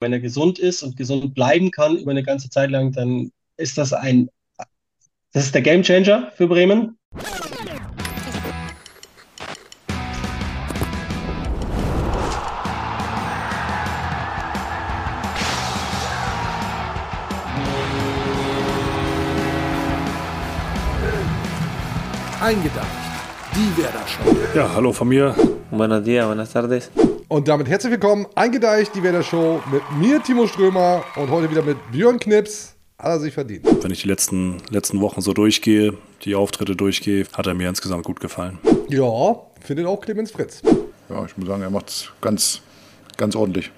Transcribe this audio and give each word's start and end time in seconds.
Wenn 0.00 0.12
er 0.12 0.20
gesund 0.20 0.60
ist 0.60 0.84
und 0.84 0.96
gesund 0.96 1.34
bleiben 1.34 1.72
kann 1.72 1.96
über 1.96 2.12
eine 2.12 2.22
ganze 2.22 2.48
Zeit 2.48 2.70
lang, 2.70 2.92
dann 2.92 3.32
ist 3.56 3.76
das 3.78 3.92
ein, 3.92 4.30
das 5.32 5.46
ist 5.46 5.54
der 5.56 5.62
Gamechanger 5.62 6.30
für 6.36 6.46
Bremen. 6.46 6.96
Eingedacht. 22.40 22.86
Die 23.56 23.82
Werder 23.82 24.06
Show. 24.06 24.36
Ja, 24.54 24.72
hallo 24.72 24.92
von 24.92 25.08
mir. 25.08 25.34
Buenos 25.72 26.04
días, 26.04 26.24
buenas 26.24 26.52
tardes. 26.52 26.88
Und 27.30 27.46
damit 27.46 27.68
herzlich 27.68 27.92
willkommen, 27.92 28.26
eingedeicht, 28.36 28.94
die 28.94 29.02
Werder 29.02 29.22
Show 29.22 29.60
mit 29.70 29.82
mir, 29.98 30.22
Timo 30.22 30.46
Strömer 30.46 31.04
und 31.14 31.28
heute 31.28 31.50
wieder 31.50 31.60
mit 31.60 31.76
Björn 31.92 32.18
Knips. 32.18 32.74
Hat 32.98 33.10
er 33.10 33.20
sich 33.20 33.34
verdient. 33.34 33.66
Wenn 33.84 33.90
ich 33.90 34.00
die 34.00 34.08
letzten, 34.08 34.56
letzten 34.70 35.02
Wochen 35.02 35.20
so 35.20 35.34
durchgehe, 35.34 35.92
die 36.22 36.34
Auftritte 36.34 36.74
durchgehe, 36.74 37.26
hat 37.34 37.46
er 37.46 37.52
mir 37.52 37.68
insgesamt 37.68 38.06
gut 38.06 38.20
gefallen. 38.20 38.58
Ja, 38.88 39.42
findet 39.60 39.84
auch 39.84 40.00
Clemens 40.00 40.30
Fritz. 40.30 40.62
Ja, 41.10 41.22
ich 41.26 41.36
muss 41.36 41.46
sagen, 41.46 41.60
er 41.60 41.68
macht 41.68 41.90
es 41.90 42.08
ganz, 42.22 42.62
ganz 43.18 43.36
ordentlich. 43.36 43.72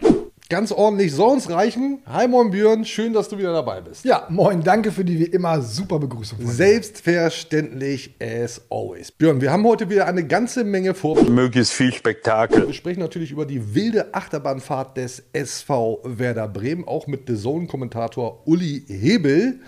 Ganz 0.50 0.72
ordentlich, 0.72 1.12
soll 1.12 1.34
uns 1.34 1.48
reichen. 1.48 2.00
Hi, 2.06 2.26
moin 2.26 2.50
Björn, 2.50 2.84
schön, 2.84 3.12
dass 3.12 3.28
du 3.28 3.38
wieder 3.38 3.52
dabei 3.52 3.82
bist. 3.82 4.04
Ja, 4.04 4.26
moin, 4.30 4.64
danke 4.64 4.90
für 4.90 5.04
die 5.04 5.20
wie 5.20 5.26
immer 5.26 5.62
super 5.62 6.00
Begrüßung. 6.00 6.40
dir. 6.40 6.48
Selbstverständlich 6.48 8.16
as 8.20 8.60
always. 8.68 9.12
Björn, 9.12 9.40
wir 9.40 9.52
haben 9.52 9.62
heute 9.64 9.88
wieder 9.88 10.08
eine 10.08 10.26
ganze 10.26 10.64
Menge 10.64 10.94
vor. 10.94 11.22
Möglichst 11.22 11.72
viel 11.72 11.94
Spektakel. 11.94 12.66
Wir 12.66 12.74
sprechen 12.74 12.98
natürlich 12.98 13.30
über 13.30 13.46
die 13.46 13.76
wilde 13.76 14.12
Achterbahnfahrt 14.12 14.96
des 14.96 15.22
SV 15.32 16.00
Werder 16.02 16.48
Bremen, 16.48 16.82
auch 16.82 17.06
mit 17.06 17.28
The 17.28 17.36
Zone-Kommentator 17.36 18.42
Uli 18.44 18.82
Hebel. 18.88 19.60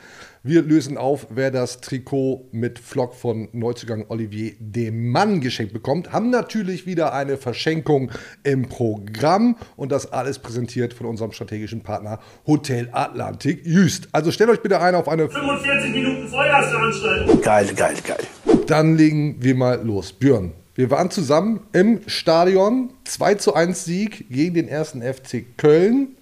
Wir 0.44 0.62
lösen 0.62 0.98
auf, 0.98 1.28
wer 1.30 1.52
das 1.52 1.80
Trikot 1.80 2.48
mit 2.50 2.80
Flock 2.80 3.14
von 3.14 3.46
Neuzugang 3.52 4.06
Olivier 4.08 4.54
Demann 4.58 5.40
geschenkt 5.40 5.72
bekommt. 5.72 6.12
Haben 6.12 6.30
natürlich 6.30 6.84
wieder 6.84 7.12
eine 7.12 7.36
Verschenkung 7.36 8.10
im 8.42 8.68
Programm 8.68 9.56
und 9.76 9.92
das 9.92 10.12
alles 10.12 10.40
präsentiert 10.40 10.94
von 10.94 11.06
unserem 11.06 11.30
strategischen 11.30 11.82
Partner 11.82 12.18
Hotel 12.44 12.88
Atlantik 12.90 13.64
Jüst. 13.64 14.08
Also 14.10 14.32
stellt 14.32 14.50
euch 14.50 14.60
bitte 14.62 14.80
ein 14.80 14.96
auf 14.96 15.08
eine 15.08 15.28
45 15.28 15.92
Minuten 15.92 16.26
Feuerveranstaltung. 16.26 17.40
Geil, 17.40 17.72
geil, 17.76 17.94
geil. 18.04 18.56
Dann 18.66 18.96
legen 18.96 19.36
wir 19.38 19.54
mal 19.54 19.80
los. 19.86 20.12
Björn, 20.12 20.54
wir 20.74 20.90
waren 20.90 21.12
zusammen 21.12 21.60
im 21.72 22.00
Stadion. 22.08 22.92
2 23.04 23.36
zu 23.36 23.54
1 23.54 23.84
Sieg 23.84 24.28
gegen 24.28 24.54
den 24.54 24.66
ersten 24.66 25.02
FC 25.02 25.44
Köln. 25.56 26.16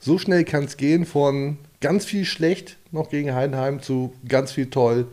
So 0.00 0.18
schnell 0.18 0.42
kann 0.42 0.64
es 0.64 0.76
gehen 0.76 1.06
von 1.06 1.58
ganz 1.80 2.04
viel 2.04 2.24
schlecht 2.24 2.77
noch 2.90 3.10
gegen 3.10 3.34
Heidenheim 3.34 3.82
zu 3.82 4.12
ganz 4.26 4.52
viel 4.52 4.70
toll 4.70 5.06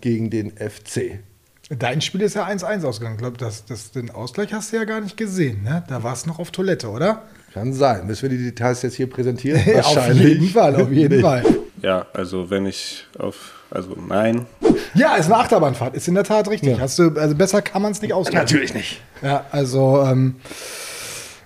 gegen 0.00 0.30
den 0.30 0.50
FC. 0.50 1.20
Dein 1.68 2.00
Spiel 2.00 2.20
ist 2.20 2.34
ja 2.34 2.46
1-1 2.46 2.84
ausgegangen. 2.84 3.16
Ich 3.16 3.22
glaube, 3.22 3.38
das, 3.38 3.64
das, 3.64 3.90
den 3.90 4.10
Ausgleich 4.10 4.52
hast 4.52 4.72
du 4.72 4.76
ja 4.76 4.84
gar 4.84 5.00
nicht 5.00 5.16
gesehen. 5.16 5.64
Ne? 5.64 5.82
Da 5.88 6.02
warst 6.02 6.26
du 6.26 6.30
noch 6.30 6.38
auf 6.38 6.52
Toilette, 6.52 6.88
oder? 6.88 7.22
Kann 7.52 7.72
sein. 7.72 8.06
Müssen 8.06 8.30
wir 8.30 8.38
die 8.38 8.44
Details 8.44 8.82
jetzt 8.82 8.94
hier 8.94 9.10
präsentieren? 9.10 9.60
auf 9.82 10.14
jeden 10.14 10.48
Fall, 10.48 10.76
auf 10.76 10.90
jeden. 10.92 11.20
Fall. 11.20 11.44
Ja, 11.82 12.06
also 12.14 12.48
wenn 12.48 12.64
ich 12.64 13.06
auf, 13.18 13.52
also 13.70 13.94
nein, 14.08 14.46
Ja, 14.94 15.16
ist 15.16 15.26
eine 15.26 15.36
Achterbahnfahrt, 15.36 15.94
ist 15.94 16.08
in 16.08 16.14
der 16.14 16.24
Tat 16.24 16.48
richtig. 16.48 16.80
Hast 16.80 16.98
du, 16.98 17.10
also 17.10 17.34
besser 17.34 17.60
kann 17.60 17.82
man 17.82 17.92
es 17.92 18.00
nicht 18.00 18.14
ausdrücken. 18.14 18.38
Natürlich 18.38 18.72
nicht. 18.72 19.02
Ja, 19.22 19.44
also 19.52 20.02
ähm, 20.02 20.36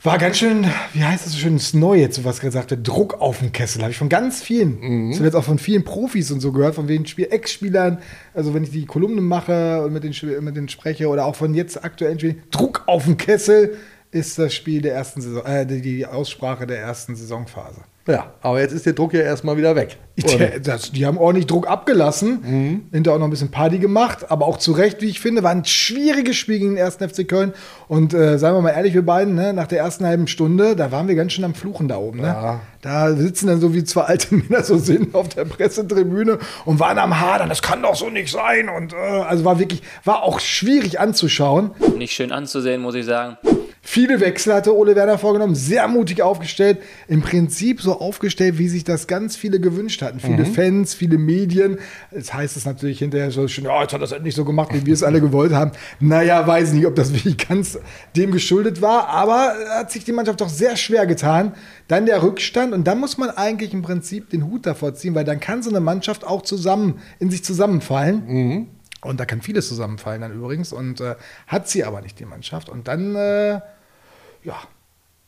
war 0.03 0.19
ganz 0.19 0.39
schön, 0.39 0.67
wie 0.93 1.05
heißt 1.05 1.27
das 1.27 1.33
so 1.33 1.39
schön, 1.39 1.57
das 1.57 1.75
Neue, 1.75 2.01
jetzt, 2.01 2.25
was 2.25 2.41
gesagt 2.41 2.71
wird, 2.71 2.87
Druck 2.87 3.21
auf 3.21 3.41
dem 3.41 3.53
Kessel. 3.53 3.83
Habe 3.83 3.91
ich 3.93 3.99
von 3.99 4.09
ganz 4.09 4.43
vielen, 4.43 5.13
zuletzt 5.13 5.37
auch 5.37 5.45
von 5.45 5.59
vielen 5.59 5.85
Profis 5.85 6.31
und 6.31 6.41
so 6.41 6.53
gehört, 6.53 6.75
von 6.75 6.87
den 6.87 7.07
Spiel 7.07 7.29
Ex-Spielern, 7.31 7.99
also 8.33 8.55
wenn 8.55 8.65
ich 8.65 8.71
die 8.71 8.87
Kolumnen 8.87 9.25
mache 9.25 9.85
und 9.85 9.93
mit 9.93 10.05
den, 10.05 10.13
Sp- 10.17 10.41
mit 10.41 10.57
denen 10.57 10.69
spreche 10.69 11.09
oder 11.09 11.27
auch 11.27 11.37
von 11.37 11.55
jetzt 11.55 11.85
aktuellen 11.85 12.19
Spielen, 12.19 12.43
Druck 12.51 12.85
auf 12.87 13.05
dem 13.05 13.17
Kessel 13.17 13.77
ist 14.11 14.39
das 14.39 14.55
Spiel 14.55 14.83
der 14.83 14.95
ersten 14.95 15.21
Saison, 15.21 15.45
äh, 15.45 15.67
die 15.67 16.07
Aussprache 16.07 16.67
der 16.67 16.79
ersten 16.81 17.15
Saisonphase. 17.15 17.83
Ja, 18.07 18.33
aber 18.41 18.61
jetzt 18.61 18.73
ist 18.73 18.87
der 18.87 18.95
Druck 18.95 19.13
ja 19.13 19.21
erstmal 19.21 19.57
wieder 19.57 19.77
weg. 19.77 19.99
Der, 20.17 20.61
das, 20.61 20.93
die 20.93 21.07
haben 21.07 21.19
ordentlich 21.19 21.47
Druck 21.47 21.69
abgelassen, 21.69 22.85
hinterher 22.93 23.17
auch 23.17 23.21
noch 23.21 23.27
ein 23.27 23.31
bisschen 23.31 23.51
Party 23.51 23.79
gemacht, 23.79 24.31
aber 24.31 24.47
auch 24.47 24.59
zu 24.59 24.73
Recht, 24.73 25.01
wie 25.01 25.07
ich 25.07 25.21
finde, 25.21 25.43
war 25.43 25.51
ein 25.51 25.65
schwieriges 25.65 26.37
Spiel 26.37 26.59
gegen 26.59 26.73
den 26.73 26.79
ersten 26.79 27.09
FC 27.09 27.27
Köln. 27.27 27.53
Und 27.89 28.13
äh, 28.13 28.39
seien 28.39 28.55
wir 28.55 28.61
mal 28.61 28.71
ehrlich, 28.71 28.95
wir 28.95 29.05
beiden, 29.05 29.35
ne, 29.35 29.53
nach 29.53 29.67
der 29.67 29.79
ersten 29.79 30.05
halben 30.05 30.27
Stunde, 30.27 30.77
da 30.77 30.93
waren 30.93 31.09
wir 31.09 31.15
ganz 31.15 31.33
schön 31.33 31.45
am 31.45 31.55
Fluchen 31.55 31.89
da 31.89 31.97
oben. 31.97 32.21
Ne? 32.21 32.27
Ja. 32.27 32.61
Da 32.83 33.15
sitzen 33.15 33.47
dann 33.47 33.61
so 33.61 33.75
wie 33.75 33.85
zwei 33.85 34.03
alte 34.03 34.35
Männer 34.35 34.63
so 34.63 34.79
sind 34.79 35.15
auf 35.15 35.29
der 35.29 35.45
Pressetribüne 35.45 36.39
und 36.65 36.81
waren 36.81 36.99
am 36.99 37.21
Hadern, 37.21 37.49
das 37.49 37.63
kann 37.63 37.83
doch 37.83 37.95
so 37.95 38.11
nicht 38.11 38.31
sein. 38.31 38.69
Und 38.69 38.93
äh, 38.93 38.97
also 38.97 39.45
war 39.45 39.59
wirklich, 39.59 39.83
war 40.05 40.23
auch 40.23 40.41
schwierig 40.41 41.01
anzuschauen. 41.01 41.73
Nicht 41.97 42.13
schön 42.13 42.33
anzusehen, 42.33 42.83
muss 42.83 42.95
ich 42.95 43.07
sagen. 43.07 43.39
Viele 43.83 44.21
Wechsel 44.21 44.53
hatte 44.53 44.77
Ole 44.77 44.95
Werner 44.95 45.17
vorgenommen, 45.17 45.55
sehr 45.55 45.89
mutig 45.89 46.21
aufgestellt. 46.21 46.79
Im 47.09 47.23
Prinzip 47.23 47.81
so 47.81 47.99
aufgestellt, 47.99 48.59
wie 48.59 48.69
sich 48.69 48.85
das 48.85 49.07
ganz 49.07 49.37
viele 49.37 49.59
gewünscht 49.59 50.03
hatten. 50.03 50.21
Viele 50.21 50.45
Fans, 50.45 50.93
viele 50.93 51.17
Medien. 51.17 51.79
Das 52.11 52.35
heißt 52.35 52.59
es 52.59 52.67
natürlich 52.67 52.99
hinterher 52.99 53.31
so 53.31 53.49
schön, 53.49 53.65
ja, 53.65 53.81
jetzt 53.81 53.95
hat 53.95 54.03
es 54.03 54.13
endlich 54.13 54.35
so 54.35 54.45
gemacht, 54.45 54.71
wie 54.75 54.85
wir 54.85 54.93
es 54.93 55.03
alle 55.03 55.21
gewollt 55.23 55.53
haben. 55.53 55.73
Naja, 55.99 56.47
weiß 56.47 56.69
ich 56.69 56.75
nicht, 56.75 56.87
ob 56.87 56.95
das 56.95 57.15
wirklich 57.15 57.39
ganz 57.49 57.79
dem 58.17 58.33
geschuldet 58.33 58.83
war, 58.83 59.09
aber 59.09 59.55
hat 59.71 59.91
sich 59.91 60.05
die 60.05 60.13
Mannschaft 60.13 60.43
doch 60.43 60.51
sehr 60.51 60.77
schwer 60.77 61.07
getan. 61.07 61.55
Dann 61.89 62.05
der 62.05 62.23
Rückstand 62.23 62.75
und 62.75 62.87
dann 62.87 63.01
muss 63.01 63.17
man 63.17 63.31
eigentlich 63.31 63.73
im 63.73 63.81
Prinzip 63.81 64.29
den 64.29 64.45
Hut 64.47 64.67
davor 64.67 64.95
ziehen, 64.95 65.15
weil 65.15 65.25
dann 65.25 65.41
kann 65.41 65.63
so 65.63 65.71
eine 65.71 65.81
Mannschaft 65.81 66.27
auch 66.27 66.43
zusammen, 66.43 67.01
in 67.19 67.31
sich 67.31 67.43
zusammenfallen. 67.45 68.69
Und 69.03 69.19
da 69.19 69.25
kann 69.25 69.41
vieles 69.41 69.69
zusammenfallen 69.69 70.21
dann 70.21 70.33
übrigens. 70.33 70.73
Und 70.73 71.01
äh, 71.01 71.17
hat 71.47 71.69
sie 71.69 71.85
aber 71.85 72.01
nicht, 72.01 72.19
die 72.19 72.27
Mannschaft. 72.27 72.69
Und 72.69 72.89
dann, 72.89 73.15
äh, 73.15 73.61
ja, 74.43 74.57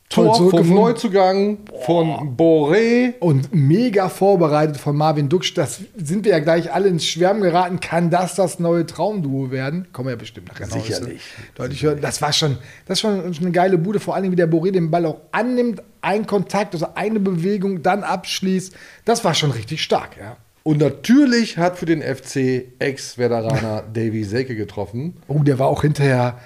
toll 0.09 0.27
Tor 0.27 0.51
vom. 0.51 0.69
Neuzugang 0.69 1.57
von 1.85 2.37
Boré. 2.37 3.15
Und 3.19 3.53
mega 3.53 4.09
vorbereitet 4.09 4.77
von 4.77 4.95
Marvin 4.95 5.27
Duksch. 5.27 5.55
Das 5.55 5.81
sind 5.95 6.25
wir 6.25 6.33
ja 6.33 6.39
gleich 6.39 6.71
alle 6.71 6.87
ins 6.87 7.05
Schwärmen 7.05 7.41
geraten. 7.41 7.79
Kann 7.79 8.11
das 8.11 8.35
das 8.35 8.59
neue 8.59 8.85
Traumduo 8.85 9.49
werden? 9.49 9.87
Kommen 9.91 10.07
wir 10.07 10.11
ja 10.13 10.17
bestimmt 10.17 10.49
nachher 10.49 10.67
noch. 10.67 10.73
Sicherlich. 10.73 11.21
Deutlich 11.55 11.81
hören. 11.81 11.99
Das 11.99 12.21
war 12.21 12.31
schon, 12.31 12.57
das 12.85 12.99
schon 12.99 13.23
eine 13.23 13.51
geile 13.51 13.79
Bude. 13.79 13.99
Vor 13.99 14.15
allem, 14.15 14.31
wie 14.31 14.35
der 14.35 14.49
Boré 14.49 14.71
den 14.71 14.91
Ball 14.91 15.05
auch 15.05 15.21
annimmt. 15.31 15.81
Ein 16.01 16.27
Kontakt, 16.27 16.73
also 16.73 16.89
eine 16.95 17.19
Bewegung, 17.19 17.81
dann 17.81 18.03
abschließt. 18.03 18.75
Das 19.05 19.23
war 19.23 19.33
schon 19.33 19.51
richtig 19.51 19.81
stark, 19.81 20.17
ja. 20.19 20.37
Und 20.63 20.79
natürlich 20.79 21.57
hat 21.57 21.77
für 21.77 21.85
den 21.85 22.01
FC 22.01 22.65
Ex-Veteraner 22.79 23.83
Davy 23.93 24.23
Selke 24.23 24.55
getroffen. 24.55 25.17
Oh, 25.27 25.43
der 25.43 25.59
war 25.59 25.67
auch 25.67 25.81
hinterher 25.81 26.39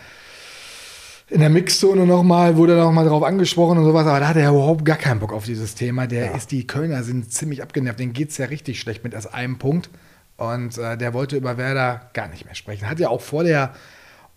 in 1.29 1.41
der 1.41 1.49
Mixzone 1.49 2.05
nochmal, 2.05 2.55
wurde 2.55 2.75
nochmal 2.77 3.05
drauf 3.05 3.23
angesprochen 3.23 3.77
und 3.77 3.83
sowas, 3.83 4.07
aber 4.07 4.21
da 4.21 4.29
hat 4.29 4.37
er 4.37 4.49
überhaupt 4.49 4.85
gar 4.85 4.95
keinen 4.97 5.19
Bock 5.19 5.33
auf 5.33 5.43
dieses 5.43 5.75
Thema. 5.75 6.07
Der 6.07 6.33
ist, 6.33 6.51
die 6.51 6.65
Kölner 6.65 7.03
sind 7.03 7.31
ziemlich 7.31 7.61
abgenervt, 7.61 7.99
denen 7.99 8.13
geht 8.13 8.29
es 8.29 8.37
ja 8.37 8.45
richtig 8.45 8.79
schlecht 8.79 9.03
mit 9.03 9.13
erst 9.13 9.33
einem 9.33 9.57
Punkt. 9.57 9.89
Und 10.37 10.77
äh, 10.77 10.97
der 10.97 11.13
wollte 11.13 11.35
über 11.35 11.57
Werder 11.57 12.09
gar 12.13 12.27
nicht 12.27 12.45
mehr 12.45 12.55
sprechen. 12.55 12.89
Hat 12.89 12.99
ja 12.99 13.09
auch 13.09 13.21
vor 13.21 13.43
der 13.43 13.73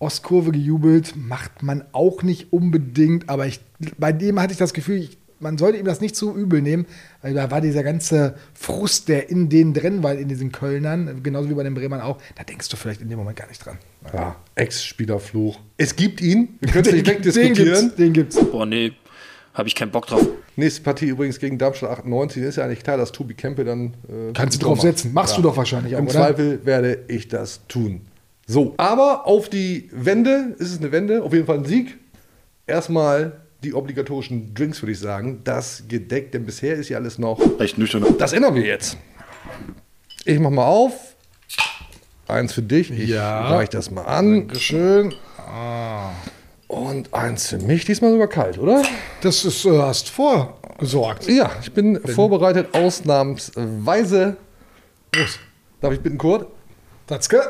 Ostkurve 0.00 0.50
gejubelt, 0.50 1.14
macht 1.14 1.62
man 1.62 1.84
auch 1.92 2.22
nicht 2.22 2.52
unbedingt, 2.52 3.28
aber 3.28 3.46
ich, 3.46 3.60
bei 3.98 4.12
dem 4.12 4.40
hatte 4.40 4.52
ich 4.52 4.58
das 4.58 4.72
Gefühl, 4.72 4.96
ich, 4.96 5.18
man 5.40 5.58
sollte 5.58 5.78
ihm 5.78 5.84
das 5.86 6.00
nicht 6.00 6.14
zu 6.16 6.36
übel 6.36 6.62
nehmen, 6.62 6.86
weil 7.22 7.34
da 7.34 7.50
war 7.50 7.60
dieser 7.60 7.82
ganze 7.82 8.34
Frust, 8.54 9.08
der 9.08 9.30
in 9.30 9.48
denen 9.48 9.74
drin 9.74 10.02
war, 10.02 10.14
in 10.14 10.28
diesen 10.28 10.52
Kölnern, 10.52 11.22
genauso 11.22 11.48
wie 11.50 11.54
bei 11.54 11.62
den 11.64 11.74
Bremern 11.74 12.00
auch, 12.00 12.18
da 12.36 12.44
denkst 12.44 12.68
du 12.68 12.76
vielleicht 12.76 13.00
in 13.00 13.08
dem 13.08 13.18
Moment 13.18 13.36
gar 13.38 13.48
nicht 13.48 13.64
dran. 13.64 13.78
Ja, 14.12 14.36
Ex-Spielerfluch. 14.54 15.58
Es 15.76 15.96
gibt 15.96 16.20
ihn. 16.20 16.56
Wir 16.60 16.70
können 16.72 16.86
es 16.86 16.92
nicht 16.92 17.06
den 17.06 17.14
wegdiskutieren. 17.16 17.54
gibt's, 17.80 17.94
den 17.96 18.12
gibt's. 18.12 18.44
Boah, 18.50 18.66
nee, 18.66 18.92
habe 19.54 19.68
ich 19.68 19.74
keinen 19.74 19.90
Bock 19.90 20.06
drauf. 20.06 20.26
Nächste 20.56 20.82
Partie 20.82 21.06
übrigens 21.06 21.38
gegen 21.38 21.58
Darmstadt 21.58 21.90
98. 21.90 22.42
Ist 22.42 22.56
ja 22.56 22.64
eigentlich 22.64 22.82
klar, 22.82 22.96
dass 22.96 23.12
Tobi 23.12 23.34
Kempe 23.34 23.64
dann. 23.64 23.94
Äh, 24.08 24.32
Kannst 24.34 24.60
du 24.60 24.64
drauf 24.66 24.76
macht. 24.78 24.82
setzen. 24.86 25.12
Machst 25.12 25.36
du 25.36 25.42
doch 25.42 25.56
wahrscheinlich 25.56 25.94
auch, 25.94 25.98
Im 26.00 26.04
oder? 26.06 26.14
Zweifel 26.14 26.64
werde 26.66 27.04
ich 27.08 27.28
das 27.28 27.66
tun. 27.66 28.02
So, 28.46 28.74
aber 28.78 29.26
auf 29.26 29.48
die 29.48 29.88
Wende 29.92 30.54
ist 30.58 30.72
es 30.72 30.78
eine 30.78 30.92
Wende, 30.92 31.22
auf 31.22 31.32
jeden 31.32 31.46
Fall 31.46 31.58
ein 31.58 31.64
Sieg. 31.64 31.98
Erstmal 32.66 33.40
die 33.62 33.74
obligatorischen 33.74 34.54
Drinks, 34.54 34.80
würde 34.82 34.92
ich 34.92 34.98
sagen. 34.98 35.40
Das 35.44 35.84
gedeckt, 35.88 36.34
denn 36.34 36.46
bisher 36.46 36.74
ist 36.76 36.88
ja 36.88 36.98
alles 36.98 37.18
noch. 37.18 37.40
Echt 37.60 37.78
nüchtern. 37.78 38.04
Das 38.18 38.32
ändern 38.32 38.54
wir 38.54 38.62
jetzt. 38.64 38.96
Ich 40.24 40.38
mach 40.38 40.50
mal 40.50 40.66
auf. 40.66 41.14
Eins 42.28 42.52
für 42.52 42.62
dich. 42.62 42.90
Ich 42.90 43.08
Ja. 43.08 43.48
reich 43.48 43.68
das 43.68 43.90
mal 43.90 44.02
an. 44.04 44.46
Dankeschön. 44.48 45.14
Und 46.68 47.12
eins 47.12 47.48
für 47.48 47.58
mich. 47.58 47.84
Diesmal 47.84 48.12
sogar 48.12 48.28
kalt, 48.28 48.56
oder? 48.58 48.82
Das 49.22 49.44
ist, 49.44 49.64
äh, 49.64 49.78
hast 49.78 50.08
vorgesorgt. 50.10 51.26
Ja, 51.28 51.50
ich 51.60 51.72
bin 51.72 51.98
vorbereitet, 52.00 52.68
ausnahmsweise. 52.72 54.36
Darf 55.80 55.92
ich 55.92 56.00
bitten, 56.00 56.18
Kurt? 56.18 56.46
Datzke. 57.08 57.42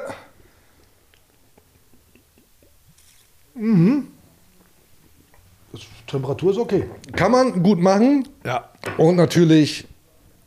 Temperatur 6.10 6.50
ist 6.52 6.58
okay. 6.58 6.84
Kann 7.12 7.32
man 7.32 7.62
gut 7.62 7.78
machen. 7.80 8.28
Ja. 8.44 8.68
Und 8.98 9.16
natürlich 9.16 9.86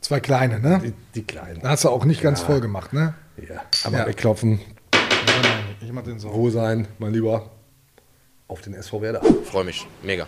Zwei 0.00 0.20
kleine, 0.20 0.60
ne? 0.60 0.80
die, 0.84 0.92
die 1.14 1.22
kleinen. 1.26 1.60
Da 1.62 1.70
hast 1.70 1.84
du 1.84 1.88
auch 1.88 2.04
nicht 2.04 2.20
ganz 2.20 2.42
voll 2.42 2.60
gemacht, 2.60 2.92
ne? 2.92 3.14
Ja, 3.48 3.62
aber 3.84 3.98
Ja. 4.00 4.06
wegklopfen, 4.06 4.60
Ich 5.80 5.90
mach 5.92 6.02
den 6.02 6.18
so. 6.18 6.28
Ruhe 6.28 6.50
sein, 6.50 6.86
mein 6.98 7.12
Lieber. 7.14 7.50
Auf 8.46 8.60
den 8.60 8.74
SV 8.74 9.00
Werder. 9.00 9.22
Freue 9.44 9.64
mich. 9.64 9.86
Mega. 10.02 10.26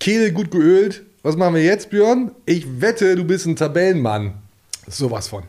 Kehle 0.00 0.32
gut 0.32 0.50
geölt. 0.50 1.04
Was 1.22 1.36
machen 1.36 1.54
wir 1.54 1.62
jetzt, 1.62 1.90
Björn? 1.90 2.32
Ich 2.44 2.80
wette, 2.80 3.16
du 3.16 3.24
bist 3.24 3.46
ein 3.46 3.56
Tabellenmann. 3.56 4.34
Sowas 4.86 5.28
von. 5.28 5.44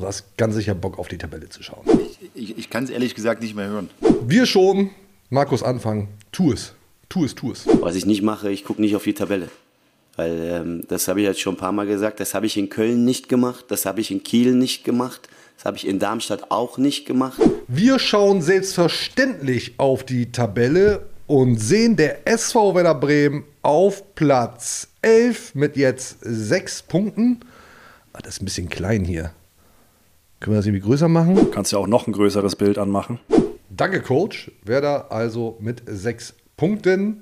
Du 0.00 0.06
hast 0.06 0.36
ganz 0.36 0.54
sicher 0.54 0.74
Bock 0.74 0.98
auf 0.98 1.08
die 1.08 1.16
Tabelle 1.16 1.48
zu 1.48 1.62
schauen. 1.62 1.86
Ich, 2.34 2.58
ich 2.58 2.68
kann 2.68 2.84
es 2.84 2.90
ehrlich 2.90 3.14
gesagt 3.14 3.40
nicht 3.40 3.56
mehr 3.56 3.68
hören. 3.68 3.88
Wir 4.26 4.44
schon. 4.44 4.90
Markus, 5.30 5.62
anfangen. 5.62 6.08
Tu 6.32 6.52
es. 6.52 6.74
Tu 7.08 7.24
es, 7.24 7.34
tu 7.34 7.50
es. 7.50 7.66
Was 7.80 7.96
ich 7.96 8.04
nicht 8.04 8.20
mache, 8.20 8.50
ich 8.50 8.64
gucke 8.64 8.82
nicht 8.82 8.94
auf 8.94 9.04
die 9.04 9.14
Tabelle. 9.14 9.48
Weil 10.16 10.50
ähm, 10.52 10.84
das 10.88 11.08
habe 11.08 11.20
ich 11.20 11.26
jetzt 11.26 11.40
schon 11.40 11.54
ein 11.54 11.56
paar 11.56 11.72
Mal 11.72 11.86
gesagt, 11.86 12.20
das 12.20 12.34
habe 12.34 12.44
ich 12.44 12.58
in 12.58 12.68
Köln 12.68 13.06
nicht 13.06 13.30
gemacht, 13.30 13.64
das 13.68 13.86
habe 13.86 14.02
ich 14.02 14.10
in 14.10 14.22
Kiel 14.22 14.54
nicht 14.54 14.84
gemacht, 14.84 15.30
das 15.56 15.64
habe 15.64 15.78
ich 15.78 15.86
in 15.86 15.98
Darmstadt 15.98 16.50
auch 16.50 16.76
nicht 16.76 17.06
gemacht. 17.06 17.40
Wir 17.66 17.98
schauen 17.98 18.42
selbstverständlich 18.42 19.76
auf 19.78 20.04
die 20.04 20.30
Tabelle 20.30 21.06
und 21.26 21.56
sehen 21.56 21.96
der 21.96 22.28
SV 22.28 22.74
Werder 22.74 22.96
Bremen 22.96 23.44
auf 23.62 24.14
Platz 24.14 24.88
11 25.00 25.54
mit 25.54 25.78
jetzt 25.78 26.18
sechs 26.20 26.82
Punkten. 26.82 27.40
Ah, 28.12 28.18
das 28.22 28.34
ist 28.34 28.42
ein 28.42 28.44
bisschen 28.44 28.68
klein 28.68 29.02
hier. 29.02 29.32
Können 30.40 30.54
wir 30.54 30.58
das 30.58 30.66
irgendwie 30.66 30.84
größer 30.86 31.08
machen? 31.08 31.50
Kannst 31.50 31.72
ja 31.72 31.78
auch 31.78 31.86
noch 31.86 32.06
ein 32.06 32.12
größeres 32.12 32.56
Bild 32.56 32.78
anmachen. 32.78 33.18
Danke, 33.70 34.00
Coach. 34.00 34.50
Werder 34.64 35.10
also 35.10 35.56
mit 35.60 35.82
sechs 35.86 36.34
Punkten. 36.56 37.20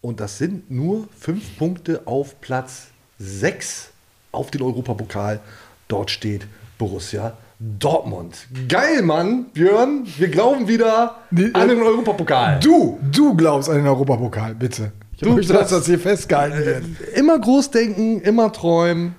Und 0.00 0.20
das 0.20 0.38
sind 0.38 0.70
nur 0.70 1.08
fünf 1.18 1.58
Punkte 1.58 2.02
auf 2.06 2.40
Platz 2.40 2.88
sechs 3.18 3.90
auf 4.32 4.50
den 4.50 4.62
Europapokal. 4.62 5.40
Dort 5.88 6.10
steht 6.10 6.46
Borussia 6.78 7.36
Dortmund. 7.58 8.46
Geil, 8.68 9.02
Mann, 9.02 9.46
Björn. 9.54 10.04
Wir 10.18 10.28
glauben 10.28 10.68
wieder 10.68 11.16
an 11.54 11.68
den 11.68 11.80
Europapokal. 11.82 12.60
Du, 12.60 12.98
du 13.12 13.34
glaubst 13.34 13.68
an 13.70 13.76
den 13.76 13.86
Europapokal, 13.86 14.54
bitte. 14.54 14.92
Ich 15.14 15.20
Du, 15.20 15.30
möchte, 15.34 15.52
dass 15.52 15.70
das- 15.70 15.86
hier 15.86 15.98
festgehalten 15.98 16.58
wird. 16.64 16.84
Immer 17.14 17.38
groß 17.38 17.70
denken, 17.70 18.20
immer 18.20 18.52
träumen, 18.52 19.14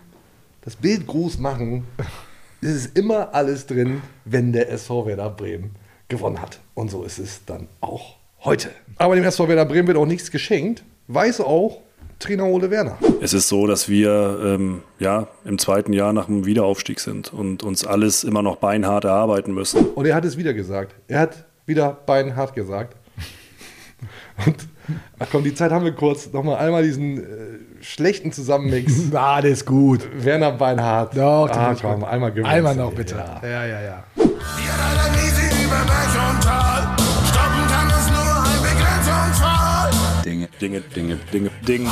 das 0.61 0.75
Bild 0.75 1.07
groß 1.07 1.39
machen. 1.39 1.85
Es 2.61 2.69
ist 2.69 2.97
immer 2.97 3.33
alles 3.33 3.65
drin, 3.67 4.01
wenn 4.23 4.53
der 4.53 4.71
SV 4.71 5.05
Werder 5.05 5.29
Bremen 5.29 5.71
gewonnen 6.07 6.41
hat. 6.41 6.59
Und 6.73 6.89
so 6.89 7.03
ist 7.03 7.19
es 7.19 7.45
dann 7.45 7.67
auch 7.81 8.15
heute. 8.43 8.69
Aber 8.97 9.15
dem 9.15 9.23
SV 9.23 9.47
Werder 9.47 9.65
Bremen 9.65 9.87
wird 9.87 9.97
auch 9.97 10.05
nichts 10.05 10.31
geschenkt. 10.31 10.83
Weiß 11.07 11.41
auch 11.41 11.81
Trainer 12.19 12.45
Ole 12.45 12.71
Werner. 12.71 12.97
Es 13.21 13.33
ist 13.33 13.49
so, 13.49 13.67
dass 13.67 13.89
wir 13.89 14.39
ähm, 14.43 14.81
ja, 14.99 15.27
im 15.43 15.57
zweiten 15.57 15.93
Jahr 15.93 16.13
nach 16.13 16.25
dem 16.27 16.45
Wiederaufstieg 16.45 16.99
sind 16.99 17.33
und 17.33 17.61
uns 17.61 17.85
alles 17.85 18.23
immer 18.23 18.41
noch 18.41 18.55
beinhart 18.55 19.03
erarbeiten 19.03 19.53
müssen. 19.53 19.85
Und 19.89 20.05
er 20.05 20.15
hat 20.15 20.25
es 20.25 20.37
wieder 20.37 20.53
gesagt. 20.53 20.95
Er 21.07 21.19
hat 21.19 21.45
wieder 21.65 21.91
beinhart 22.05 22.55
gesagt. 22.55 22.95
Und 24.45 24.55
ach 25.19 25.27
komm, 25.31 25.43
die 25.43 25.53
Zeit 25.53 25.71
haben 25.71 25.85
wir 25.85 25.93
kurz. 25.93 26.31
Nochmal 26.31 26.57
einmal 26.57 26.83
diesen 26.83 27.17
äh, 27.17 27.23
schlechten 27.81 28.31
Zusammenmix. 28.31 28.93
Ah, 29.15 29.41
das 29.41 29.51
ist 29.51 29.65
gut. 29.65 30.07
Werner 30.13 30.51
Beinhardt. 30.51 31.15
Doch, 31.15 31.49
ah, 31.49 31.69
das 31.69 31.77
ist 31.77 31.81
komm, 31.81 32.01
gut. 32.01 32.09
einmal 32.09 32.31
gewinnen. 32.31 32.47
Einmal 32.47 32.75
noch, 32.75 32.93
bitte. 32.93 33.15
Ja, 33.15 33.47
ja, 33.49 33.65
ja. 33.65 33.81
ja. 33.81 34.03
Dinge, 40.25 40.47
Dinge, 40.59 40.81
Dinge, 40.81 41.19
Dinge, 41.31 41.49
Ding. 41.67 41.87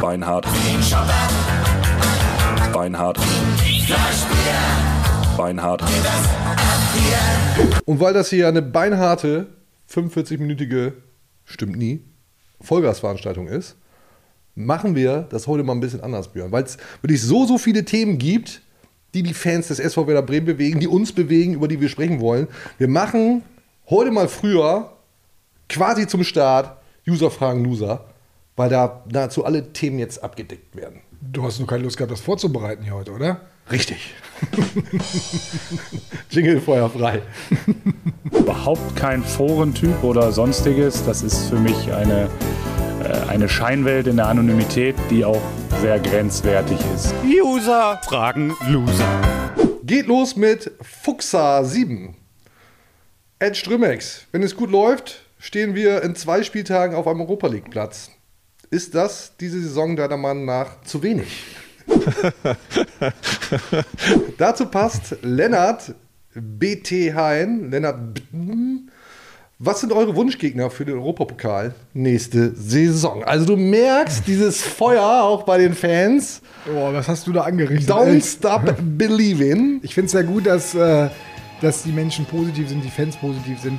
Beinhart. 0.00 0.46
Beinhart. 2.72 3.18
Beinhart. 5.36 5.82
Und 7.84 8.00
weil 8.00 8.14
das 8.14 8.30
hier 8.30 8.48
eine 8.48 8.62
beinharte 8.62 9.46
45-minütige, 9.92 10.92
stimmt 11.44 11.76
nie, 11.76 12.00
Vollgasveranstaltung 12.60 13.48
ist, 13.48 13.76
machen 14.54 14.94
wir 14.94 15.26
das 15.30 15.46
heute 15.46 15.62
mal 15.62 15.74
ein 15.74 15.80
bisschen 15.80 16.00
anders, 16.00 16.32
Björn. 16.32 16.52
Weil 16.52 16.64
es 16.64 16.78
wirklich 17.00 17.20
so, 17.20 17.46
so 17.46 17.58
viele 17.58 17.84
Themen 17.84 18.18
gibt, 18.18 18.62
die 19.14 19.22
die 19.22 19.34
Fans 19.34 19.68
des 19.68 19.78
SV 19.78 20.06
Werder 20.06 20.22
Bremen 20.22 20.46
bewegen, 20.46 20.80
die 20.80 20.88
uns 20.88 21.12
bewegen, 21.12 21.54
über 21.54 21.68
die 21.68 21.80
wir 21.80 21.88
sprechen 21.88 22.20
wollen. 22.20 22.48
Wir 22.78 22.88
machen 22.88 23.42
heute 23.90 24.10
mal 24.10 24.28
früher, 24.28 24.92
quasi 25.68 26.06
zum 26.06 26.24
Start, 26.24 26.78
User-Fragen, 27.06 27.64
Loser, 27.64 28.06
weil 28.56 28.70
da 28.70 29.04
nahezu 29.10 29.44
alle 29.44 29.72
Themen 29.72 29.98
jetzt 29.98 30.22
abgedeckt 30.22 30.76
werden. 30.76 31.00
Du 31.20 31.42
hast 31.44 31.58
nur 31.58 31.68
keine 31.68 31.84
Lust 31.84 31.96
gehabt, 31.96 32.12
das 32.12 32.20
vorzubereiten 32.20 32.84
hier 32.84 32.94
heute, 32.94 33.12
oder? 33.12 33.40
Richtig. 33.72 34.14
Jingle 36.30 36.60
Feuer 36.60 36.90
frei. 36.90 37.22
überhaupt 38.38 38.94
kein 38.96 39.22
Forentyp 39.24 40.04
oder 40.04 40.30
sonstiges. 40.30 41.04
Das 41.06 41.22
ist 41.22 41.48
für 41.48 41.58
mich 41.58 41.90
eine, 41.90 42.28
äh, 43.02 43.30
eine 43.30 43.48
Scheinwelt 43.48 44.08
in 44.08 44.16
der 44.16 44.26
Anonymität, 44.26 44.94
die 45.10 45.24
auch 45.24 45.40
sehr 45.80 45.98
grenzwertig 46.00 46.78
ist. 46.94 47.14
User 47.24 47.98
fragen 48.04 48.54
Loser. 48.68 49.22
Geht 49.84 50.06
los 50.06 50.36
mit 50.36 50.70
Fuchsa 50.82 51.64
7. 51.64 52.14
Ed 53.38 53.56
Strümex. 53.56 54.26
Wenn 54.32 54.42
es 54.42 54.54
gut 54.54 54.70
läuft, 54.70 55.24
stehen 55.38 55.74
wir 55.74 56.02
in 56.02 56.14
zwei 56.14 56.42
Spieltagen 56.42 56.94
auf 56.94 57.06
einem 57.06 57.22
Europa 57.22 57.46
League 57.46 57.70
Platz. 57.70 58.10
Ist 58.70 58.94
das 58.94 59.32
diese 59.40 59.60
Saison 59.62 59.96
deiner 59.96 60.18
Meinung 60.18 60.44
nach 60.44 60.82
zu 60.82 61.02
wenig? 61.02 61.44
Dazu 64.38 64.66
passt 64.66 65.16
Lennart 65.22 65.94
BT 66.34 67.14
Hein. 67.14 67.70
Lennart 67.70 68.14
B 68.14 68.20
was 69.64 69.80
sind 69.80 69.92
eure 69.92 70.16
Wunschgegner 70.16 70.70
für 70.70 70.84
den 70.84 70.96
Europapokal 70.96 71.72
nächste 71.94 72.52
Saison? 72.56 73.22
Also 73.22 73.46
du 73.46 73.56
merkst 73.56 74.26
dieses 74.26 74.60
Feuer 74.60 75.22
auch 75.22 75.44
bei 75.44 75.58
den 75.58 75.72
Fans. 75.72 76.42
Boah, 76.66 76.92
was 76.92 77.06
hast 77.06 77.28
du 77.28 77.32
da 77.32 77.42
angerichtet? 77.42 77.88
Don't 77.88 78.24
stop 78.24 78.74
believing. 78.98 79.78
Ich 79.84 79.94
finde 79.94 80.06
es 80.06 80.14
ja 80.14 80.22
gut, 80.22 80.46
dass, 80.46 80.74
äh, 80.74 81.08
dass 81.60 81.84
die 81.84 81.92
Menschen 81.92 82.24
positiv 82.24 82.70
sind, 82.70 82.84
die 82.84 82.90
Fans 82.90 83.16
positiv 83.16 83.60
sind. 83.60 83.78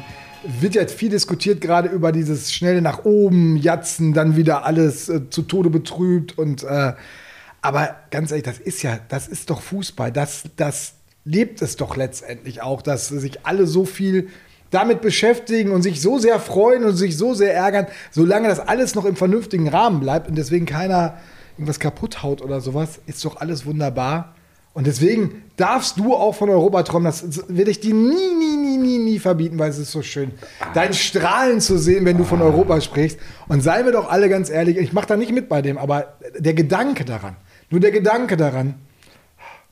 Wird 0.61 0.75
jetzt 0.75 0.95
viel 0.95 1.09
diskutiert, 1.09 1.59
gerade 1.59 1.89
über 1.89 2.13
dieses 2.13 2.53
schnelle 2.53 2.81
nach 2.81 3.03
oben, 3.03 3.57
Jatzen, 3.57 4.13
dann 4.13 4.37
wieder 4.37 4.63
alles 4.63 5.09
äh, 5.09 5.29
zu 5.29 5.41
Tode 5.41 5.69
betrübt. 5.69 6.37
Und, 6.37 6.63
äh, 6.63 6.93
aber 7.63 7.95
ganz 8.11 8.29
ehrlich, 8.29 8.43
das 8.43 8.59
ist 8.59 8.83
ja, 8.83 8.99
das 9.07 9.27
ist 9.27 9.49
doch 9.49 9.61
Fußball. 9.61 10.11
Das, 10.11 10.43
das 10.57 10.95
lebt 11.23 11.61
es 11.61 11.77
doch 11.77 11.95
letztendlich 11.95 12.61
auch, 12.61 12.81
dass 12.81 13.07
sich 13.07 13.45
alle 13.45 13.65
so 13.65 13.85
viel 13.85 14.27
damit 14.69 15.01
beschäftigen 15.01 15.71
und 15.71 15.81
sich 15.81 16.01
so 16.01 16.19
sehr 16.19 16.39
freuen 16.39 16.83
und 16.83 16.97
sich 16.97 17.17
so 17.17 17.33
sehr 17.33 17.55
ärgern, 17.55 17.87
solange 18.11 18.49
das 18.49 18.59
alles 18.59 18.95
noch 18.95 19.05
im 19.05 19.15
vernünftigen 19.15 19.69
Rahmen 19.69 20.01
bleibt 20.01 20.27
und 20.27 20.35
deswegen 20.35 20.65
keiner 20.65 21.17
irgendwas 21.53 21.79
kaputt 21.79 22.21
haut 22.21 22.41
oder 22.41 22.59
sowas, 22.59 22.99
ist 23.05 23.23
doch 23.23 23.37
alles 23.37 23.65
wunderbar. 23.65 24.35
Und 24.73 24.87
deswegen 24.87 25.43
darfst 25.55 25.97
du 25.99 26.15
auch 26.15 26.33
von 26.33 26.49
Europa 26.49 26.83
träumen. 26.83 27.05
Das 27.05 27.47
will 27.47 27.69
ich 27.69 27.79
dir 27.79 27.93
nie, 27.93 28.33
nie, 28.37 28.57
nie, 28.57 28.77
nie, 28.77 28.97
nie 28.97 29.19
verbieten, 29.19 29.57
weil 29.57 29.69
es 29.69 29.77
ist 29.77 29.91
so 29.91 30.01
schön, 30.01 30.31
dein 30.73 30.93
Strahlen 30.93 31.61
zu 31.61 31.77
sehen, 31.77 32.03
wenn 32.05 32.17
du 32.17 32.23
von 32.25 32.41
Europa 32.41 32.81
sprichst. 32.81 33.19
Und 33.47 33.61
seien 33.61 33.85
wir 33.85 33.93
doch 33.93 34.09
alle 34.09 34.27
ganz 34.27 34.49
ehrlich, 34.49 34.77
ich 34.77 34.91
mache 34.91 35.07
da 35.07 35.15
nicht 35.15 35.31
mit 35.31 35.47
bei 35.47 35.61
dem, 35.61 35.77
aber 35.77 36.17
der 36.39 36.55
Gedanke 36.55 37.05
daran, 37.05 37.37
nur 37.73 37.79
der 37.79 37.89
Gedanke 37.89 38.37
daran, 38.37 38.75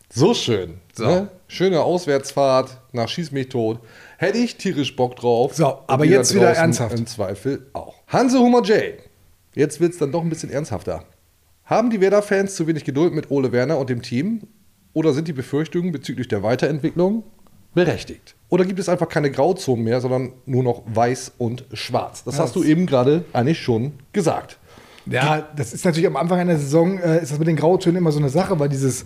So 0.10 0.34
schön. 0.34 0.80
Ne? 0.98 1.30
Schöne 1.48 1.82
Auswärtsfahrt 1.82 2.82
nach 2.94 3.08
Schieß 3.08 3.32
mich 3.32 3.50
tot. 3.50 3.80
Hätte 4.18 4.40
ich 4.40 4.58
tierisch 4.58 4.96
Bock 4.96 5.16
drauf. 5.16 5.54
So, 5.54 5.78
aber 5.86 6.04
jetzt 6.04 6.34
wieder 6.34 6.50
ernsthaft. 6.52 6.98
Im 6.98 7.06
Zweifel 7.06 7.68
auch. 7.74 7.94
Hanse 8.08 8.40
Hummer 8.40 8.64
J. 8.64 8.96
Jetzt 9.54 9.80
wird 9.80 9.94
es 9.94 10.00
dann 10.00 10.12
doch 10.12 10.24
ein 10.24 10.30
bisschen 10.30 10.50
ernsthafter. 10.50 11.04
Haben 11.64 11.92
die 11.92 12.02
Werder-Fans 12.02 12.56
zu 12.56 12.66
wenig 12.66 12.86
Geduld 12.86 13.14
mit 13.14 13.30
Ole 13.30 13.52
Werner 13.52 13.78
und 13.78 13.92
dem 13.92 14.02
Team? 14.02 14.42
Oder 14.94 15.14
sind 15.14 15.28
die 15.28 15.34
Befürchtungen 15.34 15.92
bezüglich 15.92 16.28
der 16.28 16.42
Weiterentwicklung 16.42 17.24
berechtigt? 17.76 18.36
Oder 18.50 18.66
gibt 18.66 18.80
es 18.80 18.90
einfach 18.90 19.10
keine 19.10 19.30
Grauzonen 19.30 19.86
mehr, 19.86 20.02
sondern 20.02 20.34
nur 20.48 20.64
noch 20.64 20.82
weiß 20.88 21.34
und 21.38 21.66
schwarz? 21.74 22.24
Das 22.24 22.38
Ja, 22.38 22.44
hast 22.44 22.56
du 22.56 22.64
eben 22.64 22.88
gerade 22.88 23.26
eigentlich 23.32 23.60
schon 23.62 23.94
gesagt. 24.12 24.58
Ja, 25.06 25.48
das 25.56 25.74
ist 25.74 25.86
natürlich 25.86 26.08
am 26.08 26.18
Anfang 26.18 26.40
einer 26.40 26.58
Saison, 26.58 27.00
äh, 27.00 27.22
ist 27.22 27.32
das 27.32 27.40
mit 27.40 27.48
den 27.48 27.56
Grautönen 27.56 27.98
immer 27.98 28.12
so 28.12 28.20
eine 28.20 28.30
Sache, 28.30 28.60
weil 28.60 28.70
dieses, 28.70 29.06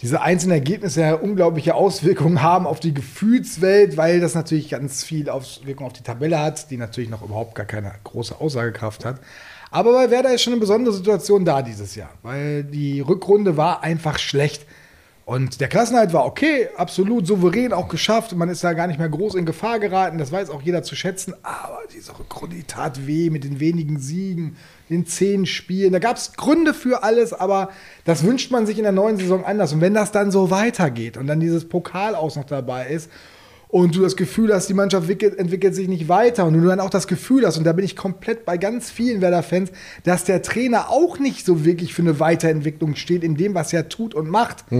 diese 0.00 0.20
einzelnen 0.20 0.54
Ergebnisse 0.54 1.00
ja 1.00 1.14
unglaubliche 1.14 1.74
Auswirkungen 1.74 2.42
haben 2.42 2.66
auf 2.66 2.80
die 2.80 2.92
Gefühlswelt, 2.92 3.96
weil 3.96 4.20
das 4.20 4.34
natürlich 4.34 4.70
ganz 4.70 5.04
viel 5.04 5.30
Auswirkungen 5.30 5.86
auf 5.86 5.92
die 5.92 6.02
Tabelle 6.02 6.40
hat, 6.40 6.70
die 6.70 6.76
natürlich 6.76 7.10
noch 7.10 7.22
überhaupt 7.22 7.54
gar 7.54 7.66
keine 7.66 7.92
große 8.04 8.40
Aussagekraft 8.40 9.04
hat. 9.04 9.20
Aber 9.70 9.92
bei 9.92 10.10
Werder 10.10 10.34
ist 10.34 10.42
schon 10.42 10.52
eine 10.52 10.60
besondere 10.60 10.94
Situation 10.94 11.44
da 11.44 11.62
dieses 11.62 11.94
Jahr, 11.94 12.10
weil 12.22 12.64
die 12.64 13.00
Rückrunde 13.00 13.56
war 13.56 13.82
einfach 13.82 14.18
schlecht. 14.18 14.66
Und 15.28 15.60
der 15.60 15.66
Klassenhalt 15.66 16.12
war 16.12 16.24
okay, 16.24 16.68
absolut 16.76 17.26
souverän 17.26 17.72
auch 17.72 17.88
geschafft. 17.88 18.36
Man 18.36 18.48
ist 18.48 18.62
da 18.62 18.74
gar 18.74 18.86
nicht 18.86 19.00
mehr 19.00 19.08
groß 19.08 19.34
in 19.34 19.44
Gefahr 19.44 19.80
geraten. 19.80 20.18
Das 20.18 20.30
weiß 20.30 20.50
auch 20.50 20.62
jeder 20.62 20.84
zu 20.84 20.94
schätzen. 20.94 21.34
Aber 21.42 21.80
diese 21.92 22.16
Rückrunde, 22.16 22.54
die 22.54 22.62
tat 22.62 23.08
weh 23.08 23.28
mit 23.30 23.42
den 23.42 23.58
wenigen 23.58 23.98
Siegen, 23.98 24.56
den 24.88 25.04
zehn 25.04 25.44
Spielen. 25.44 25.92
Da 25.92 25.98
gab 25.98 26.16
es 26.16 26.34
Gründe 26.34 26.72
für 26.72 27.02
alles, 27.02 27.32
aber 27.32 27.70
das 28.04 28.22
wünscht 28.22 28.52
man 28.52 28.66
sich 28.66 28.78
in 28.78 28.84
der 28.84 28.92
neuen 28.92 29.16
Saison 29.16 29.44
anders. 29.44 29.72
Und 29.72 29.80
wenn 29.80 29.94
das 29.94 30.12
dann 30.12 30.30
so 30.30 30.52
weitergeht 30.52 31.16
und 31.16 31.26
dann 31.26 31.40
dieses 31.40 31.68
Pokal 31.68 32.14
aus 32.14 32.36
noch 32.36 32.44
dabei 32.44 32.86
ist 32.86 33.10
und 33.66 33.96
du 33.96 34.02
das 34.02 34.14
Gefühl 34.14 34.54
hast, 34.54 34.68
die 34.68 34.74
Mannschaft 34.74 35.08
entwickelt, 35.08 35.40
entwickelt 35.40 35.74
sich 35.74 35.88
nicht 35.88 36.08
weiter 36.08 36.44
und 36.44 36.54
du 36.54 36.60
dann 36.60 36.78
auch 36.78 36.88
das 36.88 37.08
Gefühl 37.08 37.44
hast, 37.44 37.58
und 37.58 37.64
da 37.64 37.72
bin 37.72 37.84
ich 37.84 37.96
komplett 37.96 38.44
bei 38.44 38.58
ganz 38.58 38.92
vielen 38.92 39.20
Werder-Fans, 39.20 39.72
dass 40.04 40.22
der 40.22 40.42
Trainer 40.42 40.88
auch 40.88 41.18
nicht 41.18 41.44
so 41.44 41.64
wirklich 41.64 41.94
für 41.94 42.02
eine 42.02 42.20
Weiterentwicklung 42.20 42.94
steht 42.94 43.24
in 43.24 43.34
dem, 43.36 43.54
was 43.54 43.72
er 43.72 43.88
tut 43.88 44.14
und 44.14 44.30
macht. 44.30 44.70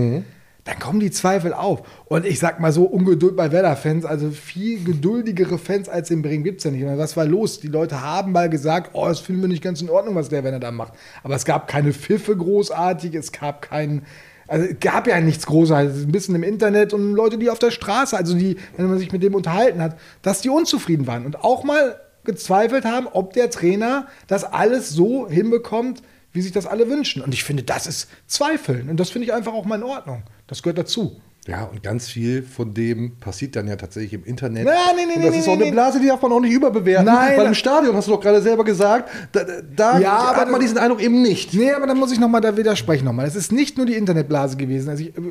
Dann 0.67 0.79
kommen 0.79 0.99
die 0.99 1.11
Zweifel 1.11 1.53
auf. 1.53 1.83
Und 2.05 2.25
ich 2.25 2.39
sag 2.39 2.59
mal 2.59 2.73
so, 2.73 2.83
Ungeduld 2.83 3.37
bei 3.37 3.53
Werder-Fans, 3.53 4.03
also 4.03 4.31
viel 4.31 4.83
geduldigere 4.83 5.57
Fans 5.57 5.87
als 5.87 6.11
in 6.11 6.21
Bremen 6.21 6.43
gibt 6.43 6.57
es 6.57 6.65
ja 6.65 6.71
nicht. 6.71 6.83
Und 6.83 6.97
was 6.97 7.15
war 7.15 7.23
los? 7.23 7.61
Die 7.61 7.69
Leute 7.69 8.01
haben 8.01 8.33
mal 8.33 8.49
gesagt, 8.49 8.89
oh, 8.91 9.07
das 9.07 9.21
finden 9.21 9.43
wir 9.43 9.47
nicht 9.47 9.63
ganz 9.63 9.81
in 9.81 9.89
Ordnung, 9.89 10.15
was 10.15 10.27
der 10.27 10.43
Werder 10.43 10.59
da 10.59 10.71
macht. 10.71 10.91
Aber 11.23 11.35
es 11.35 11.45
gab 11.45 11.69
keine 11.69 11.93
Pfiffe 11.93 12.35
großartig, 12.35 13.15
es 13.15 13.31
gab 13.31 13.61
keinen. 13.61 14.05
Also 14.49 14.65
es 14.65 14.77
gab 14.81 15.07
ja 15.07 15.21
nichts 15.21 15.45
Großartiges, 15.45 16.03
ein 16.03 16.11
bisschen 16.11 16.35
im 16.35 16.43
Internet 16.43 16.93
und 16.93 17.13
Leute, 17.13 17.37
die 17.37 17.49
auf 17.49 17.59
der 17.59 17.71
Straße, 17.71 18.17
also 18.17 18.37
die, 18.37 18.57
wenn 18.75 18.89
man 18.89 18.99
sich 18.99 19.13
mit 19.13 19.23
dem 19.23 19.35
unterhalten 19.35 19.81
hat, 19.81 19.97
dass 20.21 20.41
die 20.41 20.49
unzufrieden 20.49 21.07
waren 21.07 21.25
und 21.25 21.45
auch 21.45 21.63
mal 21.63 21.99
gezweifelt 22.25 22.83
haben, 22.83 23.07
ob 23.07 23.31
der 23.33 23.49
Trainer 23.49 24.07
das 24.27 24.43
alles 24.43 24.89
so 24.89 25.29
hinbekommt, 25.29 26.01
wie 26.33 26.41
sich 26.41 26.51
das 26.51 26.67
alle 26.67 26.89
wünschen. 26.89 27.21
Und 27.21 27.33
ich 27.33 27.45
finde, 27.45 27.63
das 27.63 27.87
ist 27.87 28.09
Zweifeln 28.27 28.89
und 28.89 28.99
das 28.99 29.09
finde 29.09 29.27
ich 29.27 29.33
einfach 29.33 29.53
auch 29.53 29.65
mal 29.65 29.75
in 29.75 29.83
Ordnung. 29.83 30.23
Das 30.47 30.63
gehört 30.63 30.77
dazu. 30.77 31.19
Ja, 31.47 31.63
und 31.63 31.81
ganz 31.81 32.09
viel 32.09 32.43
von 32.43 32.73
dem 32.73 33.15
passiert 33.21 33.55
dann 33.55 33.67
ja 33.69 33.77
tatsächlich 33.77 34.13
im 34.13 34.25
Internet. 34.25 34.65
Na, 34.65 34.73
nee, 34.95 35.03
nee, 35.07 35.13
und 35.15 35.23
das 35.23 35.31
nee, 35.31 35.39
ist 35.39 35.47
nee, 35.47 35.53
auch 35.53 35.61
eine. 35.61 35.71
Blase, 35.71 35.99
die 36.01 36.07
darf 36.07 36.21
man 36.21 36.31
auch 36.33 36.41
nicht 36.41 36.51
überbewerten. 36.51 37.05
Nein. 37.05 37.37
Weil 37.37 37.45
im 37.47 37.53
Stadion, 37.53 37.95
hast 37.95 38.07
du 38.09 38.11
doch 38.11 38.19
gerade 38.19 38.41
selber 38.41 38.65
gesagt, 38.65 39.09
da, 39.31 39.45
da 39.75 39.97
Ja, 39.99 40.11
aber- 40.17 40.41
hat 40.41 40.51
man 40.51 40.59
diesen 40.59 40.77
Eindruck 40.77 41.01
eben 41.01 41.21
nicht. 41.21 41.53
Nee, 41.53 41.71
aber 41.71 41.87
dann 41.87 41.97
muss 41.97 42.11
ich 42.11 42.19
nochmal 42.19 42.41
da 42.41 42.57
widersprechen 42.57 43.05
nochmal. 43.05 43.27
Es 43.27 43.35
ist 43.37 43.53
nicht 43.53 43.77
nur 43.77 43.85
die 43.85 43.93
Internetblase 43.93 44.57
gewesen. 44.57 44.89
Also 44.89 45.03
ich 45.03 45.17
äh, 45.17 45.21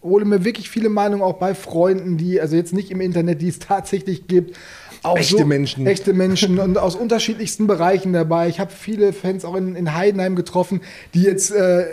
hole 0.00 0.24
mir 0.24 0.44
wirklich 0.44 0.70
viele 0.70 0.90
Meinungen 0.90 1.22
auch 1.24 1.38
bei 1.38 1.56
Freunden, 1.56 2.18
die, 2.18 2.40
also 2.40 2.54
jetzt 2.54 2.72
nicht 2.72 2.92
im 2.92 3.00
Internet, 3.00 3.42
die 3.42 3.48
es 3.48 3.58
tatsächlich 3.58 4.28
gibt. 4.28 4.56
Auch 5.02 5.18
Echte 5.18 5.44
Menschen. 5.44 5.86
Echte 5.88 6.14
Menschen 6.14 6.60
und 6.60 6.78
aus 6.78 6.94
unterschiedlichsten 6.94 7.66
Bereichen 7.66 8.12
dabei. 8.12 8.48
Ich 8.48 8.60
habe 8.60 8.70
viele 8.70 9.12
Fans 9.12 9.44
auch 9.44 9.56
in, 9.56 9.74
in 9.74 9.92
Heidenheim 9.94 10.36
getroffen, 10.36 10.80
die 11.14 11.22
jetzt, 11.22 11.50
äh, 11.50 11.84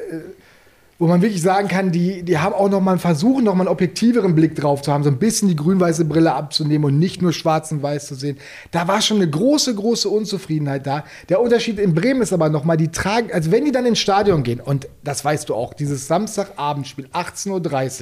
wo 1.01 1.07
man 1.07 1.23
wirklich 1.23 1.41
sagen 1.41 1.67
kann, 1.67 1.91
die, 1.91 2.21
die 2.21 2.37
haben 2.37 2.53
auch 2.53 2.69
noch 2.69 2.79
mal 2.79 2.99
versuchen, 2.99 3.43
noch 3.43 3.55
mal 3.55 3.61
einen 3.61 3.69
objektiveren 3.69 4.35
Blick 4.35 4.53
drauf 4.53 4.83
zu 4.83 4.93
haben, 4.93 5.03
so 5.03 5.09
ein 5.09 5.17
bisschen 5.17 5.47
die 5.47 5.55
grün-weiße 5.55 6.05
Brille 6.05 6.31
abzunehmen 6.31 6.85
und 6.85 6.99
nicht 6.99 7.23
nur 7.23 7.33
schwarz 7.33 7.71
und 7.71 7.81
weiß 7.81 8.05
zu 8.05 8.13
sehen. 8.13 8.37
Da 8.69 8.87
war 8.87 9.01
schon 9.01 9.17
eine 9.17 9.27
große, 9.27 9.73
große 9.73 10.07
Unzufriedenheit 10.07 10.85
da. 10.85 11.03
Der 11.27 11.41
Unterschied 11.41 11.79
in 11.79 11.95
Bremen 11.95 12.21
ist 12.21 12.33
aber 12.33 12.49
noch 12.49 12.65
mal, 12.65 12.77
die 12.77 12.89
tragen, 12.89 13.31
also 13.33 13.49
wenn 13.49 13.65
die 13.65 13.71
dann 13.71 13.87
ins 13.87 13.97
Stadion 13.97 14.43
gehen, 14.43 14.59
und 14.59 14.89
das 15.03 15.25
weißt 15.25 15.49
du 15.49 15.55
auch, 15.55 15.73
dieses 15.73 16.07
Samstagabendspiel, 16.07 17.07
18.30 17.11 17.49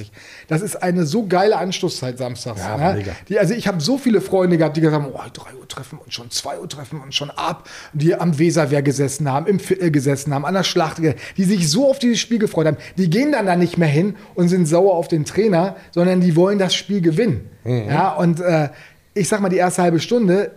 Uhr, 0.00 0.06
das 0.48 0.60
ist 0.60 0.82
eine 0.82 1.06
so 1.06 1.26
geile 1.26 1.56
Anstoßzeit 1.56 2.18
samstags. 2.18 2.60
Ja, 2.60 2.76
ne? 2.76 3.02
Die, 3.30 3.38
also 3.38 3.54
ich 3.54 3.66
habe 3.66 3.80
so 3.80 3.96
viele 3.96 4.20
Freunde 4.20 4.58
gehabt, 4.58 4.76
die 4.76 4.82
gesagt 4.82 5.02
haben, 5.02 5.10
oh, 5.10 5.20
3 5.32 5.54
Uhr 5.54 5.66
treffen 5.66 5.98
uns 6.04 6.12
schon, 6.12 6.30
2 6.30 6.60
Uhr 6.60 6.68
treffen 6.68 7.00
uns 7.00 7.14
schon 7.14 7.30
ab. 7.30 7.66
Die 7.94 8.14
am 8.14 8.38
Weserwehr 8.38 8.82
gesessen 8.82 9.30
haben, 9.32 9.46
im 9.46 9.58
Viertel 9.58 9.90
gesessen 9.90 10.34
haben, 10.34 10.44
an 10.44 10.52
der 10.52 10.64
Schlacht, 10.64 10.98
die 10.98 11.44
sich 11.44 11.70
so 11.70 11.88
auf 11.88 11.98
dieses 11.98 12.18
Spiel 12.18 12.38
gefreut 12.38 12.66
haben. 12.66 12.76
Die 12.96 13.10
gehen 13.10 13.32
dann 13.32 13.46
da 13.46 13.56
nicht 13.56 13.78
mehr 13.78 13.88
hin 13.88 14.16
und 14.34 14.48
sind 14.48 14.66
sauer 14.66 14.94
auf 14.94 15.08
den 15.08 15.24
Trainer, 15.24 15.76
sondern 15.92 16.20
die 16.20 16.36
wollen 16.36 16.58
das 16.58 16.74
Spiel 16.74 17.00
gewinnen. 17.00 17.48
Ja, 17.64 18.12
und 18.14 18.40
äh, 18.40 18.68
ich 19.14 19.28
sag 19.28 19.40
mal, 19.40 19.48
die 19.48 19.56
erste 19.58 19.82
halbe 19.82 20.00
Stunde, 20.00 20.52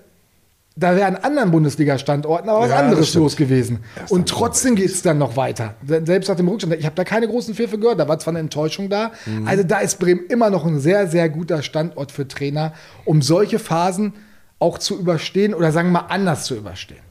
da 0.75 0.95
wäre 0.95 1.05
an 1.05 1.17
anderen 1.17 1.51
Bundesliga-Standorten 1.51 2.49
aber 2.49 2.61
was 2.61 2.69
Ja, 2.69 2.77
anderes 2.77 3.13
los 3.13 3.35
gewesen. 3.35 3.79
Und 4.09 4.27
trotzdem 4.27 4.75
geht 4.75 4.87
es 4.89 5.01
dann 5.03 5.19
noch 5.19 5.37
weiter. 5.37 5.75
Se- 5.85 6.01
Selbst 6.05 6.29
nach 6.29 6.35
dem 6.35 6.47
Rückstand. 6.47 6.73
Ich 6.75 6.85
habe 6.85 6.95
da 6.95 7.03
keine 7.03 7.27
großen 7.27 7.53
Pfiffe 7.53 7.77
gehört, 7.77 7.99
da 7.99 8.07
war 8.07 8.17
zwar 8.17 8.31
eine 8.31 8.39
Enttäuschung 8.39 8.89
da. 8.89 9.11
Also 9.45 9.63
da 9.63 9.79
ist 9.79 9.99
Bremen 9.99 10.25
immer 10.29 10.49
noch 10.49 10.65
ein 10.65 10.79
sehr, 10.79 11.07
sehr 11.07 11.29
guter 11.29 11.61
Standort 11.61 12.11
für 12.11 12.27
Trainer, 12.27 12.73
um 13.05 13.21
solche 13.21 13.59
Phasen 13.59 14.13
auch 14.57 14.79
zu 14.79 14.97
überstehen 14.97 15.53
oder 15.53 15.71
sagen 15.71 15.89
wir 15.89 16.01
mal 16.01 16.07
anders 16.09 16.45
zu 16.45 16.55
überstehen. 16.55 17.01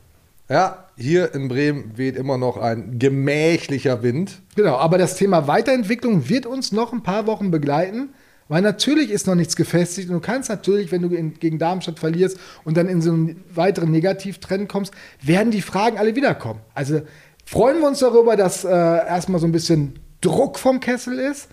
Ja, 0.48 0.81
hier 0.96 1.34
in 1.34 1.48
Bremen 1.48 1.96
weht 1.96 2.16
immer 2.16 2.38
noch 2.38 2.56
ein 2.56 2.98
gemächlicher 2.98 4.02
Wind. 4.02 4.42
Genau, 4.56 4.76
aber 4.76 4.98
das 4.98 5.16
Thema 5.16 5.46
Weiterentwicklung 5.46 6.28
wird 6.28 6.46
uns 6.46 6.72
noch 6.72 6.92
ein 6.92 7.02
paar 7.02 7.26
Wochen 7.26 7.50
begleiten, 7.50 8.10
weil 8.48 8.62
natürlich 8.62 9.10
ist 9.10 9.26
noch 9.26 9.34
nichts 9.34 9.56
gefestigt 9.56 10.08
und 10.08 10.14
du 10.14 10.20
kannst 10.20 10.50
natürlich, 10.50 10.92
wenn 10.92 11.02
du 11.02 11.08
in, 11.14 11.34
gegen 11.34 11.58
Darmstadt 11.58 11.98
verlierst 11.98 12.38
und 12.64 12.76
dann 12.76 12.88
in 12.88 13.00
so 13.00 13.12
einen 13.12 13.42
weiteren 13.54 13.90
Negativtrend 13.90 14.68
kommst, 14.68 14.92
werden 15.22 15.50
die 15.50 15.62
Fragen 15.62 15.98
alle 15.98 16.14
wiederkommen. 16.14 16.60
Also 16.74 17.02
freuen 17.46 17.80
wir 17.80 17.88
uns 17.88 18.00
darüber, 18.00 18.36
dass 18.36 18.64
äh, 18.64 18.68
erstmal 18.68 19.40
so 19.40 19.46
ein 19.46 19.52
bisschen 19.52 19.98
Druck 20.20 20.58
vom 20.58 20.80
Kessel 20.80 21.18
ist, 21.18 21.48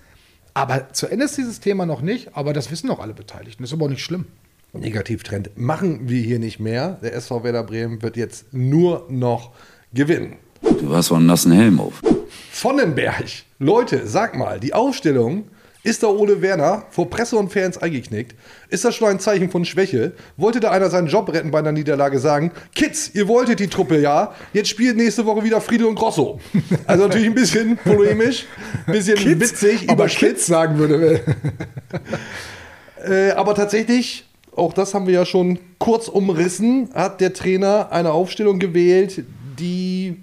aber 0.53 0.91
zu 0.91 1.07
Ende 1.07 1.25
ist 1.25 1.37
dieses 1.37 1.59
Thema 1.59 1.85
noch 1.85 2.01
nicht, 2.01 2.35
aber 2.35 2.53
das 2.53 2.69
wissen 2.71 2.89
auch 2.89 2.99
alle 2.99 3.13
Beteiligten. 3.13 3.63
Das 3.63 3.69
ist 3.69 3.73
aber 3.73 3.85
auch 3.85 3.89
nicht 3.89 4.03
schlimm. 4.03 4.25
Negativtrend 4.73 5.51
machen 5.57 6.09
wir 6.09 6.21
hier 6.21 6.39
nicht 6.39 6.59
mehr. 6.59 6.99
Der 7.01 7.15
SV 7.15 7.43
Werder 7.43 7.63
Bremen 7.63 8.01
wird 8.01 8.17
jetzt 8.17 8.53
nur 8.53 9.07
noch 9.09 9.51
gewinnen. 9.93 10.37
Du 10.61 10.93
hast 10.93 11.09
wohl 11.09 11.17
einen 11.17 11.25
nassen 11.25 11.51
Helm 11.51 11.79
auf. 11.79 12.01
Vonnenberg. 12.51 13.25
Leute, 13.57 14.05
sag 14.05 14.37
mal, 14.37 14.59
die 14.59 14.73
Aufstellung, 14.73 15.45
ist 15.81 16.03
da 16.03 16.07
Ole 16.07 16.41
Werner 16.41 16.83
vor 16.91 17.09
Presse 17.09 17.37
und 17.37 17.51
Fans 17.51 17.77
eingeknickt? 17.77 18.35
Ist 18.67 18.85
das 18.85 18.95
schon 18.95 19.07
ein 19.07 19.19
Zeichen 19.19 19.49
von 19.49 19.65
Schwäche? 19.65 20.11
Wollte 20.37 20.59
da 20.59 20.71
einer 20.71 20.89
seinen 20.89 21.07
Job 21.07 21.31
retten 21.33 21.51
bei 21.51 21.59
einer 21.59 21.71
Niederlage 21.71 22.19
sagen, 22.19 22.51
Kids, 22.75 23.11
ihr 23.15 23.27
wolltet 23.27 23.59
die 23.59 23.67
Truppe 23.67 23.99
ja, 23.99 24.35
jetzt 24.53 24.69
spielt 24.69 24.97
nächste 24.97 25.25
Woche 25.25 25.43
wieder 25.43 25.61
Friede 25.61 25.87
und 25.87 25.95
Grosso. 25.95 26.39
Also 26.85 27.07
natürlich 27.07 27.27
ein 27.27 27.35
bisschen 27.35 27.77
polemisch, 27.77 28.45
ein 28.85 28.93
bisschen 28.93 29.39
witzig, 29.39 29.83
aber 29.83 30.03
überspitzt. 30.03 30.19
Kids 30.19 30.45
sagen 30.45 30.77
würde. 30.77 31.21
Äh, 33.07 33.31
aber 33.31 33.55
tatsächlich, 33.55 34.28
auch 34.55 34.73
das 34.73 34.93
haben 34.93 35.07
wir 35.07 35.13
ja 35.13 35.25
schon 35.25 35.59
kurz 35.77 36.07
umrissen, 36.07 36.89
hat 36.93 37.21
der 37.21 37.33
Trainer 37.33 37.91
eine 37.91 38.11
Aufstellung 38.11 38.59
gewählt, 38.59 39.23
die 39.59 40.17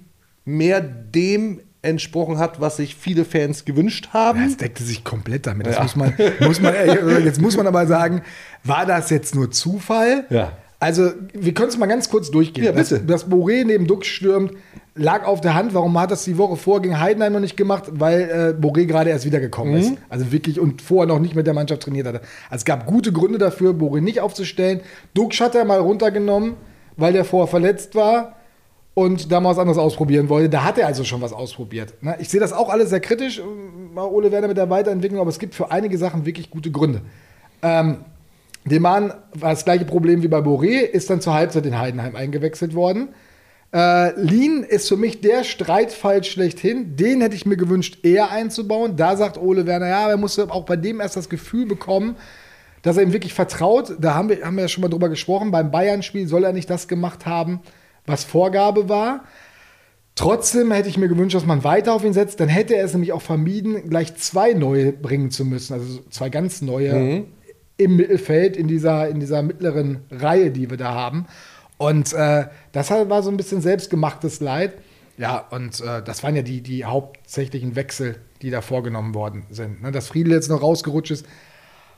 mehr 0.44 0.80
dem 0.80 1.60
entsprochen 1.82 2.38
hat, 2.38 2.60
was 2.60 2.76
sich 2.78 2.96
viele 2.96 3.24
Fans 3.24 3.64
gewünscht 3.64 4.08
haben. 4.12 4.42
Das 4.44 4.56
deckte 4.56 4.82
sich 4.82 5.04
komplett 5.04 5.46
damit. 5.46 5.66
Das 5.66 5.76
Ja. 5.76 5.82
muss 5.82 5.96
man, 5.96 6.12
muss 6.40 6.60
man, 6.60 6.74
äh, 6.74 7.18
jetzt 7.20 7.40
muss 7.40 7.56
man 7.56 7.66
aber 7.66 7.86
sagen, 7.86 8.22
war 8.64 8.86
das 8.86 9.10
jetzt 9.10 9.34
nur 9.34 9.50
Zufall? 9.50 10.24
Ja. 10.30 10.52
Also, 10.80 11.10
wir 11.32 11.54
können 11.54 11.68
es 11.68 11.78
mal 11.78 11.86
ganz 11.86 12.10
kurz 12.10 12.30
durchgehen. 12.30 12.64
Ja, 12.64 12.72
bitte. 12.72 13.00
Dass, 13.00 13.22
dass 13.24 13.30
Boré 13.30 13.64
neben 13.64 13.86
Duck 13.86 14.04
stürmt, 14.04 14.52
lag 14.96 15.24
auf 15.26 15.40
der 15.40 15.54
Hand. 15.54 15.74
Warum 15.74 15.98
hat 16.00 16.10
das 16.10 16.24
die 16.24 16.38
Woche 16.38 16.56
vor 16.56 16.80
gegen 16.82 16.98
Heidenheim 16.98 17.32
noch 17.32 17.40
nicht 17.40 17.56
gemacht? 17.56 17.84
Weil 17.92 18.54
äh, 18.58 18.60
Boré 18.60 18.86
gerade 18.86 19.10
erst 19.10 19.24
wiedergekommen 19.24 19.74
Mhm. 19.74 19.80
ist. 19.80 19.92
Also 20.08 20.32
wirklich 20.32 20.58
und 20.58 20.82
vorher 20.82 21.06
noch 21.06 21.20
nicht 21.20 21.34
mit 21.34 21.46
der 21.46 21.54
Mannschaft 21.54 21.82
trainiert 21.82 22.06
hatte. 22.06 22.20
Also 22.50 22.62
es 22.62 22.64
gab 22.64 22.86
gute 22.86 23.12
Gründe 23.12 23.38
dafür, 23.38 23.72
Boré 23.72 24.00
nicht 24.00 24.20
aufzustellen. 24.20 24.80
Duck 25.14 25.32
hat 25.40 25.54
er 25.54 25.64
mal 25.64 25.78
runtergenommen, 25.80 26.54
weil 26.96 27.12
der 27.12 27.24
vorher 27.24 27.46
verletzt 27.48 27.94
war 27.94 28.36
und 28.94 29.30
da 29.30 29.40
mal 29.40 29.50
was 29.50 29.58
anderes 29.58 29.78
ausprobieren 29.78 30.28
wollte. 30.30 30.48
Da 30.48 30.64
hat 30.64 30.78
er 30.78 30.86
also 30.86 31.04
schon 31.04 31.20
was 31.20 31.32
ausprobiert. 31.34 31.94
Ne? 32.00 32.16
Ich 32.18 32.28
sehe 32.30 32.40
das 32.40 32.52
auch 32.54 32.70
alles 32.70 32.90
sehr 32.90 33.00
kritisch, 33.00 33.38
äh, 33.40 33.98
Ole 34.00 34.32
Werner 34.32 34.48
mit 34.48 34.56
der 34.56 34.70
Weiterentwicklung, 34.70 35.20
aber 35.20 35.30
es 35.30 35.38
gibt 35.38 35.54
für 35.54 35.70
einige 35.70 35.98
Sachen 35.98 36.24
wirklich 36.26 36.50
gute 36.50 36.70
Gründe. 36.70 37.02
Ähm, 37.62 37.98
dem 38.64 38.82
Mann 38.82 39.12
war 39.34 39.50
das 39.50 39.64
gleiche 39.64 39.84
Problem 39.84 40.22
wie 40.22 40.28
bei 40.28 40.38
Boré, 40.38 40.80
ist 40.80 41.08
dann 41.10 41.20
zur 41.20 41.34
Halbzeit 41.34 41.66
in 41.66 41.78
Heidenheim 41.78 42.16
eingewechselt 42.16 42.74
worden. 42.74 43.08
Äh, 43.76 44.18
Lien 44.18 44.62
ist 44.62 44.88
für 44.88 44.96
mich 44.96 45.20
der 45.20 45.44
Streitfall 45.44 46.24
schlechthin. 46.24 46.96
Den 46.96 47.20
hätte 47.20 47.36
ich 47.36 47.44
mir 47.44 47.58
gewünscht, 47.58 47.98
eher 48.04 48.30
einzubauen. 48.30 48.96
Da 48.96 49.16
sagt 49.16 49.36
Ole 49.36 49.66
Werner, 49.66 49.88
ja, 49.88 50.08
er 50.08 50.16
musste 50.16 50.50
auch 50.50 50.64
bei 50.64 50.76
dem 50.76 50.98
erst 50.98 51.16
das 51.16 51.28
Gefühl 51.28 51.66
bekommen, 51.66 52.16
dass 52.80 52.96
er 52.96 53.02
ihm 53.02 53.12
wirklich 53.12 53.34
vertraut. 53.34 53.96
Da 54.00 54.14
haben 54.14 54.30
wir, 54.30 54.46
haben 54.46 54.56
wir 54.56 54.62
ja 54.62 54.68
schon 54.68 54.80
mal 54.80 54.88
drüber 54.88 55.10
gesprochen. 55.10 55.50
Beim 55.50 55.70
Bayern-Spiel 55.70 56.26
soll 56.26 56.44
er 56.44 56.54
nicht 56.54 56.70
das 56.70 56.88
gemacht 56.88 57.26
haben, 57.26 57.60
was 58.06 58.24
Vorgabe 58.24 58.88
war. 58.88 59.24
Trotzdem 60.14 60.72
hätte 60.72 60.88
ich 60.88 60.96
mir 60.96 61.08
gewünscht, 61.08 61.36
dass 61.36 61.44
man 61.44 61.62
weiter 61.62 61.92
auf 61.92 62.02
ihn 62.02 62.14
setzt. 62.14 62.40
Dann 62.40 62.48
hätte 62.48 62.76
er 62.76 62.84
es 62.86 62.94
nämlich 62.94 63.12
auch 63.12 63.20
vermieden, 63.20 63.90
gleich 63.90 64.16
zwei 64.16 64.54
neue 64.54 64.90
bringen 64.92 65.30
zu 65.30 65.44
müssen. 65.44 65.74
Also 65.74 66.00
zwei 66.08 66.30
ganz 66.30 66.62
neue 66.62 67.26
im 67.76 67.96
Mittelfeld, 67.96 68.56
in 68.56 68.68
dieser, 68.68 69.06
in 69.08 69.20
dieser 69.20 69.42
mittleren 69.42 70.00
Reihe, 70.10 70.50
die 70.50 70.70
wir 70.70 70.78
da 70.78 70.94
haben. 70.94 71.26
Und 71.78 72.12
äh, 72.12 72.46
das 72.72 72.90
war 72.90 73.22
so 73.22 73.30
ein 73.30 73.36
bisschen 73.36 73.60
selbstgemachtes 73.60 74.40
Leid. 74.40 74.74
Ja, 75.18 75.38
und 75.50 75.80
äh, 75.80 76.02
das 76.02 76.22
waren 76.22 76.36
ja 76.36 76.42
die, 76.42 76.60
die 76.60 76.84
hauptsächlichen 76.84 77.74
Wechsel, 77.74 78.16
die 78.42 78.50
da 78.50 78.60
vorgenommen 78.60 79.14
worden 79.14 79.44
sind. 79.50 79.82
Ne, 79.82 79.92
dass 79.92 80.08
Friedel 80.08 80.32
jetzt 80.32 80.48
noch 80.48 80.62
rausgerutscht 80.62 81.10
ist. 81.10 81.26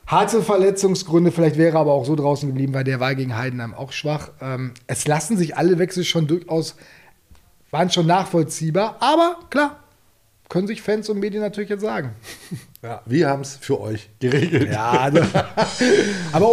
Harte 0.07 0.43
Verletzungsgründe, 0.43 1.33
vielleicht 1.33 1.59
wäre 1.59 1.77
er 1.77 1.81
aber 1.81 1.93
auch 1.93 2.07
so 2.07 2.17
draußen 2.17 2.49
geblieben, 2.49 2.73
weil 2.73 2.85
der 2.85 2.99
war 2.99 3.15
gegen 3.15 3.37
Heidenheim 3.37 3.75
auch 3.75 3.93
schwach. 3.93 4.31
Ähm, 4.41 4.73
es 4.87 5.07
lassen 5.07 5.37
sich 5.37 5.57
alle 5.57 5.79
Wechsel 5.79 6.05
schon 6.05 6.27
durchaus, 6.27 6.77
waren 7.71 7.91
schon 7.91 8.07
nachvollziehbar, 8.07 8.97
aber 9.01 9.37
klar, 9.51 9.77
können 10.49 10.67
sich 10.67 10.81
Fans 10.81 11.09
und 11.09 11.19
Medien 11.19 11.43
natürlich 11.43 11.71
jetzt 11.71 11.83
sagen. 11.83 12.11
Ja, 12.81 13.03
wir 13.07 13.29
haben 13.29 13.41
es 13.41 13.57
für 13.57 13.81
euch 13.81 14.09
geregelt. 14.21 14.71
Ja, 14.71 14.93
also, 14.93 15.21
aber 16.33 16.49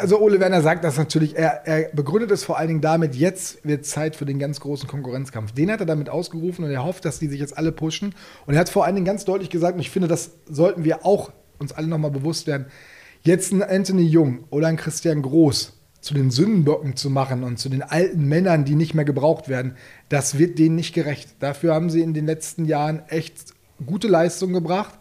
also 0.00 0.20
Ole 0.20 0.40
Werner 0.40 0.60
sagt 0.60 0.82
das 0.82 0.98
natürlich, 0.98 1.36
er, 1.36 1.64
er 1.68 1.90
begründet 1.94 2.32
es 2.32 2.42
vor 2.42 2.58
allen 2.58 2.66
Dingen 2.66 2.80
damit, 2.80 3.14
jetzt 3.14 3.64
wird 3.64 3.86
Zeit 3.86 4.16
für 4.16 4.24
den 4.24 4.40
ganz 4.40 4.58
großen 4.58 4.88
Konkurrenzkampf. 4.88 5.52
Den 5.52 5.70
hat 5.70 5.78
er 5.78 5.86
damit 5.86 6.08
ausgerufen 6.08 6.64
und 6.64 6.72
er 6.72 6.84
hofft, 6.84 7.04
dass 7.04 7.20
die 7.20 7.28
sich 7.28 7.38
jetzt 7.38 7.56
alle 7.56 7.70
pushen. 7.70 8.12
Und 8.46 8.54
er 8.54 8.60
hat 8.60 8.68
vor 8.70 8.86
allen 8.86 8.96
Dingen 8.96 9.06
ganz 9.06 9.24
deutlich 9.24 9.50
gesagt, 9.50 9.74
und 9.74 9.80
ich 9.80 9.90
finde, 9.90 10.08
das 10.08 10.32
sollten 10.50 10.82
wir 10.82 11.06
auch 11.06 11.30
uns 11.60 11.70
alle 11.70 11.86
nochmal 11.86 12.10
bewusst 12.10 12.48
werden, 12.48 12.66
jetzt 13.22 13.52
ein 13.52 13.62
Anthony 13.62 14.02
Jung 14.02 14.46
oder 14.50 14.66
ein 14.66 14.76
Christian 14.76 15.22
Groß 15.22 15.77
zu 16.08 16.14
den 16.14 16.30
Sündenböcken 16.30 16.96
zu 16.96 17.10
machen 17.10 17.42
und 17.44 17.58
zu 17.58 17.68
den 17.68 17.82
alten 17.82 18.26
Männern, 18.26 18.64
die 18.64 18.76
nicht 18.76 18.94
mehr 18.94 19.04
gebraucht 19.04 19.50
werden, 19.50 19.76
das 20.08 20.38
wird 20.38 20.58
denen 20.58 20.74
nicht 20.74 20.94
gerecht. 20.94 21.28
Dafür 21.40 21.74
haben 21.74 21.90
sie 21.90 22.00
in 22.00 22.14
den 22.14 22.24
letzten 22.24 22.64
Jahren 22.64 23.02
echt 23.08 23.52
gute 23.84 24.08
Leistungen 24.08 24.54
gebracht. 24.54 24.94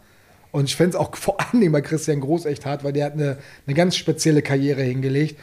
Und 0.51 0.65
ich 0.65 0.75
fände 0.75 0.91
es 0.91 0.95
auch 0.97 1.15
vor 1.15 1.37
allen 1.39 1.61
Dingen 1.61 1.71
bei 1.71 1.79
Christian 1.79 2.19
Groß 2.19 2.45
echt 2.45 2.65
hart, 2.65 2.83
weil 2.83 2.91
der 2.91 3.05
hat 3.05 3.13
eine, 3.13 3.37
eine 3.65 3.73
ganz 3.73 3.95
spezielle 3.95 4.41
Karriere 4.41 4.81
hingelegt. 4.81 5.39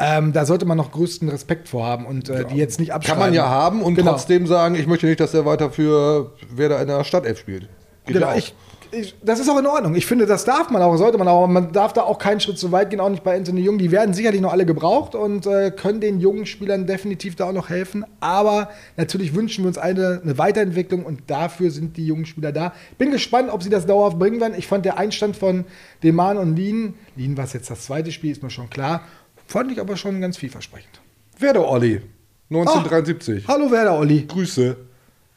Ähm, 0.00 0.32
da 0.32 0.44
sollte 0.46 0.66
man 0.66 0.76
noch 0.76 0.90
größten 0.90 1.28
Respekt 1.28 1.68
vorhaben 1.68 2.06
und 2.06 2.28
äh, 2.28 2.44
die 2.46 2.56
jetzt 2.56 2.80
nicht 2.80 2.88
Kann 2.88 2.96
abschreiben. 2.96 3.20
man 3.20 3.34
ja 3.34 3.48
haben 3.48 3.82
und 3.82 3.94
Genau. 3.94 4.10
trotzdem 4.10 4.48
sagen, 4.48 4.74
ich 4.74 4.88
möchte 4.88 5.06
nicht, 5.06 5.20
dass 5.20 5.32
er 5.32 5.44
weiter 5.46 5.70
für 5.70 6.32
Werder 6.50 6.80
in 6.82 6.88
der 6.88 7.04
Stadtelf 7.04 7.38
spielt. 7.38 7.68
Geht 8.04 8.16
Genau, 8.16 8.26
ja 8.30 8.36
ich, 8.36 8.52
ich, 8.94 9.14
das 9.22 9.40
ist 9.40 9.48
auch 9.48 9.58
in 9.58 9.66
Ordnung. 9.66 9.94
Ich 9.94 10.06
finde, 10.06 10.26
das 10.26 10.44
darf 10.44 10.70
man 10.70 10.82
auch, 10.82 10.96
sollte 10.96 11.18
man 11.18 11.28
auch. 11.28 11.46
Man 11.46 11.72
darf 11.72 11.92
da 11.92 12.02
auch 12.02 12.18
keinen 12.18 12.40
Schritt 12.40 12.58
zu 12.58 12.72
weit 12.72 12.90
gehen, 12.90 13.00
auch 13.00 13.08
nicht 13.08 13.24
bei 13.24 13.36
Anthony 13.36 13.60
Jung. 13.60 13.78
Die 13.78 13.90
werden 13.90 14.14
sicherlich 14.14 14.40
noch 14.40 14.52
alle 14.52 14.66
gebraucht 14.66 15.14
und 15.14 15.46
äh, 15.46 15.70
können 15.70 16.00
den 16.00 16.20
jungen 16.20 16.46
Spielern 16.46 16.86
definitiv 16.86 17.36
da 17.36 17.46
auch 17.46 17.52
noch 17.52 17.68
helfen. 17.68 18.04
Aber 18.20 18.70
natürlich 18.96 19.34
wünschen 19.34 19.64
wir 19.64 19.68
uns 19.68 19.78
eine, 19.78 20.20
eine 20.22 20.38
Weiterentwicklung 20.38 21.04
und 21.04 21.22
dafür 21.26 21.70
sind 21.70 21.96
die 21.96 22.06
jungen 22.06 22.26
Spieler 22.26 22.52
da. 22.52 22.72
Bin 22.98 23.10
gespannt, 23.10 23.50
ob 23.50 23.62
sie 23.62 23.70
das 23.70 23.86
dauerhaft 23.86 24.18
bringen 24.18 24.40
werden. 24.40 24.54
Ich 24.56 24.66
fand 24.66 24.84
der 24.84 24.98
Einstand 24.98 25.36
von 25.36 25.64
Deman 26.02 26.36
und 26.36 26.56
Lien, 26.56 26.94
Lien 27.16 27.36
war 27.36 27.44
es 27.44 27.52
jetzt 27.52 27.70
das 27.70 27.84
zweite 27.84 28.12
Spiel, 28.12 28.30
ist 28.32 28.42
mir 28.42 28.50
schon 28.50 28.70
klar, 28.70 29.02
fand 29.46 29.72
ich 29.72 29.80
aber 29.80 29.96
schon 29.96 30.20
ganz 30.20 30.36
vielversprechend. 30.36 31.00
Werder 31.38 31.68
Olli, 31.68 32.02
1973. 32.50 33.48
Hallo 33.48 33.70
Werder, 33.70 33.98
Olli. 33.98 34.26
Grüße. 34.26 34.76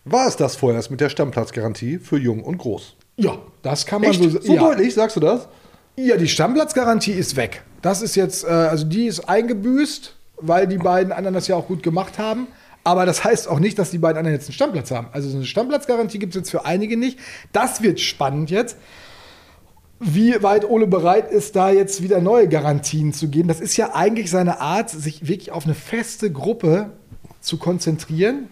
War 0.05 0.27
es 0.27 0.35
das 0.35 0.55
vorerst 0.55 0.91
mit 0.91 1.01
der 1.01 1.09
Stammplatzgarantie 1.09 1.99
für 1.99 2.17
Jung 2.17 2.43
und 2.43 2.57
Groß? 2.57 2.96
Ja, 3.17 3.39
das 3.63 3.85
kann 3.85 4.01
man 4.01 4.11
Echt? 4.11 4.23
so 4.23 4.29
So 4.29 4.53
ja. 4.53 4.61
deutlich, 4.61 4.93
sagst 4.93 5.15
du 5.15 5.19
das? 5.19 5.47
Ja, 5.95 6.15
die 6.15 6.27
Stammplatzgarantie 6.27 7.11
ist 7.11 7.35
weg. 7.35 7.63
Das 7.81 8.01
ist 8.01 8.15
jetzt, 8.15 8.43
äh, 8.43 8.47
also 8.47 8.85
die 8.85 9.07
ist 9.07 9.27
eingebüßt, 9.27 10.15
weil 10.37 10.67
die 10.67 10.77
beiden 10.77 11.11
anderen 11.11 11.33
das 11.33 11.47
ja 11.47 11.55
auch 11.55 11.67
gut 11.67 11.81
gemacht 11.81 12.19
haben. 12.19 12.47
Aber 12.83 13.05
das 13.05 13.23
heißt 13.23 13.49
auch 13.49 13.59
nicht, 13.59 13.77
dass 13.79 13.91
die 13.91 13.97
beiden 13.97 14.19
anderen 14.19 14.35
jetzt 14.35 14.47
einen 14.47 14.53
Stammplatz 14.53 14.91
haben. 14.91 15.07
Also 15.11 15.29
so 15.29 15.37
eine 15.37 15.45
Stammplatzgarantie 15.45 16.19
gibt 16.19 16.35
es 16.35 16.39
jetzt 16.39 16.51
für 16.51 16.65
einige 16.65 16.95
nicht. 16.95 17.19
Das 17.51 17.81
wird 17.81 17.99
spannend 17.99 18.49
jetzt. 18.51 18.77
Wie 19.99 20.41
weit 20.43 20.69
Ole 20.69 20.85
bereit 20.85 21.31
ist, 21.31 21.55
da 21.55 21.71
jetzt 21.71 22.03
wieder 22.03 22.21
neue 22.21 22.47
Garantien 22.47 23.11
zu 23.11 23.29
geben. 23.29 23.47
Das 23.47 23.59
ist 23.59 23.75
ja 23.75 23.95
eigentlich 23.95 24.29
seine 24.29 24.61
Art, 24.61 24.91
sich 24.91 25.27
wirklich 25.27 25.51
auf 25.51 25.65
eine 25.65 25.73
feste 25.73 26.31
Gruppe 26.31 26.91
zu 27.41 27.57
konzentrieren 27.57 28.49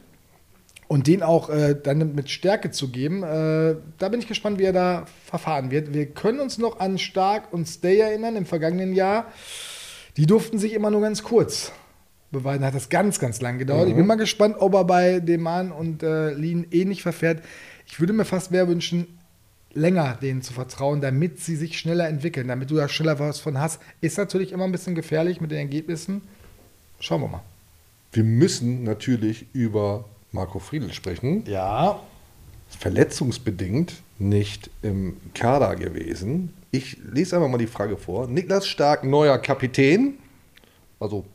und 0.87 1.07
den 1.07 1.23
auch 1.23 1.49
äh, 1.49 1.75
dann 1.81 2.13
mit 2.13 2.29
Stärke 2.29 2.71
zu 2.71 2.89
geben. 2.89 3.23
Äh, 3.23 3.75
da 3.97 4.09
bin 4.09 4.19
ich 4.19 4.27
gespannt, 4.27 4.59
wie 4.59 4.63
er 4.63 4.73
da 4.73 5.05
verfahren 5.25 5.71
wird. 5.71 5.93
Wir 5.93 6.05
können 6.05 6.39
uns 6.39 6.57
noch 6.57 6.79
an 6.79 6.97
Stark 6.97 7.51
und 7.51 7.67
Stay 7.67 7.99
erinnern 7.99 8.35
im 8.35 8.45
vergangenen 8.45 8.93
Jahr. 8.93 9.27
Die 10.17 10.25
durften 10.25 10.59
sich 10.59 10.73
immer 10.73 10.91
nur 10.91 11.01
ganz 11.01 11.23
kurz 11.23 11.71
beweisen. 12.31 12.63
Hat 12.63 12.75
das 12.75 12.89
ganz, 12.89 13.19
ganz 13.19 13.41
lang 13.41 13.57
gedauert. 13.57 13.85
Mhm. 13.85 13.91
Ich 13.91 13.97
bin 13.97 14.05
mal 14.05 14.15
gespannt, 14.15 14.57
ob 14.59 14.73
er 14.75 14.83
bei 14.83 15.19
Deman 15.19 15.71
und 15.71 16.03
äh, 16.03 16.33
Lien 16.33 16.67
ähnlich 16.71 17.01
verfährt. 17.01 17.43
Ich 17.87 17.99
würde 17.99 18.13
mir 18.13 18.25
fast 18.25 18.51
mehr 18.51 18.67
wünschen, 18.67 19.19
länger 19.73 20.17
denen 20.21 20.41
zu 20.41 20.53
vertrauen, 20.53 21.01
damit 21.01 21.39
sie 21.39 21.55
sich 21.55 21.77
schneller 21.77 22.07
entwickeln, 22.07 22.47
damit 22.47 22.71
du 22.71 22.75
da 22.75 22.87
schneller 22.87 23.19
was 23.19 23.39
von 23.39 23.59
hast. 23.59 23.81
Ist 24.01 24.17
natürlich 24.17 24.51
immer 24.51 24.65
ein 24.65 24.71
bisschen 24.71 24.95
gefährlich 24.95 25.41
mit 25.41 25.51
den 25.51 25.57
Ergebnissen. 25.57 26.21
Schauen 26.99 27.21
wir 27.21 27.27
mal. 27.27 27.43
Wir 28.13 28.23
müssen 28.23 28.83
natürlich 28.83 29.47
über 29.53 30.05
Marco 30.35 30.59
Friedl 30.59 30.93
sprechen. 30.93 31.43
Ja. 31.47 31.99
Verletzungsbedingt 32.67 33.93
nicht 34.19 34.69
im 34.81 35.17
Kader 35.33 35.75
gewesen. 35.75 36.53
Ich 36.71 36.97
lese 37.11 37.35
einfach 37.37 37.49
mal 37.49 37.57
die 37.57 37.67
Frage 37.67 37.97
vor. 37.97 38.27
Niklas 38.27 38.67
Stark, 38.67 39.03
neuer 39.03 39.37
Kapitän. 39.39 40.15
Also 40.99 41.25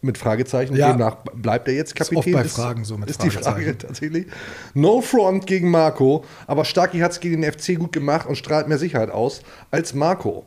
mit 0.00 0.16
Fragezeichen. 0.16 0.76
Ja. 0.76 0.88
Demnach 0.90 1.16
bleibt 1.34 1.68
er 1.68 1.74
jetzt 1.74 1.90
Ist 1.92 1.96
Kapitän. 1.96 2.34
oft 2.34 2.44
bei 2.44 2.48
Fragen 2.48 2.84
so 2.84 2.96
mit 2.96 3.10
ist 3.10 3.22
die. 3.22 3.30
Frage 3.30 3.76
tatsächlich. 3.76 4.26
No 4.74 5.00
front 5.00 5.46
gegen 5.46 5.70
Marco, 5.70 6.24
aber 6.46 6.64
Starky 6.64 7.00
hat 7.00 7.12
es 7.12 7.20
gegen 7.20 7.42
den 7.42 7.52
FC 7.52 7.76
gut 7.76 7.92
gemacht 7.92 8.26
und 8.28 8.36
strahlt 8.36 8.68
mehr 8.68 8.78
Sicherheit 8.78 9.10
aus 9.10 9.42
als 9.70 9.94
Marco. 9.94 10.46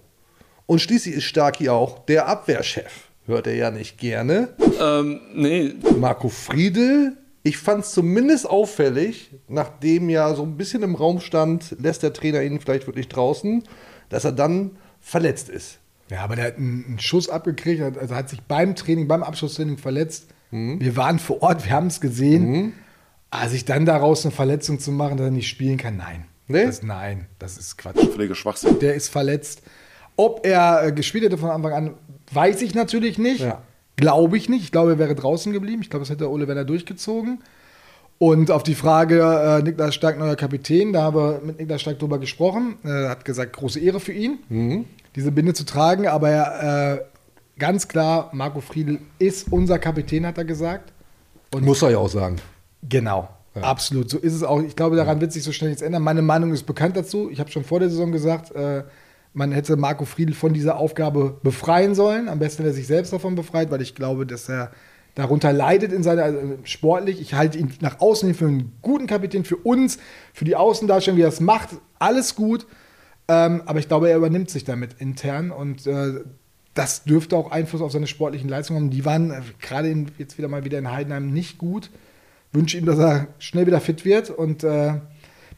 Und 0.65 0.79
schließlich 0.79 1.15
ist 1.15 1.25
Starky 1.25 1.67
auch 1.69 1.99
der 2.05 2.27
Abwehrchef. 2.27 3.09
Hört 3.25 3.47
er 3.47 3.55
ja 3.55 3.71
nicht 3.71 3.97
gerne. 3.97 4.49
Ähm, 4.79 5.19
nee. 5.35 5.73
Marco 5.99 6.29
Friedel, 6.29 7.17
ich 7.43 7.57
fand 7.57 7.83
es 7.83 7.91
zumindest 7.91 8.49
auffällig, 8.49 9.31
nachdem 9.47 10.09
ja 10.09 10.33
so 10.35 10.43
ein 10.43 10.57
bisschen 10.57 10.83
im 10.83 10.95
Raum 10.95 11.19
stand, 11.19 11.75
lässt 11.79 12.03
der 12.03 12.13
Trainer 12.13 12.41
ihn 12.43 12.59
vielleicht 12.59 12.87
wirklich 12.87 13.07
draußen, 13.07 13.63
dass 14.09 14.25
er 14.25 14.31
dann 14.31 14.71
verletzt 14.99 15.49
ist. 15.49 15.79
Ja, 16.09 16.23
aber 16.23 16.35
der 16.35 16.45
hat 16.45 16.57
einen, 16.57 16.97
Schuss 16.99 17.29
abgekriegt, 17.29 17.81
also 17.97 18.15
hat 18.15 18.29
sich 18.29 18.41
beim 18.41 18.75
Training, 18.75 19.07
beim 19.07 19.23
Abschlusstraining 19.23 19.77
verletzt. 19.77 20.27
Wir 20.51 20.97
waren 20.97 21.17
vor 21.17 21.41
Ort, 21.41 21.63
wir 21.63 21.71
haben 21.71 21.87
es 21.87 22.01
gesehen. 22.01 22.73
Aber 23.29 23.47
sich 23.47 23.63
dann 23.63 23.85
daraus 23.85 24.25
eine 24.25 24.33
Verletzung 24.33 24.79
zu 24.79 24.91
machen, 24.91 25.15
dass 25.15 25.27
er 25.27 25.31
nicht 25.31 25.47
spielen 25.47 25.77
kann, 25.77 25.95
nein. 25.95 26.25
Nee? 26.47 26.65
Das, 26.65 26.83
nein, 26.83 27.27
das 27.39 27.57
ist 27.57 27.77
Quatsch. 27.77 28.05
Völliger 28.13 28.35
Schwachsinn. 28.35 28.77
Der 28.79 28.95
ist 28.95 29.07
verletzt. 29.07 29.61
Ob 30.17 30.45
er 30.45 30.87
äh, 30.87 30.91
gespielt 30.91 31.23
hätte 31.23 31.37
von 31.37 31.49
Anfang 31.49 31.71
an, 31.71 31.93
weiß 32.33 32.61
ich 32.61 32.75
natürlich 32.75 33.17
nicht. 33.17 33.39
Ja. 33.39 33.61
Glaube 33.95 34.37
ich 34.37 34.49
nicht. 34.49 34.63
Ich 34.63 34.71
glaube, 34.71 34.91
er 34.91 34.99
wäre 34.99 35.15
draußen 35.15 35.51
geblieben. 35.51 35.81
Ich 35.81 35.89
glaube, 35.89 36.03
das 36.03 36.09
hätte 36.09 36.29
Ole 36.29 36.47
Werner 36.47 36.65
durchgezogen. 36.65 37.39
Und 38.17 38.51
auf 38.51 38.61
die 38.63 38.75
Frage, 38.75 39.19
äh, 39.19 39.63
Niklas 39.63 39.95
Stark, 39.95 40.19
neuer 40.19 40.35
Kapitän, 40.35 40.93
da 40.93 41.01
haben 41.03 41.15
wir 41.15 41.41
mit 41.43 41.59
Niklas 41.59 41.81
Stark 41.81 41.97
drüber 41.99 42.19
gesprochen. 42.19 42.75
Er 42.83 43.09
hat 43.09 43.25
gesagt, 43.25 43.53
große 43.53 43.79
Ehre 43.79 43.99
für 43.99 44.13
ihn, 44.13 44.85
diese 45.15 45.31
Binde 45.31 45.53
zu 45.53 45.65
tragen. 45.65 46.07
Aber 46.07 46.29
er, 46.29 46.93
äh, 46.93 47.01
ganz 47.59 47.87
klar, 47.87 48.29
Marco 48.33 48.61
Friedl 48.61 48.99
ist 49.17 49.51
unser 49.51 49.79
Kapitän, 49.79 50.25
hat 50.27 50.37
er 50.37 50.45
gesagt. 50.45 50.93
Und 51.53 51.65
Muss 51.65 51.81
er 51.81 51.91
ja 51.91 51.97
auch 51.97 52.09
sagen. 52.09 52.35
Genau. 52.87 53.27
Absolut, 53.59 54.09
so 54.09 54.17
ist 54.17 54.33
es 54.33 54.43
auch. 54.43 54.61
Ich 54.61 54.75
glaube, 54.75 54.95
daran 54.95 55.19
wird 55.19 55.33
sich 55.33 55.43
so 55.43 55.51
schnell 55.51 55.71
nichts 55.71 55.81
ändern. 55.81 56.03
Meine 56.03 56.21
Meinung 56.21 56.53
ist 56.53 56.63
bekannt 56.63 56.95
dazu. 56.95 57.29
Ich 57.29 57.39
habe 57.39 57.51
schon 57.51 57.65
vor 57.65 57.79
der 57.79 57.89
Saison 57.89 58.11
gesagt, 58.11 58.51
äh, 58.55 58.83
man 59.33 59.51
hätte 59.51 59.77
Marco 59.77 60.05
Friedl 60.05 60.33
von 60.33 60.53
dieser 60.53 60.77
Aufgabe 60.77 61.37
befreien 61.43 61.95
sollen. 61.95 62.27
Am 62.27 62.39
besten, 62.39 62.63
wenn 62.63 62.71
er 62.71 62.73
sich 62.73 62.87
selbst 62.87 63.13
davon 63.13 63.35
befreit, 63.35 63.71
weil 63.71 63.81
ich 63.81 63.95
glaube, 63.95 64.25
dass 64.25 64.49
er 64.49 64.71
darunter 65.15 65.53
leidet 65.53 65.91
in 65.91 66.03
seiner 66.03 66.23
also 66.23 66.39
sportlich. 66.63 67.21
Ich 67.21 67.33
halte 67.33 67.57
ihn 67.57 67.73
nach 67.81 67.99
außen 67.99 68.27
hin 68.27 68.35
für 68.35 68.47
einen 68.47 68.73
guten 68.81 69.07
Kapitän, 69.07 69.43
für 69.43 69.57
uns, 69.57 69.97
für 70.33 70.45
die 70.45 70.55
Außendarstellung, 70.55 71.17
wie 71.17 71.23
er 71.23 71.29
es 71.29 71.39
macht. 71.39 71.69
Alles 71.99 72.35
gut. 72.35 72.65
Ähm, 73.27 73.63
aber 73.65 73.79
ich 73.79 73.87
glaube, 73.87 74.09
er 74.09 74.17
übernimmt 74.17 74.49
sich 74.49 74.63
damit 74.63 74.95
intern 74.99 75.51
und 75.51 75.87
äh, 75.87 76.21
das 76.73 77.03
dürfte 77.03 77.35
auch 77.35 77.51
Einfluss 77.51 77.81
auf 77.81 77.91
seine 77.91 78.07
sportlichen 78.07 78.49
Leistungen 78.49 78.79
haben. 78.79 78.89
Die 78.89 79.05
waren 79.05 79.31
äh, 79.31 79.41
gerade 79.59 80.05
jetzt 80.17 80.37
wieder 80.37 80.47
mal 80.47 80.65
wieder 80.65 80.79
in 80.79 80.91
Heidenheim 80.91 81.31
nicht 81.31 81.57
gut. 81.57 81.89
Wünsche 82.51 82.77
ihm, 82.77 82.85
dass 82.85 82.99
er 82.99 83.27
schnell 83.39 83.67
wieder 83.67 83.79
fit 83.79 84.03
wird 84.03 84.29
und 84.29 84.63
äh, 84.63 84.95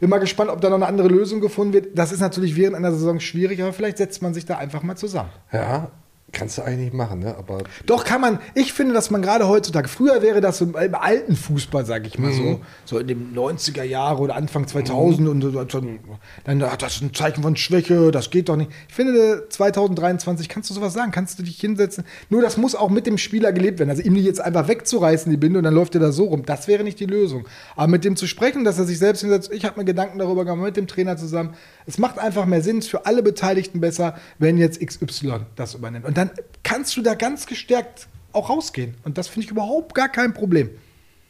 bin 0.03 0.09
mal 0.09 0.19
gespannt, 0.19 0.51
ob 0.51 0.59
da 0.59 0.67
noch 0.67 0.75
eine 0.75 0.87
andere 0.87 1.07
Lösung 1.07 1.39
gefunden 1.39 1.71
wird. 1.71 1.97
Das 1.97 2.11
ist 2.11 2.19
natürlich 2.19 2.57
während 2.57 2.75
einer 2.75 2.91
Saison 2.91 3.21
schwierig, 3.21 3.61
aber 3.61 3.71
vielleicht 3.71 3.99
setzt 3.99 4.21
man 4.21 4.33
sich 4.33 4.45
da 4.45 4.57
einfach 4.57 4.83
mal 4.83 4.97
zusammen. 4.97 5.29
Ja, 5.53 5.91
kannst 6.33 6.57
du 6.57 6.63
eigentlich 6.63 6.91
machen, 6.93 7.19
ne? 7.19 7.35
Aber 7.37 7.59
Doch 7.85 8.03
kann 8.03 8.19
man, 8.19 8.39
ich 8.55 8.73
finde, 8.73 8.93
dass 8.93 9.11
man 9.11 9.21
gerade 9.21 9.47
heutzutage, 9.47 9.87
früher 9.87 10.21
wäre 10.21 10.41
das 10.41 10.59
im, 10.61 10.75
im 10.75 10.95
alten 10.95 11.35
Fußball, 11.35 11.85
sage 11.85 12.07
ich 12.07 12.19
mal 12.19 12.31
Mhm. 12.31 12.33
so, 12.33 12.59
so 12.85 12.99
in 12.99 13.07
den 13.07 13.35
90er 13.35 13.83
Jahre 13.83 14.21
oder 14.21 14.35
Anfang 14.35 14.67
2000 14.67 15.27
und 15.29 15.41
so, 15.41 15.63
dann, 15.63 15.99
dann 16.43 16.61
hat 16.71 16.81
das 16.81 16.99
ein 17.01 17.13
Zeichen 17.13 17.43
von 17.43 17.55
Schwäche, 17.55 18.11
das 18.11 18.29
geht 18.31 18.49
doch 18.49 18.55
nicht. 18.55 18.71
Ich 18.89 18.93
finde, 18.95 19.47
2023 19.49 20.49
kannst 20.49 20.69
du 20.69 20.73
sowas 20.73 20.93
sagen, 20.93 21.11
kannst 21.11 21.37
du 21.39 21.43
dich 21.43 21.59
hinsetzen. 21.59 22.03
Nur 22.29 22.41
das 22.41 22.57
muss 22.57 22.75
auch 22.75 22.89
mit 22.89 23.05
dem 23.05 23.17
Spieler 23.17 23.51
gelebt 23.53 23.79
werden. 23.79 23.89
Also 23.89 24.01
ihm 24.01 24.15
die 24.15 24.23
jetzt 24.23 24.41
einfach 24.41 24.67
wegzureißen, 24.67 25.29
die 25.31 25.37
Binde, 25.37 25.59
und 25.59 25.63
dann 25.65 25.73
läuft 25.73 25.95
er 25.95 26.01
da 26.01 26.11
so 26.11 26.25
rum, 26.25 26.43
das 26.45 26.67
wäre 26.67 26.83
nicht 26.83 26.99
die 26.99 27.05
Lösung. 27.05 27.45
Aber 27.75 27.87
mit 27.87 28.03
dem 28.05 28.15
zu 28.15 28.27
sprechen, 28.27 28.63
dass 28.63 28.79
er 28.79 28.85
sich 28.85 28.97
selbst 28.99 29.21
hinsetzt, 29.21 29.51
ich 29.53 29.65
habe 29.65 29.79
mir 29.79 29.85
Gedanken 29.85 30.17
darüber 30.19 30.45
gemacht, 30.45 30.65
mit 30.65 30.77
dem 30.77 30.87
Trainer 30.87 31.15
zusammen, 31.17 31.53
es 31.85 31.97
macht 31.97 32.17
einfach 32.19 32.45
mehr 32.45 32.61
Sinn, 32.61 32.77
es 32.79 32.85
ist 32.85 32.91
für 32.91 33.05
alle 33.05 33.23
Beteiligten 33.23 33.79
besser, 33.81 34.15
wenn 34.39 34.57
jetzt 34.57 34.79
XY 34.85 35.41
das 35.55 35.73
übernimmt. 35.75 36.05
Und 36.05 36.17
dann 36.17 36.31
kannst 36.63 36.95
du 36.97 37.01
da 37.01 37.13
ganz 37.15 37.45
gestärkt 37.45 38.07
auch 38.31 38.49
rausgehen. 38.49 38.95
Und 39.03 39.17
das 39.17 39.27
finde 39.27 39.45
ich 39.45 39.51
überhaupt 39.51 39.93
gar 39.95 40.09
kein 40.09 40.33
Problem. 40.33 40.69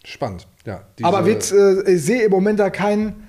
spannend. 0.06 0.48
Ja, 0.66 0.84
Aber 1.02 1.26
wird, 1.26 1.52
äh, 1.52 1.92
ich 1.94 2.04
sehe 2.04 2.22
im 2.24 2.32
Moment 2.32 2.58
da 2.60 2.70
keinen, 2.70 3.28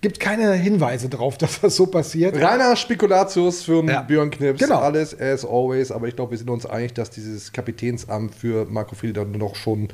gibt 0.00 0.18
keine 0.20 0.52
Hinweise 0.54 1.08
drauf, 1.10 1.36
dass 1.38 1.60
das 1.60 1.76
so 1.76 1.86
passiert. 1.86 2.34
Reiner 2.40 2.74
Spekulatius 2.76 3.62
für 3.64 3.84
Ja. 3.84 4.00
Björn 4.02 4.30
Knips. 4.30 4.60
Genau. 4.60 4.78
Alles 4.78 5.18
as 5.20 5.44
always. 5.44 5.90
Aber 5.92 6.08
ich 6.08 6.16
glaube, 6.16 6.30
wir 6.30 6.38
sind 6.38 6.48
uns 6.48 6.64
einig, 6.64 6.94
dass 6.94 7.10
dieses 7.10 7.52
Kapitänsamt 7.52 8.34
für 8.34 8.64
Marco 8.64 8.94
Friedl 8.94 9.12
dann 9.12 9.32
noch 9.32 9.56
schon 9.56 9.88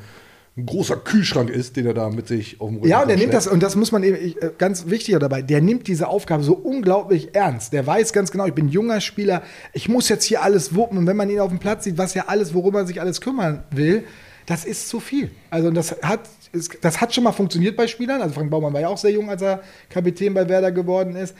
ein 0.57 0.64
großer 0.64 0.97
Kühlschrank 0.97 1.51
ist, 1.51 1.77
den 1.77 1.85
er 1.85 1.92
da 1.92 2.09
mit 2.09 2.29
sich 2.29 2.61
auf 2.61 2.69
dem 2.69 2.77
Rücken 2.77 2.88
Ja, 2.88 3.03
und 3.03 3.09
der 3.09 3.19
nimmt 3.19 3.35
das, 3.35 3.47
und 3.47 3.62
das 3.62 3.77
muss 3.77 3.92
man 3.92 4.03
eben, 4.03 4.16
ich, 4.16 4.42
äh, 4.42 4.53
ganz 4.57 4.88
wichtig 4.88 5.19
dabei, 5.19 5.42
der 5.42 5.61
nimmt 5.61 5.87
diese 5.87 6.09
Aufgabe 6.09 6.42
so 6.42 6.55
unglaublich 6.55 7.35
ernst. 7.35 7.75
Der 7.75 7.87
weiß 7.87 8.14
ganz 8.14 8.31
genau, 8.31 8.47
ich 8.47 8.55
bin 8.55 8.69
junger 8.69 9.03
Spieler, 9.03 9.42
ich 9.75 9.90
muss 9.90 10.09
jetzt 10.09 10.25
hier 10.25 10.42
alles 10.42 10.75
wuppen. 10.75 10.97
Und 10.97 11.07
wenn 11.07 11.16
man 11.16 11.29
ihn 11.29 11.40
auf 11.40 11.51
dem 11.51 11.59
Platz 11.59 11.85
sieht, 11.85 11.99
was 11.99 12.14
ja 12.14 12.25
alles, 12.29 12.55
worüber 12.55 12.81
er 12.81 12.87
sich 12.87 13.03
alles 13.03 13.21
kümmern 13.21 13.64
will, 13.71 14.05
das 14.47 14.64
ist 14.64 14.88
zu 14.88 14.99
viel. 14.99 15.31
Also, 15.51 15.71
das 15.71 16.01
hat, 16.03 16.21
das 16.81 17.01
hat 17.03 17.14
schon 17.14 17.25
mal 17.25 17.33
funktioniert 17.33 17.77
bei 17.77 17.87
Spielern. 17.87 18.23
Also, 18.23 18.35
Frank 18.35 18.51
Baumann 18.51 18.73
war 18.73 18.81
ja 18.81 18.88
auch 18.88 18.99
sehr 18.99 19.11
jung, 19.11 19.29
als 19.29 19.42
er 19.42 19.61
Kapitän 19.90 20.33
bei 20.33 20.49
Werder 20.49 20.73
geworden 20.73 21.16
ist. 21.16 21.35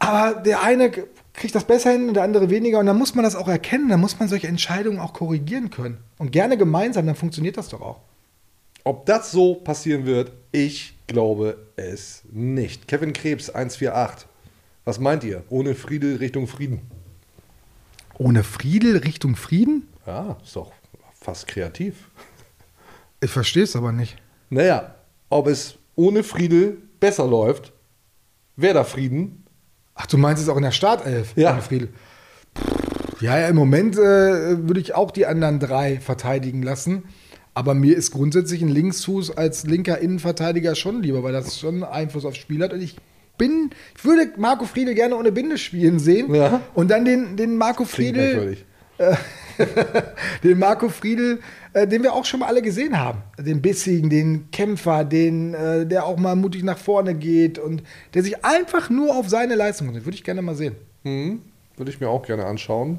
Aber 0.00 0.40
der 0.40 0.62
eine 0.62 0.90
kriegt 1.32 1.54
das 1.54 1.64
besser 1.64 1.90
hin 1.92 2.08
und 2.08 2.14
der 2.14 2.22
andere 2.22 2.50
weniger. 2.50 2.78
Und 2.78 2.86
dann 2.86 2.98
muss 2.98 3.14
man 3.14 3.24
das 3.24 3.36
auch 3.36 3.48
erkennen. 3.48 3.88
Dann 3.88 4.00
muss 4.00 4.18
man 4.18 4.28
solche 4.28 4.48
Entscheidungen 4.48 4.98
auch 4.98 5.12
korrigieren 5.12 5.70
können. 5.70 5.98
Und 6.18 6.32
gerne 6.32 6.56
gemeinsam, 6.56 7.06
dann 7.06 7.16
funktioniert 7.16 7.56
das 7.56 7.68
doch 7.68 7.80
auch. 7.80 8.00
Ob 8.84 9.06
das 9.06 9.30
so 9.30 9.56
passieren 9.56 10.06
wird, 10.06 10.32
ich 10.52 10.94
glaube 11.06 11.58
es 11.76 12.22
nicht. 12.30 12.88
Kevin 12.88 13.12
Krebs 13.12 13.50
148. 13.50 14.26
Was 14.84 14.98
meint 14.98 15.24
ihr? 15.24 15.44
Ohne 15.50 15.74
Friedel 15.74 16.16
Richtung 16.16 16.46
Frieden. 16.46 16.80
Ohne 18.18 18.42
Friedel 18.42 18.98
Richtung 18.98 19.36
Frieden? 19.36 19.88
Ja, 20.06 20.36
ist 20.42 20.56
doch 20.56 20.72
fast 21.20 21.46
kreativ. 21.46 22.08
Ich 23.20 23.30
verstehe 23.30 23.64
es 23.64 23.76
aber 23.76 23.92
nicht. 23.92 24.16
Naja, 24.48 24.94
ob 25.28 25.46
es 25.46 25.76
ohne 25.94 26.24
Friedel 26.24 26.78
besser 26.98 27.26
läuft, 27.26 27.72
wäre 28.56 28.74
da 28.74 28.84
Frieden. 28.84 29.44
Ach, 30.00 30.06
du 30.06 30.16
meinst 30.16 30.42
es 30.42 30.48
auch 30.48 30.56
in 30.56 30.62
der 30.62 30.70
Startelf? 30.70 31.32
Ja. 31.36 31.58
Friedel. 31.58 31.90
Ja, 33.20 33.38
ja, 33.38 33.48
im 33.48 33.56
Moment 33.56 33.96
äh, 33.96 34.66
würde 34.66 34.80
ich 34.80 34.94
auch 34.94 35.10
die 35.10 35.26
anderen 35.26 35.60
drei 35.60 36.00
verteidigen 36.00 36.62
lassen. 36.62 37.02
Aber 37.52 37.74
mir 37.74 37.94
ist 37.96 38.10
grundsätzlich 38.10 38.62
ein 38.62 38.68
Linksfuß 38.68 39.36
als 39.36 39.64
linker 39.64 39.98
Innenverteidiger 39.98 40.74
schon 40.74 41.02
lieber, 41.02 41.22
weil 41.22 41.34
das 41.34 41.58
schon 41.58 41.84
Einfluss 41.84 42.24
aufs 42.24 42.38
Spiel 42.38 42.62
hat. 42.62 42.72
Und 42.72 42.80
ich 42.80 42.96
bin, 43.36 43.70
ich 43.94 44.02
würde 44.02 44.30
Marco 44.38 44.64
Friedel 44.64 44.94
gerne 44.94 45.16
ohne 45.16 45.32
Binde 45.32 45.58
spielen 45.58 45.98
sehen. 45.98 46.34
Ja. 46.34 46.62
Und 46.72 46.90
dann 46.90 47.04
den, 47.04 47.36
den 47.36 47.58
Marco 47.58 47.84
Friedel, 47.84 48.34
merkwürdig. 48.34 48.64
den 50.44 50.58
Marco 50.58 50.88
Friedel, 50.88 51.40
äh, 51.72 51.86
den 51.86 52.02
wir 52.02 52.14
auch 52.14 52.24
schon 52.24 52.40
mal 52.40 52.46
alle 52.46 52.62
gesehen 52.62 52.98
haben. 52.98 53.22
Den 53.38 53.62
bissigen, 53.62 54.10
den 54.10 54.50
Kämpfer, 54.50 55.04
den, 55.04 55.54
äh, 55.54 55.86
der 55.86 56.04
auch 56.06 56.16
mal 56.16 56.36
mutig 56.36 56.62
nach 56.62 56.78
vorne 56.78 57.14
geht 57.14 57.58
und 57.58 57.82
der 58.14 58.22
sich 58.22 58.44
einfach 58.44 58.90
nur 58.90 59.16
auf 59.16 59.28
seine 59.28 59.54
Leistung 59.54 59.86
konzentriert. 59.86 60.06
Würde 60.06 60.16
ich 60.16 60.24
gerne 60.24 60.42
mal 60.42 60.54
sehen. 60.54 60.76
Hm, 61.04 61.42
würde 61.76 61.90
ich 61.90 62.00
mir 62.00 62.08
auch 62.08 62.26
gerne 62.26 62.44
anschauen. 62.46 62.98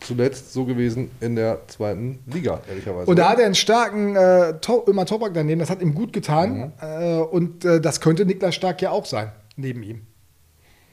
Zuletzt 0.00 0.52
so 0.52 0.66
gewesen 0.66 1.10
in 1.20 1.36
der 1.36 1.66
zweiten 1.68 2.18
Liga, 2.26 2.60
ehrlicherweise. 2.68 3.10
Und 3.10 3.18
da 3.18 3.30
hat 3.30 3.38
er 3.38 3.46
einen 3.46 3.54
starken 3.54 4.14
äh, 4.14 4.58
to 4.60 4.84
Ömer 4.86 5.06
Toprak 5.06 5.32
daneben, 5.32 5.58
das 5.58 5.70
hat 5.70 5.80
ihm 5.80 5.94
gut 5.94 6.12
getan. 6.12 6.72
Äh, 6.80 7.16
und 7.16 7.64
äh, 7.64 7.80
das 7.80 8.00
könnte 8.00 8.26
Niklas 8.26 8.54
Stark 8.54 8.82
ja 8.82 8.90
auch 8.90 9.06
sein, 9.06 9.32
neben 9.56 9.82
ihm. 9.82 10.02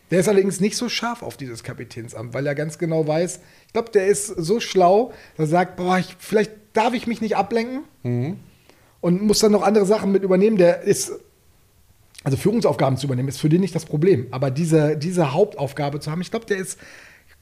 Der 0.10 0.20
ist 0.20 0.30
allerdings 0.30 0.60
nicht 0.60 0.78
so 0.78 0.90
scharf 0.90 1.22
auf 1.22 1.38
dieses 1.38 1.64
Kapitänsamt, 1.64 2.34
weil 2.34 2.46
er 2.46 2.56
ganz 2.56 2.78
genau 2.78 3.08
weiß, 3.08 3.40
ich 3.68 3.74
glaube, 3.74 3.92
der 3.92 4.08
ist 4.08 4.28
so 4.28 4.60
schlau, 4.60 5.12
dass 5.38 5.48
er 5.48 5.52
sagt, 5.52 5.76
boah, 5.76 5.98
ich, 5.98 6.16
vielleicht 6.20 6.52
darf 6.74 6.94
ich 6.94 7.08
mich 7.08 7.22
nicht 7.22 7.38
ablenken 7.38 7.84
und 9.02 9.22
muss 9.22 9.40
dann 9.40 9.52
noch 9.52 9.64
andere 9.64 9.86
Sachen 9.86 10.12
mit 10.12 10.24
übernehmen. 10.24 10.58
Der 10.58 10.82
ist, 10.82 11.12
also 12.24 12.38
Führungsaufgaben 12.38 12.98
zu 12.98 13.06
übernehmen, 13.06 13.30
ist 13.30 13.40
für 13.40 13.50
den 13.50 13.62
nicht 13.62 13.76
das 13.76 13.86
Problem. 13.86 14.28
Aber 14.32 14.52
diese, 14.52 14.98
diese 14.98 15.34
Hauptaufgabe 15.34 16.00
zu 16.00 16.12
haben, 16.12 16.22
ich 16.22 16.32
glaube, 16.32 16.46
der 16.46 16.58
ist 16.58 16.80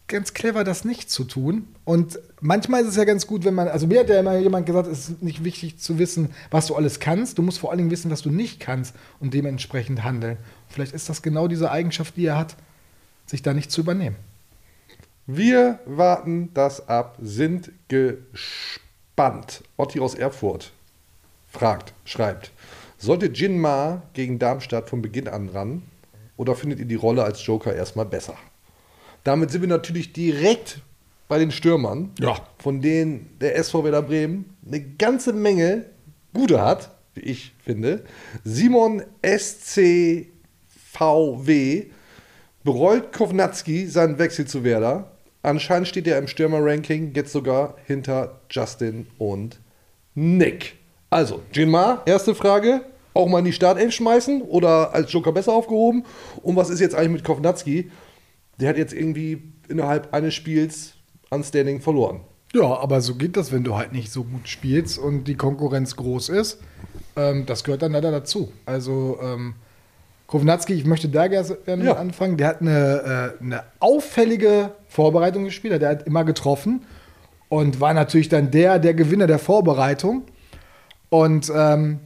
ganz 0.07 0.33
clever, 0.33 0.63
das 0.63 0.85
nicht 0.85 1.09
zu 1.09 1.23
tun. 1.23 1.67
Und 1.85 2.19
manchmal 2.41 2.81
ist 2.81 2.89
es 2.89 2.95
ja 2.97 3.05
ganz 3.05 3.25
gut, 3.27 3.45
wenn 3.45 3.53
man, 3.53 3.67
also 3.67 3.87
mir 3.87 4.01
hat 4.01 4.09
ja 4.09 4.19
immer 4.19 4.37
jemand 4.37 4.65
gesagt, 4.65 4.87
es 4.87 5.09
ist 5.09 5.23
nicht 5.23 5.43
wichtig 5.43 5.79
zu 5.79 5.97
wissen, 5.97 6.29
was 6.51 6.67
du 6.67 6.75
alles 6.75 6.99
kannst. 6.99 7.37
Du 7.37 7.41
musst 7.41 7.59
vor 7.59 7.71
allen 7.71 7.77
Dingen 7.77 7.91
wissen, 7.91 8.11
was 8.11 8.21
du 8.21 8.29
nicht 8.29 8.59
kannst 8.59 8.93
und 9.19 9.33
dementsprechend 9.33 10.03
handeln. 10.03 10.37
Vielleicht 10.67 10.93
ist 10.93 11.09
das 11.09 11.21
genau 11.21 11.47
diese 11.47 11.71
Eigenschaft, 11.71 12.17
die 12.17 12.25
er 12.25 12.37
hat, 12.37 12.55
sich 13.25 13.41
da 13.41 13.53
nicht 13.53 13.71
zu 13.71 13.81
übernehmen. 13.81 14.17
Wir 15.27 15.79
warten 15.85 16.49
das 16.53 16.87
ab, 16.89 17.17
sind 17.21 17.71
gespannt. 17.87 18.90
Otti 19.77 19.99
aus 19.99 20.15
Erfurt 20.15 20.71
fragt, 21.47 21.93
schreibt, 22.05 22.51
sollte 22.97 23.27
Jin 23.27 23.59
Ma 23.59 24.01
gegen 24.13 24.39
Darmstadt 24.39 24.89
von 24.89 25.01
Beginn 25.01 25.27
an 25.27 25.49
ran 25.49 25.83
oder 26.37 26.55
findet 26.55 26.79
ihr 26.79 26.85
die 26.85 26.95
Rolle 26.95 27.23
als 27.23 27.45
Joker 27.45 27.75
erstmal 27.75 28.05
besser? 28.05 28.35
Damit 29.23 29.51
sind 29.51 29.61
wir 29.61 29.69
natürlich 29.69 30.13
direkt 30.13 30.79
bei 31.27 31.37
den 31.39 31.51
Stürmern, 31.51 32.11
Ja. 32.19 32.35
von 32.57 32.81
denen 32.81 33.37
der 33.39 33.55
SV 33.57 33.83
Werder 33.83 34.01
Bremen 34.01 34.45
eine 34.65 34.81
ganze 34.81 35.33
Menge 35.33 35.85
gute 36.33 36.61
hat, 36.61 36.91
wie 37.13 37.21
ich 37.21 37.53
finde. 37.63 38.03
Simon 38.43 39.03
SCVW 39.21 40.25
bereut 42.63 43.11
Kovnatski 43.13 43.87
seinen 43.87 44.17
Wechsel 44.19 44.45
zu 44.47 44.63
Werder. 44.63 45.10
Anscheinend 45.43 45.87
steht 45.87 46.07
er 46.07 46.17
im 46.19 46.27
Stürmer-Ranking 46.27 47.13
jetzt 47.15 47.31
sogar 47.31 47.75
hinter 47.85 48.39
Justin 48.49 49.07
und 49.17 49.59
Nick. 50.13 50.75
Also, 51.09 51.41
Jinma, 51.51 52.01
erste 52.05 52.35
Frage. 52.35 52.81
Auch 53.13 53.27
mal 53.27 53.39
in 53.39 53.45
die 53.45 53.53
Startelf 53.53 53.93
schmeißen 53.93 54.41
oder 54.41 54.93
als 54.93 55.11
Joker 55.11 55.31
besser 55.33 55.51
aufgehoben? 55.53 56.05
Und 56.43 56.55
was 56.55 56.69
ist 56.69 56.79
jetzt 56.79 56.95
eigentlich 56.95 57.11
mit 57.11 57.23
Kovnatski? 57.25 57.91
Der 58.59 58.69
hat 58.69 58.77
jetzt 58.77 58.93
irgendwie 58.93 59.41
innerhalb 59.67 60.13
eines 60.13 60.33
Spiels 60.33 60.93
an 61.29 61.43
Standing 61.43 61.81
verloren. 61.81 62.21
Ja, 62.53 62.77
aber 62.79 63.01
so 63.01 63.15
geht 63.15 63.35
das, 63.35 63.51
wenn 63.51 63.63
du 63.63 63.75
halt 63.75 63.91
nicht 63.93 64.11
so 64.11 64.23
gut 64.23 64.47
spielst 64.47 64.97
und 64.99 65.25
die 65.25 65.35
Konkurrenz 65.35 65.95
groß 65.95 66.29
ist. 66.29 66.59
Ähm, 67.15 67.45
das 67.45 67.63
gehört 67.63 67.81
dann 67.81 67.91
leider 67.93 68.11
dazu. 68.11 68.51
Also, 68.65 69.17
ähm, 69.21 69.55
Kovnatski, 70.27 70.73
ich 70.73 70.85
möchte 70.85 71.09
da 71.09 71.27
gerne 71.27 71.57
Ja. 71.83 71.93
anfangen. 71.95 72.37
Der 72.37 72.47
hat 72.47 72.61
eine, 72.61 73.33
äh, 73.39 73.43
eine 73.43 73.63
auffällige 73.79 74.71
Vorbereitung 74.91 75.45
gespielt. 75.45 75.81
Der 75.81 75.89
hat 75.89 76.03
immer 76.05 76.25
getroffen 76.25 76.81
und 77.47 77.79
war 77.79 77.93
natürlich 77.93 78.27
dann 78.27 78.51
der, 78.51 78.77
der 78.77 78.93
Gewinner 78.93 79.25
der 79.25 79.39
Vorbereitung. 79.39 80.23
Und 81.09 81.51
ähm, 81.55 81.99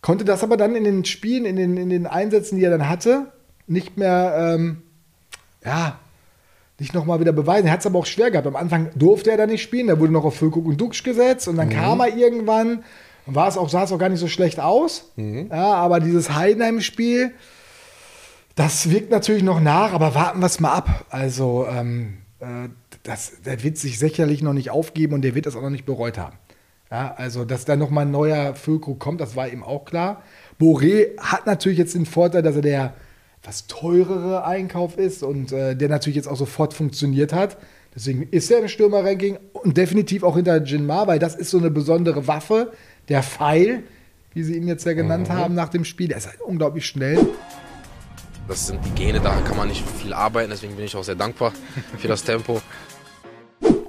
konnte 0.00 0.24
das 0.24 0.42
aber 0.42 0.56
dann 0.56 0.74
in 0.74 0.82
den 0.82 1.04
Spielen, 1.04 1.44
in 1.44 1.56
den, 1.56 1.76
in 1.76 1.88
den 1.88 2.06
Einsätzen, 2.06 2.58
die 2.58 2.64
er 2.64 2.70
dann 2.70 2.88
hatte, 2.88 3.26
nicht 3.68 3.96
mehr, 3.96 4.54
ähm, 4.56 4.82
ja, 5.64 5.98
nicht 6.80 6.94
nochmal 6.94 7.20
wieder 7.20 7.32
beweisen. 7.32 7.66
Er 7.66 7.72
hat 7.72 7.80
es 7.80 7.86
aber 7.86 8.00
auch 8.00 8.06
schwer 8.06 8.32
gehabt. 8.32 8.48
Am 8.48 8.56
Anfang 8.56 8.90
durfte 8.96 9.30
er 9.30 9.36
da 9.36 9.46
nicht 9.46 9.62
spielen, 9.62 9.86
da 9.86 10.00
wurde 10.00 10.12
noch 10.12 10.24
auf 10.24 10.34
Füllkrug 10.34 10.66
und 10.66 10.80
Duxch 10.80 11.04
gesetzt 11.04 11.46
und 11.46 11.56
dann 11.56 11.68
kam 11.70 12.00
er 12.00 12.16
irgendwann 12.16 12.82
und 13.24 13.36
war 13.36 13.46
es 13.46 13.56
auch, 13.56 13.68
sah 13.68 13.84
es 13.84 13.92
auch 13.92 13.98
gar 13.98 14.08
nicht 14.08 14.18
so 14.18 14.26
schlecht 14.26 14.58
aus. 14.58 15.12
Ja, 15.48 15.74
aber 15.74 16.00
dieses 16.00 16.34
Heidenheim-Spiel, 16.34 17.30
das 18.56 18.90
wirkt 18.90 19.12
natürlich 19.12 19.44
noch 19.44 19.60
nach, 19.60 19.92
aber 19.92 20.16
warten 20.16 20.40
wir 20.40 20.46
es 20.46 20.58
mal 20.58 20.72
ab. 20.72 21.06
Also, 21.08 21.66
ähm, 21.70 22.14
äh, 22.14 22.21
das, 23.02 23.42
der 23.44 23.62
wird 23.62 23.78
sich 23.78 23.98
sicherlich 23.98 24.42
noch 24.42 24.52
nicht 24.52 24.70
aufgeben 24.70 25.14
und 25.14 25.22
der 25.22 25.34
wird 25.34 25.46
das 25.46 25.56
auch 25.56 25.62
noch 25.62 25.70
nicht 25.70 25.86
bereut 25.86 26.18
haben. 26.18 26.36
Ja, 26.90 27.14
also, 27.16 27.44
dass 27.44 27.64
da 27.64 27.76
nochmal 27.76 28.04
ein 28.04 28.10
neuer 28.10 28.54
Füllkrug 28.54 28.98
kommt, 28.98 29.20
das 29.20 29.34
war 29.34 29.48
ihm 29.48 29.62
auch 29.62 29.84
klar. 29.84 30.22
Boré 30.60 31.18
hat 31.18 31.46
natürlich 31.46 31.78
jetzt 31.78 31.94
den 31.94 32.04
Vorteil, 32.04 32.42
dass 32.42 32.56
er 32.56 32.62
der 32.62 32.94
etwas 33.40 33.66
teurere 33.66 34.44
Einkauf 34.44 34.98
ist 34.98 35.22
und 35.22 35.52
äh, 35.52 35.74
der 35.74 35.88
natürlich 35.88 36.16
jetzt 36.16 36.28
auch 36.28 36.36
sofort 36.36 36.74
funktioniert 36.74 37.32
hat. 37.32 37.56
Deswegen 37.94 38.22
ist 38.30 38.50
er 38.50 38.60
im 38.60 38.68
Stürmerranking 38.68 39.38
und 39.52 39.76
definitiv 39.76 40.22
auch 40.22 40.36
hinter 40.36 40.62
Jinmar, 40.62 41.06
weil 41.06 41.18
das 41.18 41.34
ist 41.34 41.50
so 41.50 41.58
eine 41.58 41.70
besondere 41.70 42.26
Waffe. 42.26 42.72
Der 43.08 43.22
Pfeil, 43.22 43.82
wie 44.32 44.42
sie 44.42 44.56
ihn 44.56 44.68
jetzt 44.68 44.86
ja 44.86 44.92
genannt 44.92 45.30
haben 45.30 45.54
nach 45.54 45.68
dem 45.70 45.84
Spiel, 45.84 46.08
der 46.08 46.18
ist 46.18 46.28
halt 46.28 46.40
unglaublich 46.40 46.86
schnell. 46.86 47.18
Das 48.48 48.66
sind 48.66 48.80
die 48.84 48.90
Gene, 48.90 49.20
da 49.20 49.40
kann 49.40 49.56
man 49.56 49.68
nicht 49.68 49.84
viel 49.88 50.12
arbeiten, 50.12 50.50
deswegen 50.50 50.74
bin 50.76 50.84
ich 50.84 50.94
auch 50.96 51.04
sehr 51.04 51.14
dankbar 51.14 51.52
für 51.98 52.08
das 52.08 52.22
Tempo. 52.24 52.60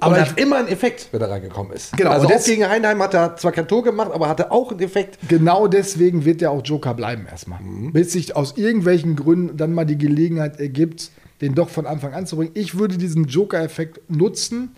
Aber 0.00 0.18
er 0.18 0.28
hat 0.30 0.38
immer 0.38 0.56
einen 0.56 0.68
Effekt, 0.68 1.08
wenn 1.12 1.20
er 1.20 1.30
reingekommen 1.30 1.72
ist. 1.72 1.96
Genau, 1.96 2.10
Also 2.10 2.26
auch 2.26 2.30
das- 2.30 2.44
gegen 2.44 2.68
Heinheim 2.68 3.02
hat 3.02 3.14
er 3.14 3.36
zwar 3.36 3.52
kein 3.52 3.66
Tor 3.66 3.82
gemacht, 3.82 4.10
aber 4.12 4.28
hatte 4.28 4.50
auch 4.52 4.70
einen 4.70 4.80
Effekt. 4.80 5.18
Genau 5.28 5.66
deswegen 5.66 6.24
wird 6.24 6.40
er 6.42 6.50
auch 6.52 6.62
Joker 6.64 6.94
bleiben 6.94 7.26
erstmal. 7.26 7.58
Bis 7.92 8.12
sich 8.12 8.36
aus 8.36 8.56
irgendwelchen 8.56 9.16
Gründen 9.16 9.56
dann 9.56 9.72
mal 9.72 9.84
die 9.86 9.98
Gelegenheit 9.98 10.60
ergibt, 10.60 11.10
den 11.40 11.54
doch 11.54 11.68
von 11.70 11.86
Anfang 11.86 12.14
an 12.14 12.26
zu 12.26 12.36
bringen. 12.36 12.52
Ich 12.54 12.78
würde 12.78 12.96
diesen 12.96 13.24
Joker-Effekt 13.24 14.08
nutzen 14.08 14.76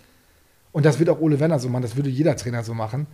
und 0.71 0.85
das 0.85 0.97
wird 0.99 1.09
auch 1.09 1.19
Ole 1.19 1.39
Werner 1.39 1.59
so 1.59 1.69
machen, 1.69 1.83
das 1.83 1.95
würde 1.95 2.09
jeder 2.09 2.35
Trainer 2.35 2.63
so 2.63 2.73
machen. 2.73 3.05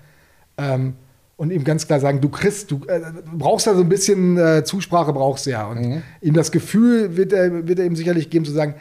Ähm, 0.57 0.95
und 1.35 1.51
ihm 1.51 1.63
ganz 1.63 1.87
klar 1.87 1.99
sagen, 1.99 2.21
du 2.21 2.29
kriegst, 2.29 2.71
du 2.71 2.81
äh, 2.87 3.01
brauchst 3.33 3.67
da 3.67 3.73
so 3.73 3.81
ein 3.81 3.89
bisschen 3.89 4.37
äh, 4.37 4.63
Zusprache, 4.63 5.13
brauchst 5.13 5.45
du 5.45 5.51
ja. 5.51 5.67
Und 5.67 6.03
ihm 6.21 6.33
das 6.33 6.51
Gefühl 6.51 7.17
wird 7.17 7.33
er, 7.33 7.67
wird 7.67 7.79
er 7.79 7.85
ihm 7.85 7.95
sicherlich 7.95 8.29
geben, 8.29 8.45
zu 8.45 8.51
sagen, 8.51 8.75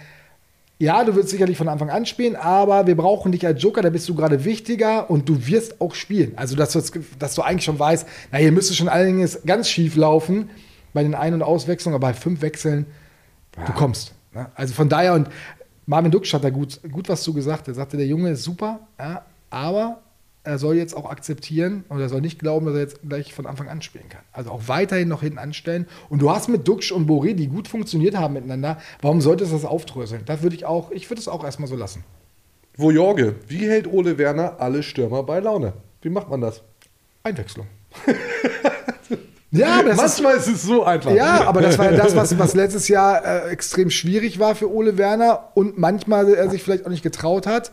ja, 0.78 1.04
du 1.04 1.14
wirst 1.14 1.28
sicherlich 1.28 1.56
von 1.56 1.68
Anfang 1.68 1.90
an 1.90 2.06
spielen, 2.06 2.34
aber 2.34 2.88
wir 2.88 2.96
brauchen 2.96 3.30
dich 3.30 3.46
als 3.46 3.62
Joker, 3.62 3.82
da 3.82 3.90
bist 3.90 4.08
du 4.08 4.16
gerade 4.16 4.44
wichtiger 4.44 5.08
und 5.10 5.28
du 5.28 5.46
wirst 5.46 5.80
auch 5.80 5.94
spielen. 5.94 6.32
Also, 6.36 6.56
dass 6.56 6.72
du, 6.72 6.80
das, 6.80 6.92
dass 7.18 7.34
du 7.36 7.42
eigentlich 7.42 7.64
schon 7.64 7.78
weißt, 7.78 8.06
na, 8.32 8.38
hier 8.38 8.50
müsste 8.50 8.74
schon 8.74 8.88
einiges 8.88 9.42
ganz 9.46 9.68
schief 9.68 9.94
laufen 9.94 10.50
bei 10.92 11.04
den 11.04 11.14
Ein- 11.14 11.34
und 11.34 11.42
Auswechslungen, 11.42 11.94
aber 11.94 12.08
bei 12.08 12.14
fünf 12.14 12.42
Wechseln, 12.42 12.86
du 13.64 13.72
kommst. 13.72 14.14
Ne? 14.34 14.50
Also 14.54 14.74
von 14.74 14.88
daher, 14.88 15.14
und 15.14 15.28
Marvin 15.86 16.10
Duksch 16.10 16.34
hat 16.34 16.42
da 16.42 16.50
gut, 16.50 16.80
gut 16.90 17.08
was 17.08 17.22
zu 17.22 17.32
gesagt. 17.32 17.68
Er 17.68 17.74
sagte, 17.74 17.96
der 17.96 18.06
Junge 18.06 18.30
ist 18.30 18.42
super, 18.42 18.80
ja, 18.98 19.24
aber 19.50 20.00
er 20.44 20.58
soll 20.58 20.76
jetzt 20.76 20.96
auch 20.96 21.08
akzeptieren 21.08 21.84
und 21.88 22.00
er 22.00 22.08
soll 22.08 22.20
nicht 22.20 22.38
glauben, 22.38 22.66
dass 22.66 22.74
er 22.74 22.80
jetzt 22.80 23.00
gleich 23.08 23.32
von 23.32 23.46
Anfang 23.46 23.68
an 23.68 23.80
spielen 23.80 24.08
kann. 24.08 24.22
Also 24.32 24.50
auch 24.50 24.62
weiterhin 24.66 25.08
noch 25.08 25.22
hinten 25.22 25.38
anstellen. 25.38 25.86
Und 26.08 26.20
du 26.20 26.30
hast 26.30 26.48
mit 26.48 26.66
Duxch 26.66 26.90
und 26.90 27.08
Boré, 27.08 27.34
die 27.34 27.46
gut 27.46 27.68
funktioniert 27.68 28.16
haben 28.16 28.34
miteinander, 28.34 28.78
warum 29.00 29.20
solltest 29.20 29.52
du 29.52 29.56
das 29.56 29.64
aufdröseln? 29.64 30.22
Das 30.26 30.42
würde 30.42 30.56
ich 30.56 30.64
auch, 30.64 30.90
ich 30.90 31.08
würde 31.08 31.20
es 31.20 31.28
auch 31.28 31.44
erstmal 31.44 31.68
so 31.68 31.76
lassen. 31.76 32.04
Wo 32.76 32.90
Jorge, 32.90 33.36
wie 33.48 33.68
hält 33.68 33.86
Ole 33.86 34.18
Werner 34.18 34.56
alle 34.58 34.82
Stürmer 34.82 35.22
bei 35.22 35.40
Laune? 35.40 35.74
Wie 36.00 36.08
macht 36.08 36.28
man 36.28 36.40
das? 36.40 36.62
Einwechslung. 37.22 37.66
Ja, 39.54 39.80
aber 39.80 39.90
das 39.90 39.98
Manchmal 39.98 40.36
ist, 40.36 40.48
es 40.48 40.62
so 40.62 40.82
einfach. 40.82 41.10
Ja, 41.12 41.44
aber 41.44 41.60
das 41.60 41.76
war 41.76 41.92
ja 41.92 41.96
das, 41.98 42.16
was, 42.16 42.38
was 42.38 42.54
letztes 42.54 42.88
Jahr 42.88 43.22
äh, 43.22 43.50
extrem 43.50 43.90
schwierig 43.90 44.38
war 44.38 44.54
für 44.54 44.72
Ole 44.72 44.96
Werner 44.96 45.50
und 45.52 45.76
manchmal 45.76 46.32
er 46.32 46.48
sich 46.48 46.62
vielleicht 46.62 46.86
auch 46.86 46.90
nicht 46.90 47.02
getraut 47.02 47.46
hat. 47.46 47.70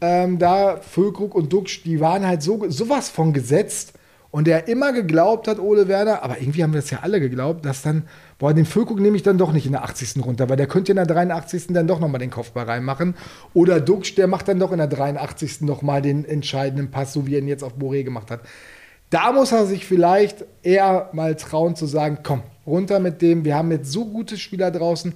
Ähm, 0.00 0.38
da 0.38 0.78
Füllkrug 0.78 1.34
und 1.34 1.52
Duxch, 1.52 1.82
die 1.84 2.00
waren 2.00 2.26
halt 2.26 2.42
so 2.42 2.68
sowas 2.68 3.08
von 3.08 3.32
gesetzt 3.32 3.94
und 4.34 4.48
der 4.48 4.66
immer 4.66 4.92
geglaubt 4.92 5.46
hat, 5.46 5.60
Ole 5.60 5.86
Werner, 5.86 6.24
aber 6.24 6.40
irgendwie 6.40 6.64
haben 6.64 6.72
wir 6.72 6.80
das 6.80 6.90
ja 6.90 6.98
alle 7.02 7.20
geglaubt, 7.20 7.64
dass 7.64 7.82
dann, 7.82 8.02
boah, 8.38 8.52
den 8.52 8.66
Füllkrug 8.66 8.98
nehme 8.98 9.16
ich 9.16 9.22
dann 9.22 9.38
doch 9.38 9.52
nicht 9.52 9.64
in 9.64 9.70
der 9.70 9.84
80. 9.84 10.24
runter, 10.24 10.48
weil 10.48 10.56
der 10.56 10.66
könnte 10.66 10.90
in 10.90 10.96
der 10.96 11.06
83. 11.06 11.68
dann 11.68 11.86
doch 11.86 12.00
nochmal 12.00 12.18
den 12.18 12.30
Kopfball 12.30 12.64
reinmachen. 12.64 13.14
Oder 13.52 13.80
Duxch, 13.80 14.16
der 14.16 14.26
macht 14.26 14.48
dann 14.48 14.58
doch 14.58 14.72
in 14.72 14.78
der 14.78 14.88
83. 14.88 15.60
nochmal 15.60 16.02
den 16.02 16.24
entscheidenden 16.24 16.90
Pass, 16.90 17.12
so 17.12 17.28
wie 17.28 17.34
er 17.34 17.38
ihn 17.38 17.46
jetzt 17.46 17.62
auf 17.62 17.78
Boré 17.78 18.02
gemacht 18.02 18.32
hat. 18.32 18.40
Da 19.08 19.30
muss 19.30 19.52
er 19.52 19.66
sich 19.66 19.86
vielleicht 19.86 20.44
eher 20.64 21.10
mal 21.12 21.36
trauen 21.36 21.76
zu 21.76 21.86
sagen, 21.86 22.18
komm, 22.24 22.42
runter 22.66 22.98
mit 22.98 23.22
dem, 23.22 23.44
wir 23.44 23.54
haben 23.54 23.70
jetzt 23.70 23.92
so 23.92 24.04
gute 24.04 24.36
Spieler 24.36 24.72
draußen. 24.72 25.14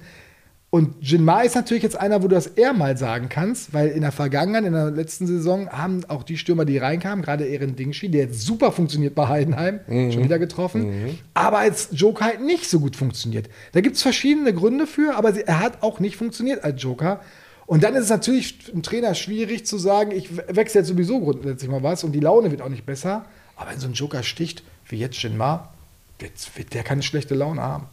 Und 0.71 0.93
Jinma 1.01 1.41
ist 1.41 1.55
natürlich 1.55 1.81
jetzt 1.81 1.95
einer, 1.99 2.21
wo 2.21 2.27
du 2.27 2.35
das 2.35 2.45
eher 2.45 2.73
mal 2.73 2.95
sagen 2.95 3.27
kannst, 3.27 3.73
weil 3.73 3.87
in 3.87 4.01
der 4.01 4.11
Vergangenheit, 4.11 4.65
in 4.65 4.73
der 4.73 4.91
letzten 4.91 5.25
Saison, 5.25 5.67
haben 5.69 6.05
auch 6.07 6.21
die 6.21 6.37
Stürmer, 6.37 6.63
die 6.63 6.77
reinkamen, 6.77 7.25
gerade 7.25 7.45
Ehren 7.45 7.75
Dingschi, 7.75 8.09
der 8.09 8.25
jetzt 8.25 8.41
super 8.41 8.71
funktioniert 8.71 9.15
bei 9.15 9.27
Heidenheim, 9.27 9.79
Mhm. 9.87 10.11
schon 10.11 10.23
wieder 10.23 10.37
getroffen, 10.37 11.17
aber 11.33 11.57
als 11.57 11.89
Joker 11.91 12.25
halt 12.25 12.41
nicht 12.45 12.69
so 12.69 12.79
gut 12.79 12.95
funktioniert. 12.95 13.49
Da 13.71 13.81
gibt 13.81 13.95
es 13.95 14.03
verschiedene 14.03 14.53
Gründe 14.53 14.85
für, 14.85 15.15
aber 15.15 15.35
er 15.35 15.59
hat 15.59 15.81
auch 15.81 15.99
nicht 15.99 16.17
funktioniert 16.17 16.63
als 16.63 16.81
Joker. 16.83 17.21
Und 17.65 17.83
dann 17.83 17.95
ist 17.95 18.03
es 18.05 18.09
natürlich 18.11 18.71
ein 18.73 18.83
Trainer 18.83 19.15
schwierig 19.15 19.65
zu 19.65 19.79
sagen, 19.79 20.11
ich 20.11 20.37
we- 20.37 20.43
wechsle 20.49 20.81
jetzt 20.81 20.87
sowieso 20.87 21.19
grundsätzlich 21.19 21.69
mal 21.69 21.81
was 21.81 22.03
und 22.03 22.11
die 22.11 22.19
Laune 22.19 22.51
wird 22.51 22.61
auch 22.61 22.69
nicht 22.69 22.85
besser. 22.85 23.25
Aber 23.55 23.71
wenn 23.71 23.79
so 23.79 23.87
ein 23.87 23.93
Joker 23.93 24.21
sticht, 24.21 24.63
wie 24.87 24.97
jetzt 24.97 25.21
Jinma, 25.21 25.69
wird, 26.19 26.31
wird 26.55 26.73
der 26.75 26.83
keine 26.83 27.01
schlechte 27.01 27.33
Laune 27.33 27.61
haben. 27.61 27.87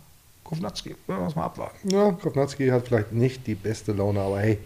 Kovnatski, 0.46 0.94
wir 1.08 1.18
uns 1.18 1.34
mal 1.34 1.46
abwarten. 1.46 1.90
Ja, 1.90 2.12
Kovnatski 2.12 2.68
hat 2.68 2.86
vielleicht 2.86 3.10
nicht 3.10 3.48
die 3.48 3.56
beste 3.56 3.92
Laune, 3.92 4.20
aber 4.20 4.38
hey, 4.38 4.58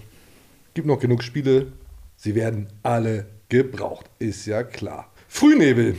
gibt 0.74 0.86
noch 0.86 1.00
genug 1.00 1.22
Spiele. 1.22 1.72
Sie 2.16 2.34
werden 2.34 2.66
alle 2.82 3.24
gebraucht, 3.48 4.04
ist 4.18 4.44
ja 4.44 4.62
klar. 4.62 5.10
Frühnebel. 5.26 5.96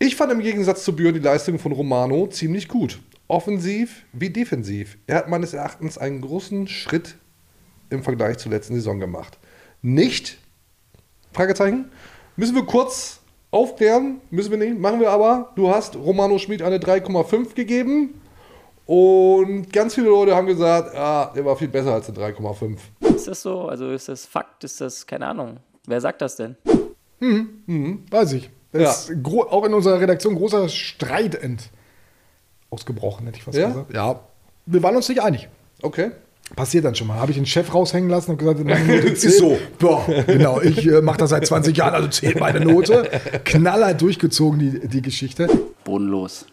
Ich 0.00 0.16
fand 0.16 0.32
im 0.32 0.40
Gegensatz 0.40 0.82
zu 0.82 0.96
Björn 0.96 1.14
die 1.14 1.20
Leistung 1.20 1.60
von 1.60 1.70
Romano 1.70 2.26
ziemlich 2.26 2.66
gut. 2.66 2.98
Offensiv 3.28 4.04
wie 4.12 4.30
defensiv. 4.30 4.98
Er 5.06 5.18
hat 5.18 5.28
meines 5.28 5.52
Erachtens 5.52 5.96
einen 5.96 6.20
großen 6.20 6.66
Schritt 6.66 7.14
im 7.90 8.02
Vergleich 8.02 8.38
zur 8.38 8.50
letzten 8.50 8.74
Saison 8.74 8.98
gemacht. 8.98 9.38
Nicht, 9.80 10.38
Fragezeichen, 11.32 11.84
müssen 12.34 12.56
wir 12.56 12.66
kurz 12.66 13.20
aufklären, 13.52 14.20
müssen 14.30 14.50
wir 14.50 14.58
nicht, 14.58 14.76
machen 14.76 14.98
wir 14.98 15.10
aber. 15.10 15.52
Du 15.54 15.70
hast 15.70 15.94
Romano 15.94 16.38
Schmid 16.38 16.62
eine 16.62 16.78
3,5 16.78 17.54
gegeben. 17.54 18.20
Und 18.88 19.70
ganz 19.70 19.94
viele 19.94 20.08
Leute 20.08 20.34
haben 20.34 20.46
gesagt, 20.46 20.96
ah, 20.96 21.30
der 21.36 21.44
war 21.44 21.54
viel 21.56 21.68
besser 21.68 21.92
als 21.92 22.08
eine 22.08 22.18
3,5. 22.18 22.78
Ist 23.14 23.28
das 23.28 23.42
so? 23.42 23.68
Also 23.68 23.90
ist 23.90 24.08
das 24.08 24.24
Fakt? 24.24 24.64
Ist 24.64 24.80
das, 24.80 25.06
keine 25.06 25.26
Ahnung. 25.26 25.58
Wer 25.86 26.00
sagt 26.00 26.22
das 26.22 26.36
denn? 26.36 26.56
Mhm, 27.20 28.04
weiß 28.10 28.32
ich. 28.32 28.48
Das 28.72 29.10
ist 29.10 29.22
gro- 29.22 29.42
auch 29.46 29.64
in 29.66 29.74
unserer 29.74 30.00
Redaktion 30.00 30.34
großer 30.36 30.70
Streit 30.70 31.34
ent 31.34 31.68
ausgebrochen, 32.70 33.26
hätte 33.26 33.36
ich 33.38 33.44
fast 33.44 33.58
Ja? 33.58 33.68
gesagt. 33.68 33.92
Ja. 33.94 34.20
Wir 34.64 34.82
waren 34.82 34.96
uns 34.96 35.06
nicht 35.10 35.20
einig. 35.22 35.48
Okay. 35.82 36.12
Passiert 36.56 36.86
dann 36.86 36.94
schon 36.94 37.08
mal. 37.08 37.18
Habe 37.18 37.30
ich 37.30 37.36
den 37.36 37.44
Chef 37.44 37.74
raushängen 37.74 38.08
lassen 38.08 38.30
und 38.30 38.38
gesagt, 38.38 38.64
meine 38.64 38.86
Note 38.86 39.08
Ist 39.08 39.38
so. 39.38 39.58
Boah, 39.78 40.06
genau. 40.26 40.62
Ich 40.62 40.86
äh, 40.86 41.02
mache 41.02 41.18
das 41.18 41.28
seit 41.30 41.46
20 41.46 41.76
Jahren, 41.76 41.92
also 41.94 42.08
zählt 42.08 42.40
meine 42.40 42.60
Note. 42.64 43.10
Knallhart 43.44 44.00
durchgezogen, 44.00 44.58
die, 44.58 44.88
die 44.88 45.02
Geschichte. 45.02 45.46
Bodenlos. 45.84 46.46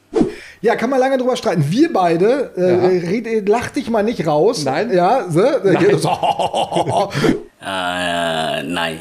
Ja, 0.66 0.76
kann 0.76 0.90
man 0.90 1.00
lange 1.00 1.20
drüber 1.20 1.36
streiten. 1.36 1.64
Wir 1.70 1.94
beide, 1.94 2.52
äh, 2.58 3.08
red, 3.08 3.48
lach 3.48 3.70
dich 3.70 3.88
mal 3.92 4.02
nicht 4.04 4.26
raus. 4.26 4.66
Nein. 4.66 4.92
Ja, 4.92 5.26
so, 5.30 5.42
Nein. 5.64 5.98
so. 6.00 6.10
Äh, 7.68 8.62
nein. 8.62 9.00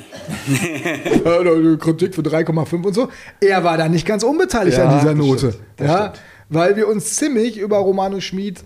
Ja, 1.25 1.39
eine 1.41 1.77
Kritik 1.77 2.15
für 2.15 2.23
3,5 2.23 2.83
und 2.87 2.95
so. 2.95 3.09
Er 3.41 3.63
war 3.63 3.77
da 3.77 3.89
nicht 3.89 4.07
ganz 4.07 4.23
unbeteiligt 4.23 4.79
Ja, 4.79 4.89
an 4.89 4.99
dieser 4.99 5.15
das 5.15 5.19
Note. 5.27 5.39
stimmt, 5.53 5.59
das 5.77 5.87
ja, 5.87 5.99
stimmt. 5.99 6.21
weil 6.49 6.77
wir 6.77 6.89
uns 6.89 7.17
ziemlich 7.17 7.59
über 7.59 7.77
Romano 7.79 8.21
Schmid, 8.21 8.61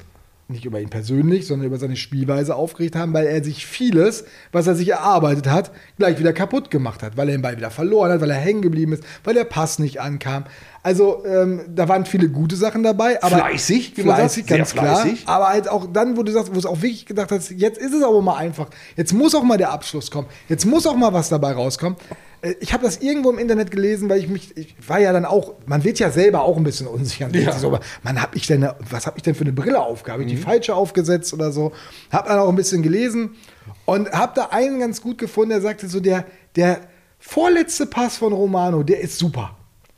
nicht 0.49 0.65
über 0.65 0.81
ihn 0.81 0.89
persönlich, 0.89 1.47
sondern 1.47 1.67
über 1.67 1.77
seine 1.77 1.97
Spielweise 1.97 2.55
aufgeregt 2.55 2.97
haben, 2.97 3.13
weil 3.13 3.27
er 3.27 3.45
sich 3.45 3.67
vieles, 3.67 4.25
was 4.51 4.67
er 4.67 4.75
sich 4.75 4.89
erarbeitet 4.89 5.47
hat, 5.47 5.71
gleich 5.99 6.19
wieder 6.19 6.33
kaputt 6.33 6.71
gemacht 6.71 7.03
hat. 7.03 7.19
Weil 7.19 7.29
er 7.29 7.37
den 7.37 7.43
Ball 7.43 7.59
wieder 7.59 7.71
verloren 7.71 8.11
hat, 8.13 8.23
weil 8.23 8.31
er 8.31 8.37
hängen 8.37 8.63
geblieben 8.63 8.95
ist, 8.95 9.05
weil 9.25 9.35
der 9.35 9.45
Pass 9.45 9.79
nicht 9.79 10.01
ankam. 10.01 10.45
Also 10.83 11.23
ähm, 11.27 11.61
da 11.69 11.89
waren 11.89 12.07
viele 12.07 12.31
gute 12.31 12.57
Sachen 12.57 12.83
dabei. 12.83 13.23
Aber 13.23 13.37
Fleißig, 13.37 13.93
fleißig, 13.95 14.47
Sehr 14.47 14.57
ganz 14.57 14.73
klar. 14.73 15.03
fleißig. 15.03 15.25
Aber 15.27 15.49
halt 15.49 15.69
auch 15.69 15.87
dann, 15.93 16.17
wo 16.17 16.23
du 16.23 16.33
sagst, 16.33 16.55
wo 16.55 16.59
es 16.59 16.65
auch 16.65 16.81
wirklich 16.81 17.05
gedacht 17.05 17.31
hast, 17.31 17.51
jetzt 17.51 17.79
ist 17.79 17.93
es 17.93 18.03
aber 18.03 18.23
mal 18.23 18.37
einfach. 18.37 18.69
Jetzt 18.97 19.13
muss 19.13 19.35
auch 19.35 19.43
mal 19.43 19.59
der 19.59 19.71
Abschluss 19.71 20.11
kommen. 20.11 20.29
Jetzt 20.49 20.65
muss 20.65 20.87
auch 20.87 20.97
mal 20.97 21.13
was 21.13 21.29
dabei 21.29 21.53
rauskommen. 21.53 21.99
Äh, 22.42 22.55
Ich 22.61 22.72
habe 22.72 22.85
das 22.85 22.98
irgendwo 22.98 23.31
im 23.31 23.38
Internet 23.38 23.70
gelesen, 23.70 24.09
weil 24.09 24.18
ich 24.20 24.29
mich, 24.29 24.57
ich 24.57 24.74
war 24.87 24.98
ja 25.01 25.12
dann 25.12 25.24
auch, 25.24 25.55
man 25.66 25.85
wird 25.85 25.98
ja 25.98 26.11
selber 26.11 26.42
auch 26.42 26.57
ein 26.57 26.64
bisschen 26.64 26.87
unsicher. 26.87 27.29
Ja. 27.35 27.59
so, 27.59 27.79
man, 28.03 28.20
hab 28.22 28.35
ich 28.37 28.46
denn, 28.46 28.62
eine, 28.64 28.77
was 28.90 29.07
habe 29.07 29.16
ich 29.18 29.22
denn 29.22 29.35
für 29.35 29.42
eine 29.44 29.53
Brille 29.53 29.81
auf? 29.81 30.07
Habe 30.09 30.22
ich 30.22 30.29
die 30.29 30.37
Mhm. 30.37 30.42
falsche 30.42 30.74
aufgesetzt 30.74 31.33
oder 31.35 31.53
so? 31.53 31.72
Habe 32.11 32.29
dann 32.29 32.38
auch 32.38 32.48
ein 32.48 32.57
bisschen 32.57 32.83
gelesen 32.83 33.37
und 33.85 34.11
habe 34.12 34.33
da 34.35 34.46
einen 34.51 34.81
ganz 34.81 35.01
gut 35.03 35.18
gefunden, 35.18 35.51
der 35.51 35.61
sagte 35.61 35.88
so, 35.88 36.01
der, 36.01 36.24
der 36.57 36.81
vorletzte 37.18 37.87
Pass 37.87 38.16
von 38.18 38.33
Romano, 38.33 38.83
der 38.83 39.01
ist 39.01 39.18
super. 39.18 39.57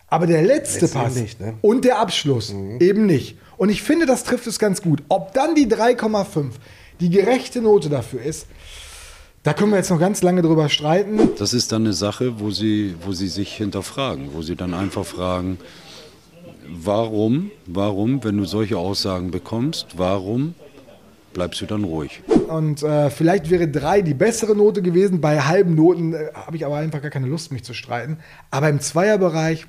Aber 0.08 0.26
der 0.26 0.42
letzte 0.42 0.80
Letzte 0.80 0.98
Pass 0.98 1.14
nicht, 1.14 1.40
ne? 1.40 1.54
und 1.60 1.84
der 1.84 1.98
Abschluss 2.00 2.52
eben 2.80 3.06
nicht. 3.06 3.38
Und 3.56 3.68
ich 3.68 3.82
finde, 3.82 4.06
das 4.06 4.24
trifft 4.24 4.46
es 4.46 4.58
ganz 4.58 4.82
gut. 4.82 5.02
Ob 5.08 5.34
dann 5.34 5.54
die 5.54 5.66
3,5 5.68 6.46
die 6.98 7.10
gerechte 7.10 7.60
Note 7.62 7.88
dafür 7.88 8.22
ist, 8.22 8.46
da 9.42 9.54
können 9.54 9.70
wir 9.70 9.78
jetzt 9.78 9.90
noch 9.90 9.98
ganz 9.98 10.22
lange 10.22 10.42
drüber 10.42 10.68
streiten. 10.68 11.30
Das 11.38 11.54
ist 11.54 11.72
dann 11.72 11.82
eine 11.82 11.94
Sache, 11.94 12.40
wo 12.40 12.50
sie, 12.50 12.94
wo 13.04 13.12
sie 13.12 13.28
sich 13.28 13.54
hinterfragen, 13.54 14.30
wo 14.34 14.42
sie 14.42 14.54
dann 14.54 14.74
einfach 14.74 15.04
fragen, 15.06 15.58
warum, 16.68 17.50
warum, 17.66 18.22
wenn 18.22 18.36
du 18.36 18.44
solche 18.44 18.76
Aussagen 18.76 19.30
bekommst, 19.30 19.86
warum 19.96 20.54
bleibst 21.32 21.60
du 21.60 21.66
dann 21.66 21.84
ruhig? 21.84 22.22
Und 22.48 22.82
äh, 22.82 23.08
vielleicht 23.08 23.50
wäre 23.50 23.68
3 23.68 24.02
die 24.02 24.14
bessere 24.14 24.56
Note 24.56 24.82
gewesen. 24.82 25.20
Bei 25.20 25.40
halben 25.40 25.74
Noten 25.74 26.12
äh, 26.12 26.30
habe 26.34 26.56
ich 26.56 26.66
aber 26.66 26.76
einfach 26.76 27.00
gar 27.00 27.10
keine 27.10 27.28
Lust, 27.28 27.52
mich 27.52 27.64
zu 27.64 27.72
streiten. 27.72 28.18
Aber 28.50 28.68
im 28.68 28.80
Zweierbereich 28.80 29.66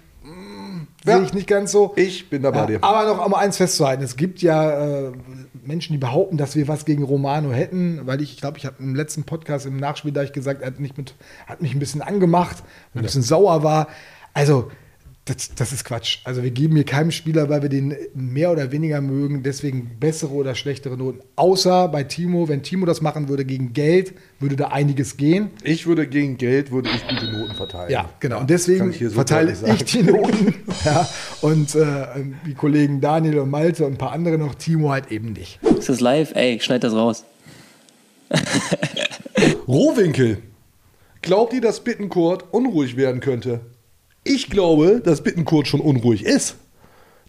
mh, 1.05 1.15
sehe 1.17 1.25
ich 1.25 1.33
nicht 1.33 1.47
ganz 1.47 1.71
so. 1.71 1.93
Ich 1.95 2.29
bin 2.29 2.41
da 2.43 2.51
bei 2.51 2.59
Ja, 2.59 2.65
dir. 2.67 2.83
aber 2.83 3.07
noch 3.13 3.23
einmal 3.23 3.43
eins 3.43 3.57
festzuhalten. 3.57 4.03
Es 4.03 4.15
gibt 4.15 4.41
ja 4.41 5.07
äh, 5.07 5.11
Menschen, 5.63 5.93
die 5.93 5.97
behaupten, 5.99 6.37
dass 6.37 6.55
wir 6.55 6.67
was 6.67 6.85
gegen 6.85 7.03
Romano 7.03 7.51
hätten, 7.51 8.01
weil 8.05 8.21
ich, 8.21 8.33
ich 8.33 8.41
glaube, 8.41 8.57
ich 8.57 8.65
habe 8.65 8.75
im 8.79 8.95
letzten 8.95 9.23
Podcast 9.23 9.65
im 9.65 9.77
Nachspiel 9.77 10.11
da 10.11 10.23
ich 10.23 10.33
gesagt, 10.33 10.61
er 10.61 10.67
hat, 10.67 10.79
nicht 10.79 10.97
mit, 10.97 11.15
hat 11.47 11.61
mich 11.61 11.73
ein 11.73 11.79
bisschen 11.79 12.01
angemacht, 12.01 12.63
ein 12.95 13.01
bisschen 13.01 13.21
sauer 13.21 13.63
war. 13.63 13.87
Also, 14.33 14.71
das, 15.25 15.53
das 15.53 15.71
ist 15.71 15.85
Quatsch. 15.85 16.17
Also 16.23 16.41
wir 16.41 16.49
geben 16.49 16.75
hier 16.75 16.83
keinem 16.83 17.11
Spieler, 17.11 17.47
weil 17.47 17.61
wir 17.61 17.69
den 17.69 17.95
mehr 18.15 18.51
oder 18.51 18.71
weniger 18.71 19.01
mögen, 19.01 19.43
deswegen 19.43 19.91
bessere 19.99 20.31
oder 20.31 20.55
schlechtere 20.55 20.97
Noten. 20.97 21.19
Außer 21.35 21.89
bei 21.89 22.03
Timo, 22.03 22.47
wenn 22.47 22.63
Timo 22.63 22.87
das 22.87 23.01
machen 23.01 23.29
würde 23.29 23.45
gegen 23.45 23.73
Geld, 23.73 24.13
würde 24.39 24.55
da 24.55 24.69
einiges 24.69 25.17
gehen. 25.17 25.51
Ich 25.63 25.85
würde 25.85 26.07
gegen 26.07 26.37
Geld, 26.37 26.71
würde 26.71 26.89
ich 26.89 27.07
gute 27.07 27.31
Noten 27.31 27.53
verteilen. 27.53 27.91
Ja, 27.91 28.09
genau. 28.19 28.39
Und 28.39 28.49
deswegen 28.49 28.89
ich 28.89 28.99
so 28.99 29.11
verteile 29.11 29.51
ich 29.51 29.83
die 29.83 30.01
Noten. 30.01 30.55
ja, 30.85 31.07
und 31.41 31.75
äh, 31.75 32.07
die 32.47 32.55
Kollegen 32.55 32.99
Daniel 32.99 33.39
und 33.39 33.51
Malte 33.51 33.85
und 33.85 33.93
ein 33.93 33.97
paar 33.99 34.13
andere 34.13 34.39
noch, 34.39 34.55
Timo 34.55 34.89
halt 34.89 35.11
eben 35.11 35.33
nicht. 35.33 35.59
Ist 35.77 35.89
das 35.89 35.99
live? 35.99 36.31
Ey, 36.33 36.59
schneid 36.59 36.83
das 36.83 36.93
raus. 36.93 37.25
Rohwinkel. 39.67 40.39
Glaubt 41.21 41.53
ihr, 41.53 41.61
dass 41.61 41.83
Bittenkurt 41.83 42.45
unruhig 42.51 42.97
werden 42.97 43.21
könnte? 43.21 43.61
Ich 44.23 44.49
glaube, 44.49 45.01
dass 45.03 45.23
Bittenkurt 45.23 45.67
schon 45.67 45.79
unruhig 45.81 46.23
ist. 46.25 46.55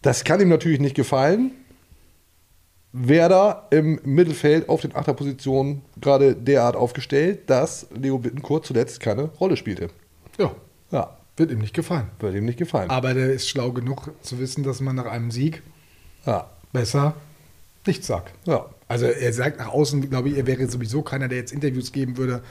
Das 0.01 0.23
kann 0.23 0.39
ihm 0.41 0.49
natürlich 0.49 0.79
nicht 0.79 0.95
gefallen. 0.95 1.51
Werder 2.91 3.67
im 3.71 3.99
Mittelfeld 4.03 4.69
auf 4.69 4.81
den 4.81 4.95
Achterpositionen 4.95 5.81
gerade 5.99 6.35
derart 6.35 6.75
aufgestellt, 6.75 7.49
dass 7.49 7.87
Leo 7.95 8.19
Bittenkurt 8.19 8.65
zuletzt 8.67 8.99
keine 8.99 9.23
Rolle 9.23 9.57
spielte. 9.57 9.89
Ja, 10.37 10.53
Ja, 10.91 11.17
wird 11.35 11.49
ihm 11.49 11.57
nicht 11.59 11.73
gefallen. 11.73 12.07
wird 12.19 12.35
ihm 12.35 12.45
nicht 12.45 12.59
gefallen. 12.59 12.91
Aber 12.91 13.15
der 13.15 13.31
ist 13.33 13.49
schlau 13.49 13.71
genug 13.71 14.11
zu 14.21 14.37
wissen, 14.39 14.63
dass 14.63 14.79
man 14.79 14.95
nach 14.95 15.07
einem 15.07 15.31
Sieg 15.31 15.63
Ja, 16.25 16.51
besser 16.71 17.15
nichts 17.87 18.07
sagt. 18.07 18.33
ja. 18.45 18.65
Also 18.89 19.05
er 19.07 19.33
sagt 19.33 19.57
nach 19.57 19.69
außen, 19.69 20.07
glaube 20.11 20.29
ich, 20.29 20.37
er 20.37 20.45
wäre 20.45 20.67
sowieso 20.69 21.01
keiner, 21.01 21.27
der 21.27 21.39
jetzt 21.39 21.51
Interviews 21.51 21.91
geben 21.93 22.15
würde 22.17 22.43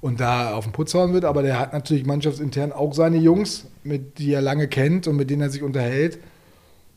und 0.00 0.20
da 0.20 0.54
auf 0.54 0.64
den 0.64 0.72
Putz 0.72 0.94
hauen 0.94 1.12
wird, 1.12 1.24
aber 1.24 1.42
der 1.42 1.58
hat 1.58 1.72
natürlich 1.72 2.06
mannschaftsintern 2.06 2.72
auch 2.72 2.94
seine 2.94 3.16
Jungs, 3.16 3.66
mit 3.82 4.18
die 4.18 4.32
er 4.32 4.42
lange 4.42 4.68
kennt 4.68 5.06
und 5.06 5.16
mit 5.16 5.30
denen 5.30 5.42
er 5.42 5.50
sich 5.50 5.62
unterhält. 5.62 6.18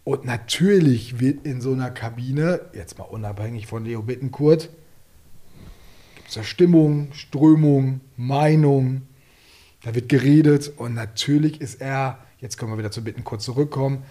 Und 0.03 0.25
natürlich 0.25 1.19
wird 1.19 1.45
in 1.45 1.61
so 1.61 1.73
einer 1.73 1.91
Kabine, 1.91 2.61
jetzt 2.73 2.97
mal 2.97 3.05
unabhängig 3.05 3.67
von 3.67 3.85
Leo 3.85 4.01
Bittenkurt, 4.01 4.69
gibt 6.15 6.29
es 6.29 6.35
da 6.35 6.43
Stimmung, 6.43 7.09
Strömung, 7.13 8.01
Meinung, 8.17 9.03
da 9.83 9.95
wird 9.95 10.09
geredet 10.09 10.71
und 10.77 10.93
natürlich 10.93 11.59
ist 11.61 11.81
er, 11.81 12.19
jetzt 12.39 12.57
können 12.57 12.71
wir 12.71 12.77
wieder 12.77 12.91
zu 12.91 13.03
Bittenkurt 13.03 13.41
zurückkommen, 13.41 14.03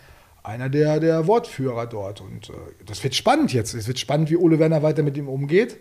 einer 0.43 0.69
der, 0.69 1.01
der 1.01 1.27
Wortführer 1.27 1.87
dort. 1.87 2.21
Und 2.21 2.51
äh, 2.51 2.53
das 2.87 3.03
wird 3.05 3.15
spannend 3.15 3.53
jetzt. 3.53 3.75
Es 3.75 3.87
wird 3.87 3.99
spannend, 3.99 4.31
wie 4.31 4.37
Ole 4.37 4.59
Werner 4.59 4.83
weiter 4.83 5.03
mit 5.03 5.17
ihm 5.17 5.29
umgeht. 5.29 5.77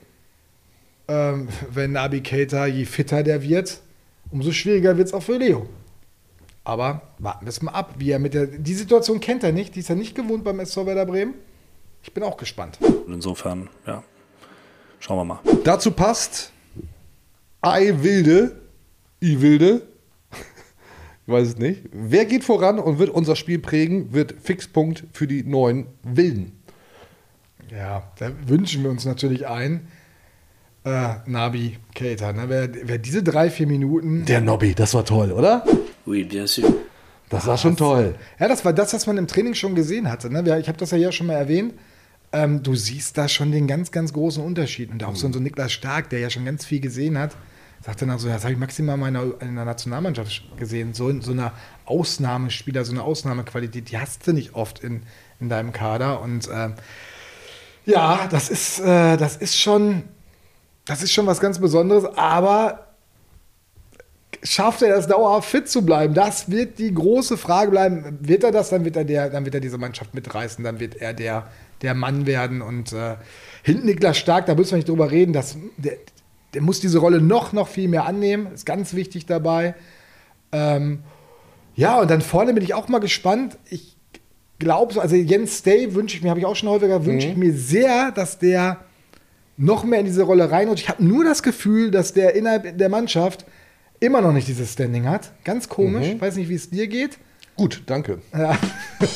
Ähm, 1.09 1.47
wenn 1.71 1.93
Nabi 1.93 2.21
Keita, 2.21 2.67
je 2.67 2.85
fitter 2.85 3.23
der 3.23 3.41
wird, 3.41 3.81
umso 4.29 4.51
schwieriger 4.51 4.95
wird 4.95 5.07
es 5.07 5.13
auch 5.13 5.23
für 5.23 5.37
Leo. 5.37 5.67
Aber 6.63 7.01
warten 7.17 7.47
wir 7.47 7.49
es 7.49 7.63
mal 7.63 7.71
ab, 7.71 7.95
wie 7.97 8.11
er 8.11 8.19
mit 8.19 8.35
der. 8.35 8.45
Die 8.45 8.75
Situation 8.75 9.19
kennt 9.19 9.43
er 9.43 9.51
nicht, 9.51 9.73
die 9.73 9.79
ist 9.79 9.89
er 9.89 9.95
nicht 9.95 10.13
gewohnt 10.13 10.43
beim 10.43 10.59
SV 10.59 10.85
Werder 10.85 11.07
Bremen. 11.07 11.33
Ich 12.03 12.13
bin 12.13 12.21
auch 12.21 12.37
gespannt. 12.37 12.77
Und 12.79 13.11
insofern, 13.11 13.69
ja, 13.87 14.03
schauen 14.99 15.17
wir 15.17 15.25
mal. 15.25 15.39
Dazu 15.63 15.89
passt 15.91 16.51
Ei 17.61 17.91
Wilde, 18.03 18.55
I 19.19 19.41
Wilde, 19.41 19.81
ich 21.25 21.33
weiß 21.33 21.47
es 21.47 21.57
nicht. 21.57 21.85
Wer 21.91 22.25
geht 22.25 22.43
voran 22.43 22.77
und 22.77 22.99
wird 22.99 23.09
unser 23.09 23.35
Spiel 23.35 23.57
prägen, 23.57 24.13
wird 24.13 24.35
Fixpunkt 24.39 25.05
für 25.11 25.25
die 25.25 25.43
neuen 25.43 25.87
Wilden. 26.03 26.61
Ja, 27.71 28.11
da 28.19 28.31
wünschen 28.45 28.83
wir 28.83 28.91
uns 28.91 29.05
natürlich 29.05 29.47
ein. 29.47 29.87
Äh, 30.85 31.15
Nabi 31.25 31.77
Keita, 31.93 32.31
ne? 32.31 32.45
wer, 32.47 32.69
wer 32.83 32.97
diese 32.97 33.21
drei, 33.21 33.49
vier 33.49 33.67
Minuten. 33.67 34.25
Der 34.25 34.39
Nobby, 34.39 34.73
das 34.73 34.93
war 34.93 35.03
toll, 35.03 35.31
oder? 35.31 35.65
Oui, 36.05 36.23
bien 36.23 36.47
sûr. 36.47 36.73
Das 37.29 37.45
war 37.45 37.57
schon 37.57 37.77
toll. 37.77 38.15
Ja, 38.39 38.47
das 38.47 38.65
war 38.65 38.73
das, 38.73 38.93
was 38.93 39.05
man 39.05 39.17
im 39.17 39.27
Training 39.27 39.53
schon 39.53 39.75
gesehen 39.75 40.09
hatte. 40.09 40.31
Ne? 40.31 40.39
Ich 40.59 40.67
habe 40.67 40.77
das 40.77 40.91
ja 40.91 40.97
hier 40.97 41.11
schon 41.11 41.27
mal 41.27 41.33
erwähnt. 41.33 41.73
Ähm, 42.31 42.63
du 42.63 42.75
siehst 42.75 43.17
da 43.17 43.27
schon 43.27 43.51
den 43.51 43.67
ganz, 43.67 43.91
ganz 43.91 44.13
großen 44.13 44.43
Unterschied. 44.43 44.89
Und 44.91 45.03
auch 45.03 45.15
so, 45.15 45.31
so 45.31 45.39
Niklas 45.39 45.71
Stark, 45.71 46.09
der 46.09 46.19
ja 46.19 46.29
schon 46.29 46.45
ganz 46.45 46.65
viel 46.65 46.79
gesehen 46.79 47.17
hat, 47.17 47.35
sagte 47.81 48.05
dann 48.05 48.17
so, 48.17 48.27
ja, 48.27 48.35
das 48.35 48.43
habe 48.43 48.53
ich 48.53 48.59
maximal 48.59 48.95
in 48.95 49.01
meiner, 49.01 49.23
in 49.41 49.55
der 49.55 49.65
Nationalmannschaft 49.65 50.57
gesehen. 50.57 50.93
So, 50.93 51.21
so 51.21 51.31
einer 51.31 51.53
Ausnahmespieler, 51.85 52.83
so 52.83 52.91
eine 52.91 53.03
Ausnahmequalität, 53.03 53.91
die 53.91 53.97
hast 53.97 54.25
du 54.25 54.33
nicht 54.33 54.55
oft 54.55 54.83
in, 54.83 55.03
in 55.39 55.49
deinem 55.49 55.71
Kader. 55.71 56.21
Und 56.21 56.49
ähm, 56.51 56.73
ja, 57.85 58.27
das 58.29 58.49
ist, 58.49 58.79
äh, 58.79 59.17
das 59.17 59.35
ist 59.37 59.57
schon, 59.57 60.03
das 60.89 61.03
ist 61.03 61.13
schon 61.13 61.27
was 61.27 61.39
ganz 61.39 61.59
Besonderes, 61.59 62.03
aber 62.17 62.87
schafft 64.41 64.81
er 64.81 64.89
das 64.89 65.05
dauerhaft 65.05 65.47
fit 65.47 65.69
zu 65.69 65.83
bleiben? 65.85 66.15
Das 66.15 66.49
wird 66.49 66.79
die 66.79 66.91
große 66.91 67.37
Frage 67.37 67.69
bleiben. 67.69 68.17
Wird 68.21 68.43
er 68.43 68.51
das, 68.51 68.69
dann 68.69 68.83
wird 68.85 68.95
er 68.95 69.05
der, 69.05 69.29
dann 69.29 69.45
wird 69.45 69.53
er 69.53 69.61
diese 69.61 69.77
Mannschaft 69.77 70.15
mitreißen, 70.15 70.63
dann 70.63 70.79
wird 70.79 70.95
er 70.95 71.13
der, 71.13 71.47
der 71.83 71.93
Mann 71.93 72.25
werden. 72.25 72.63
Und 72.63 72.91
äh, 72.91 73.17
hinten 73.61 73.85
Niklas 73.85 74.17
Stark, 74.17 74.47
da 74.47 74.55
müssen 74.55 74.71
wir 74.71 74.77
nicht 74.77 74.89
drüber 74.89 75.11
reden, 75.11 75.31
das, 75.31 75.57
der, 75.77 75.93
der 76.55 76.63
muss 76.63 76.79
diese 76.79 76.97
Rolle 76.97 77.21
noch, 77.21 77.53
noch 77.53 77.67
viel 77.67 77.87
mehr 77.87 78.05
annehmen. 78.05 78.51
Ist 78.51 78.65
ganz 78.65 78.95
wichtig 78.95 79.27
dabei. 79.27 79.75
Ähm, 80.51 81.03
ja, 81.75 81.99
und 81.99 82.09
dann 82.09 82.21
vorne 82.21 82.55
bin 82.55 82.63
ich 82.63 82.73
auch 82.73 82.87
mal 82.87 82.97
gespannt. 82.97 83.59
Ich 83.69 83.95
glaube, 84.57 84.91
so, 84.91 85.01
also 85.01 85.15
Jens 85.15 85.59
Stay 85.59 85.93
wünsche 85.93 86.17
ich 86.17 86.23
mir, 86.23 86.31
habe 86.31 86.39
ich 86.39 86.47
auch 86.47 86.55
schon 86.55 86.69
häufiger, 86.69 87.05
wünsche 87.05 87.27
ich 87.27 87.37
mir 87.37 87.53
sehr, 87.53 88.09
dass 88.09 88.39
der 88.39 88.88
noch 89.59 89.83
mehr 89.83 89.99
in 89.99 90.05
diese 90.05 90.23
Rolle 90.23 90.49
reinrutscht. 90.49 90.83
Ich 90.85 90.89
habe 90.89 91.03
nur 91.03 91.23
das 91.25 91.43
Gefühl, 91.43 91.91
dass 91.91 92.13
der 92.13 92.33
innerhalb 92.35 92.77
der 92.77 92.89
Mannschaft 92.89 93.45
immer 93.99 94.21
noch 94.21 94.31
nicht 94.31 94.47
dieses 94.47 94.71
Standing 94.73 95.07
hat. 95.07 95.31
Ganz 95.43 95.67
komisch. 95.69 96.13
Mhm. 96.13 96.21
Weiß 96.21 96.35
nicht, 96.37 96.49
wie 96.49 96.55
es 96.55 96.69
dir 96.69 96.87
geht. 96.87 97.17
Gut, 97.57 97.83
danke. 97.87 98.19
Ja. 98.33 98.57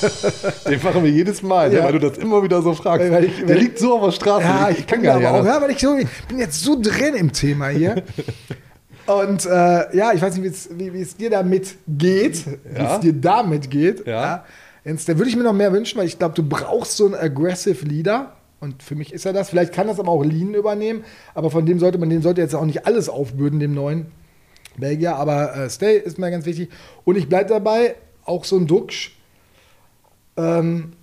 Den 0.70 0.84
machen 0.84 1.02
wir 1.04 1.10
jedes 1.10 1.42
Mal, 1.42 1.70
ne, 1.70 1.78
Ja. 1.78 1.86
weil 1.86 1.94
du 1.94 2.00
das 2.00 2.18
immer 2.18 2.44
wieder 2.44 2.62
so 2.62 2.74
fragst. 2.74 3.10
Weil 3.10 3.24
ich- 3.24 3.38
der 3.40 3.48
weil 3.50 3.56
ich- 3.56 3.64
liegt 3.64 3.80
so 3.80 3.94
auf 3.98 4.04
der 4.04 4.12
Straße. 4.12 4.44
Ja, 4.44 4.70
ich, 4.70 4.86
kann 4.86 5.00
bin 5.00 5.10
gar 5.10 5.18
nicht. 5.18 5.28
auch, 5.28 5.46
ja, 5.46 5.62
weil 5.62 5.72
ich 5.72 5.80
so, 5.80 5.96
ich 5.98 6.08
bin 6.28 6.40
jetzt 6.40 6.62
so 6.62 6.78
drin 6.80 7.16
im 7.16 7.32
Thema 7.32 7.70
hier. 7.70 8.04
Und 9.06 9.46
äh, 9.46 9.96
ja, 9.98 10.12
ich 10.14 10.22
weiß 10.22 10.38
nicht, 10.38 10.70
wie 10.72 11.02
es- 11.02 11.16
dir 11.18 11.30
damit 11.30 11.76
geht, 11.88 12.46
wie 12.46 12.78
Ja. 12.82 12.96
es 12.96 13.00
dir 13.02 13.14
damit 13.14 13.70
geht. 13.70 14.06
Ja. 14.06 14.44
Jens, 14.86 15.06
da 15.06 15.18
würde 15.18 15.30
ich 15.30 15.38
mir 15.38 15.44
noch 15.44 15.54
mehr 15.54 15.72
wünschen, 15.72 15.98
weil 15.98 16.08
ich 16.08 16.20
glaube, 16.20 16.36
du 16.36 16.44
brauchst 16.44 16.98
so 16.98 17.06
einen 17.06 17.16
aggressive 17.16 17.86
Leader. 17.86 18.34
Und 18.63 18.82
für 18.82 18.95
mich 18.95 19.12
ist 19.12 19.26
er 19.26 19.34
das. 19.34 19.49
Vielleicht 19.49 19.73
kann 19.73 19.88
das 19.88 19.99
aber 19.99 20.10
auch 20.12 20.23
Lean 20.23 20.54
übernehmen. 20.54 21.04
Aber 21.34 21.52
von 21.52 21.65
dem 21.65 21.80
sollte 21.80 21.97
man, 21.97 22.10
dem 22.10 22.21
sollte 22.21 22.41
jetzt 22.41 22.56
auch 22.56 22.65
nicht 22.65 22.88
alles 22.88 23.10
aufbürden, 23.10 23.60
dem 23.60 23.73
neuen 23.73 24.06
Belgier. 24.78 25.17
Aber 25.17 25.56
äh, 25.56 25.69
Stay 25.69 25.97
ist 25.97 26.17
mir 26.17 26.32
ganz 26.32 26.45
wichtig. 26.45 26.69
Und 27.04 27.17
ich 27.17 27.28
bleibe 27.28 27.49
dabei, 27.49 27.95
auch 28.26 28.45
so 28.45 28.56
ein 28.58 28.65
Duxch 28.65 29.17
ähm, 30.38 30.93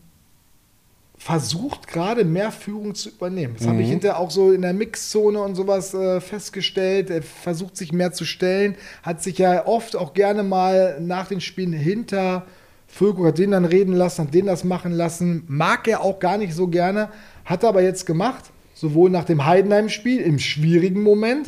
versucht 1.19 1.87
gerade 1.87 2.25
mehr 2.25 2.51
Führung 2.51 2.95
zu 2.95 3.11
übernehmen. 3.11 3.55
Das 3.59 3.67
habe 3.69 3.81
ich 3.83 3.89
Mhm. 3.89 3.91
hinterher 3.91 4.19
auch 4.19 4.31
so 4.31 4.53
in 4.53 4.63
der 4.63 4.73
Mixzone 4.73 5.39
und 5.43 5.55
sowas 5.55 5.93
äh, 5.93 6.21
festgestellt. 6.21 7.11
Er 7.11 7.23
versucht 7.23 7.77
sich 7.77 7.93
mehr 7.93 8.13
zu 8.13 8.25
stellen, 8.25 8.75
hat 9.03 9.23
sich 9.23 9.37
ja 9.37 9.67
oft 9.67 9.97
auch 9.97 10.15
gerne 10.15 10.43
mal 10.43 10.99
nach 11.01 11.29
den 11.29 11.43
Spielen 11.43 11.75
hinter 11.75 12.47
Füllkrug, 12.89 13.27
hat 13.27 13.39
den 13.39 13.51
dann 13.53 13.67
reden 13.67 13.93
lassen, 13.93 14.25
hat 14.27 14.35
den 14.35 14.47
das 14.47 14.65
machen 14.65 14.93
lassen. 14.93 15.45
Mag 15.47 15.87
er 15.87 16.01
auch 16.03 16.19
gar 16.19 16.39
nicht 16.39 16.55
so 16.55 16.69
gerne, 16.69 17.11
hat 17.45 17.63
er 17.63 17.71
aber 17.71 17.83
jetzt 17.83 18.07
gemacht. 18.07 18.45
Sowohl 18.75 19.11
nach 19.11 19.25
dem 19.25 19.45
Heidenheim-Spiel 19.45 20.21
im 20.23 20.39
schwierigen 20.39 21.03
Moment, 21.03 21.47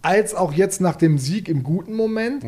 als 0.00 0.36
auch 0.36 0.52
jetzt 0.52 0.80
nach 0.80 0.94
dem 0.94 1.18
Sieg 1.18 1.48
im 1.48 1.64
guten 1.64 1.94
Moment. 1.94 2.44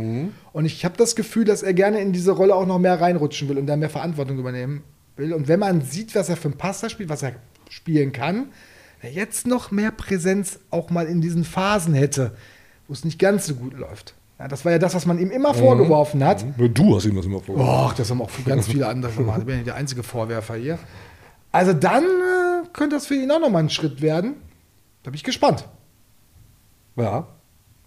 Und 0.52 0.64
ich 0.64 0.84
habe 0.84 0.96
das 0.96 1.16
Gefühl, 1.16 1.44
dass 1.44 1.64
er 1.64 1.74
gerne 1.74 2.00
in 2.00 2.12
diese 2.12 2.30
Rolle 2.30 2.54
auch 2.54 2.66
noch 2.66 2.78
mehr 2.78 3.00
reinrutschen 3.00 3.48
will 3.48 3.58
und 3.58 3.66
da 3.66 3.76
mehr 3.76 3.90
Verantwortung 3.90 4.38
übernehmen 4.38 4.84
will. 5.16 5.32
Und 5.32 5.48
wenn 5.48 5.58
man 5.58 5.82
sieht, 5.82 6.14
was 6.14 6.28
er 6.28 6.36
für 6.36 6.48
ein 6.48 6.56
Pasta 6.56 6.88
spielt, 6.88 7.08
was 7.08 7.24
er 7.24 7.32
spielen 7.70 8.12
kann, 8.12 8.46
er 9.02 9.10
jetzt 9.10 9.48
noch 9.48 9.72
mehr 9.72 9.90
Präsenz 9.90 10.60
auch 10.70 10.90
mal 10.90 11.06
in 11.06 11.20
diesen 11.20 11.42
Phasen 11.42 11.94
hätte, 11.94 12.32
wo 12.86 12.92
es 12.92 13.04
nicht 13.04 13.18
ganz 13.18 13.46
so 13.46 13.54
gut 13.54 13.76
läuft. 13.76 14.14
Ja, 14.38 14.46
das 14.48 14.64
war 14.64 14.72
ja 14.72 14.78
das, 14.78 14.94
was 14.94 15.06
man 15.06 15.18
ihm 15.18 15.30
immer 15.30 15.54
vorgeworfen 15.54 16.24
hat. 16.24 16.44
Nur 16.56 16.68
du 16.68 16.96
hast 16.96 17.04
ihm 17.04 17.16
das 17.16 17.26
immer 17.26 17.40
vorgeworfen. 17.40 17.86
Och, 17.86 17.94
das 17.94 18.10
haben 18.10 18.22
auch 18.22 18.30
ganz 18.46 18.68
viele 18.68 18.86
andere 18.86 19.12
gemacht. 19.12 19.40
Ich 19.40 19.46
bin 19.46 19.58
ja 19.58 19.64
der 19.64 19.74
einzige 19.74 20.02
Vorwerfer 20.02 20.54
hier. 20.54 20.78
Also 21.52 21.72
dann 21.72 22.04
äh, 22.04 22.39
könnte 22.72 22.96
das 22.96 23.06
für 23.06 23.14
ihn 23.14 23.30
auch 23.30 23.40
nochmal 23.40 23.62
ein 23.62 23.70
Schritt 23.70 24.00
werden. 24.00 24.36
Da 25.02 25.10
bin 25.10 25.16
ich 25.16 25.24
gespannt. 25.24 25.66
Ja. 26.96 27.26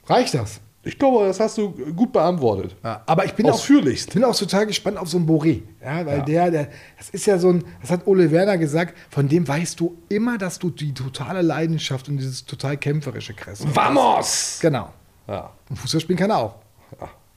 Reicht 0.08 0.34
das? 0.34 0.60
Ich 0.86 1.00
glaube, 1.00 1.26
das 1.26 1.40
hast 1.40 1.58
du 1.58 1.72
gut 1.72 2.12
beantwortet. 2.12 2.76
Ja, 2.84 3.04
aber 3.06 3.24
ich 3.24 3.34
bin 3.34 3.50
Ausführlichst. 3.50 4.10
auch, 4.10 4.10
ich 4.10 4.14
bin 4.16 4.24
auch 4.26 4.36
total 4.36 4.68
gespannt 4.68 4.98
auf 4.98 5.08
so 5.08 5.18
einen 5.18 5.30
Boré. 5.30 5.62
Ja, 5.82 6.06
weil 6.06 6.24
der, 6.24 6.52
der, 6.52 6.68
das 6.98 7.10
ist 7.12 7.26
ja 7.26 7.38
so 7.38 7.52
ein, 7.52 7.64
das 7.80 7.90
hat 7.90 8.06
Ole 8.06 8.30
Werner 8.32 8.58
gesagt, 8.58 8.98
von 9.10 9.30
dem 9.30 9.48
weißt 9.48 9.80
du 9.80 9.98
immer, 10.10 10.38
dass 10.38 10.60
du 10.60 10.70
die 10.70 10.94
totale 10.94 11.42
Leidenschaft 11.42 12.10
und 12.10 12.18
dieses 12.18 12.46
total 12.46 12.76
kämpferische 12.76 13.34
Kresse. 13.34 13.66
hast. 13.66 13.76
Vamos! 13.76 14.60
Genau. 14.62 14.90
Ja. 15.26 15.52
Und 15.70 15.78
Fußball 15.78 16.02
spielen 16.02 16.20
kann 16.20 16.32
er 16.32 16.40
auch. 16.40 16.56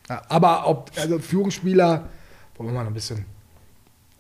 Ja, 0.08 0.22
aber 0.28 0.66
ob, 0.66 0.90
also 0.96 1.20
Führungsspieler, 1.20 2.08
wollen 2.56 2.70
wir 2.70 2.74
mal 2.74 2.86
ein 2.86 2.94
bisschen. 2.94 3.24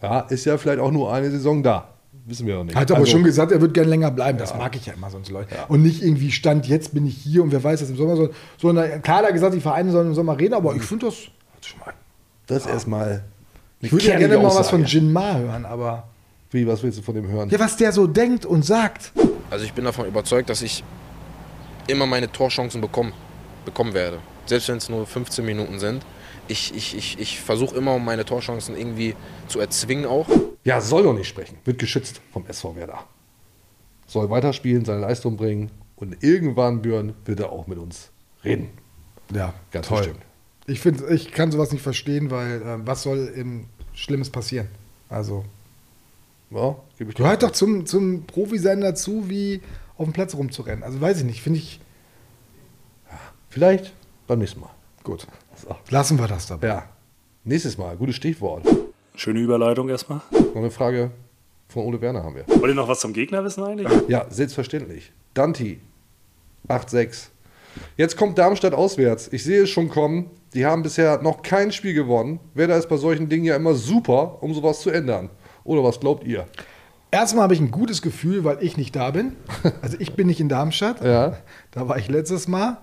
Ja, 0.00 0.20
ist 0.20 0.44
ja 0.44 0.56
vielleicht 0.56 0.78
auch 0.78 0.92
nur 0.92 1.12
eine 1.12 1.30
Saison 1.30 1.64
da. 1.64 1.88
Wissen 2.28 2.44
wir 2.46 2.56
noch 2.56 2.64
nicht. 2.64 2.74
Hat 2.74 2.90
aber 2.90 3.00
Also, 3.00 3.12
schon 3.12 3.22
gesagt, 3.22 3.52
er 3.52 3.60
wird 3.60 3.72
gern 3.72 3.88
länger 3.88 4.10
bleiben. 4.10 4.36
Das 4.36 4.56
mag 4.56 4.74
ich 4.74 4.84
ja 4.86 4.94
immer 4.94 5.10
sonst 5.10 5.30
Leute. 5.30 5.54
Und 5.68 5.82
nicht 5.82 6.02
irgendwie 6.02 6.32
Stand, 6.32 6.66
jetzt 6.66 6.92
bin 6.92 7.06
ich 7.06 7.16
hier 7.16 7.42
und 7.44 7.52
wer 7.52 7.62
weiß 7.62 7.78
das 7.78 7.88
im 7.88 7.96
Sommer. 7.96 8.16
So, 8.16 8.30
sondern 8.60 9.00
klar 9.00 9.18
hat 9.18 9.26
er 9.26 9.32
gesagt, 9.32 9.54
die 9.54 9.60
Vereine 9.60 9.92
sollen 9.92 10.08
im 10.08 10.14
Sommer 10.14 10.36
reden, 10.38 10.54
aber 10.54 10.74
ich 10.74 10.82
finde 10.82 11.06
das. 11.06 11.14
Das 12.48 12.64
ist 12.64 12.68
erstmal. 12.68 13.24
Ich 13.80 13.92
würde 13.92 14.04
ja 14.06 14.18
gerne 14.18 14.38
mal 14.38 14.54
was 14.54 14.70
von 14.70 14.84
Jin 14.84 15.12
Ma 15.12 15.36
hören, 15.36 15.64
aber. 15.64 16.08
Wie, 16.50 16.66
was 16.66 16.82
willst 16.82 16.98
du 16.98 17.02
von 17.02 17.14
dem 17.14 17.28
hören? 17.28 17.48
Ja, 17.50 17.60
was 17.60 17.76
der 17.76 17.92
so 17.92 18.06
denkt 18.06 18.44
und 18.44 18.64
sagt. 18.64 19.12
Also 19.50 19.64
ich 19.64 19.72
bin 19.72 19.84
davon 19.84 20.06
überzeugt, 20.06 20.48
dass 20.50 20.62
ich 20.62 20.82
immer 21.86 22.06
meine 22.06 22.30
Torchancen 22.30 22.80
bekommen, 22.80 23.12
bekommen 23.64 23.94
werde. 23.94 24.18
Selbst 24.46 24.68
wenn 24.68 24.78
es 24.78 24.88
nur 24.88 25.06
15 25.06 25.44
Minuten 25.44 25.78
sind. 25.78 26.04
Ich, 26.48 26.74
ich, 26.74 26.96
ich, 26.96 27.18
ich 27.18 27.40
versuche 27.40 27.76
immer, 27.76 27.94
um 27.94 28.04
meine 28.04 28.24
Torchancen 28.24 28.76
irgendwie 28.76 29.14
zu 29.48 29.60
erzwingen 29.60 30.06
auch. 30.06 30.28
Ja, 30.64 30.80
soll 30.80 31.02
doch 31.02 31.14
nicht 31.14 31.28
sprechen. 31.28 31.58
Wird 31.64 31.78
geschützt 31.78 32.20
vom 32.32 32.46
SV 32.46 32.76
Werder. 32.76 33.04
Soll 34.06 34.30
weiterspielen, 34.30 34.84
seine 34.84 35.00
Leistung 35.00 35.36
bringen 35.36 35.70
und 35.96 36.22
irgendwann, 36.22 36.82
Björn, 36.82 37.14
wird 37.24 37.40
er 37.40 37.50
auch 37.50 37.66
mit 37.66 37.78
uns 37.78 38.10
reden. 38.44 38.68
Ja, 39.32 39.54
Ganz 39.72 39.88
toll. 39.88 39.98
bestimmt. 39.98 40.20
Ich, 40.68 40.80
find, 40.80 41.02
ich 41.10 41.32
kann 41.32 41.50
sowas 41.50 41.72
nicht 41.72 41.82
verstehen, 41.82 42.30
weil 42.30 42.62
äh, 42.62 42.86
was 42.86 43.02
soll 43.02 43.32
im 43.34 43.66
Schlimmes 43.94 44.30
passieren? 44.30 44.68
Also. 45.08 45.44
Ja, 46.50 46.76
gebe 46.98 47.10
ich 47.10 47.16
dir 47.16 47.22
Gehört 47.24 47.42
doch 47.42 47.50
zum, 47.50 47.86
zum 47.86 48.24
Profi-Sein 48.26 48.80
dazu, 48.80 49.28
wie 49.28 49.60
auf 49.96 50.04
dem 50.04 50.12
Platz 50.12 50.34
rumzurennen. 50.34 50.84
Also 50.84 51.00
weiß 51.00 51.18
ich 51.18 51.24
nicht, 51.24 51.42
finde 51.42 51.58
ich. 51.58 51.80
Vielleicht 53.48 53.94
beim 54.26 54.38
nächsten 54.40 54.60
Mal. 54.60 54.70
Gut. 55.02 55.26
So. 55.66 55.74
Lassen 55.90 56.18
wir 56.18 56.28
das 56.28 56.46
dabei. 56.46 56.68
Ja. 56.68 56.84
Nächstes 57.42 57.76
Mal, 57.76 57.96
gutes 57.96 58.14
Stichwort. 58.16 58.64
Schöne 59.16 59.40
Überleitung 59.40 59.88
erstmal. 59.88 60.20
Noch 60.30 60.56
eine 60.56 60.70
Frage 60.70 61.10
von 61.68 61.84
Ole 61.84 62.00
Werner 62.00 62.22
haben 62.22 62.36
wir. 62.36 62.44
Wollt 62.46 62.70
ihr 62.70 62.74
noch 62.74 62.86
was 62.86 63.00
zum 63.00 63.12
Gegner 63.12 63.42
wissen 63.42 63.64
eigentlich? 63.64 63.88
Ja, 64.08 64.26
selbstverständlich. 64.30 65.12
Danti, 65.34 65.80
8-6. 66.68 67.28
Jetzt 67.96 68.16
kommt 68.16 68.38
Darmstadt 68.38 68.74
auswärts. 68.74 69.28
Ich 69.32 69.42
sehe 69.42 69.62
es 69.62 69.70
schon 69.70 69.88
kommen. 69.88 70.30
Die 70.54 70.64
haben 70.64 70.82
bisher 70.82 71.20
noch 71.22 71.42
kein 71.42 71.72
Spiel 71.72 71.94
gewonnen. 71.94 72.38
Werder 72.54 72.76
ist 72.76 72.88
bei 72.88 72.96
solchen 72.96 73.28
Dingen 73.28 73.44
ja 73.44 73.56
immer 73.56 73.74
super, 73.74 74.42
um 74.42 74.54
sowas 74.54 74.80
zu 74.80 74.90
ändern. 74.90 75.30
Oder 75.64 75.82
was 75.82 75.98
glaubt 75.98 76.24
ihr? 76.24 76.46
Erstmal 77.10 77.44
habe 77.44 77.54
ich 77.54 77.60
ein 77.60 77.72
gutes 77.72 78.02
Gefühl, 78.02 78.44
weil 78.44 78.62
ich 78.62 78.76
nicht 78.76 78.94
da 78.94 79.10
bin. 79.10 79.32
Also 79.82 79.96
ich 79.98 80.14
bin 80.14 80.28
nicht 80.28 80.40
in 80.40 80.48
Darmstadt. 80.48 81.02
Ja. 81.04 81.38
Da 81.72 81.88
war 81.88 81.98
ich 81.98 82.08
letztes 82.08 82.46
Mal 82.46 82.78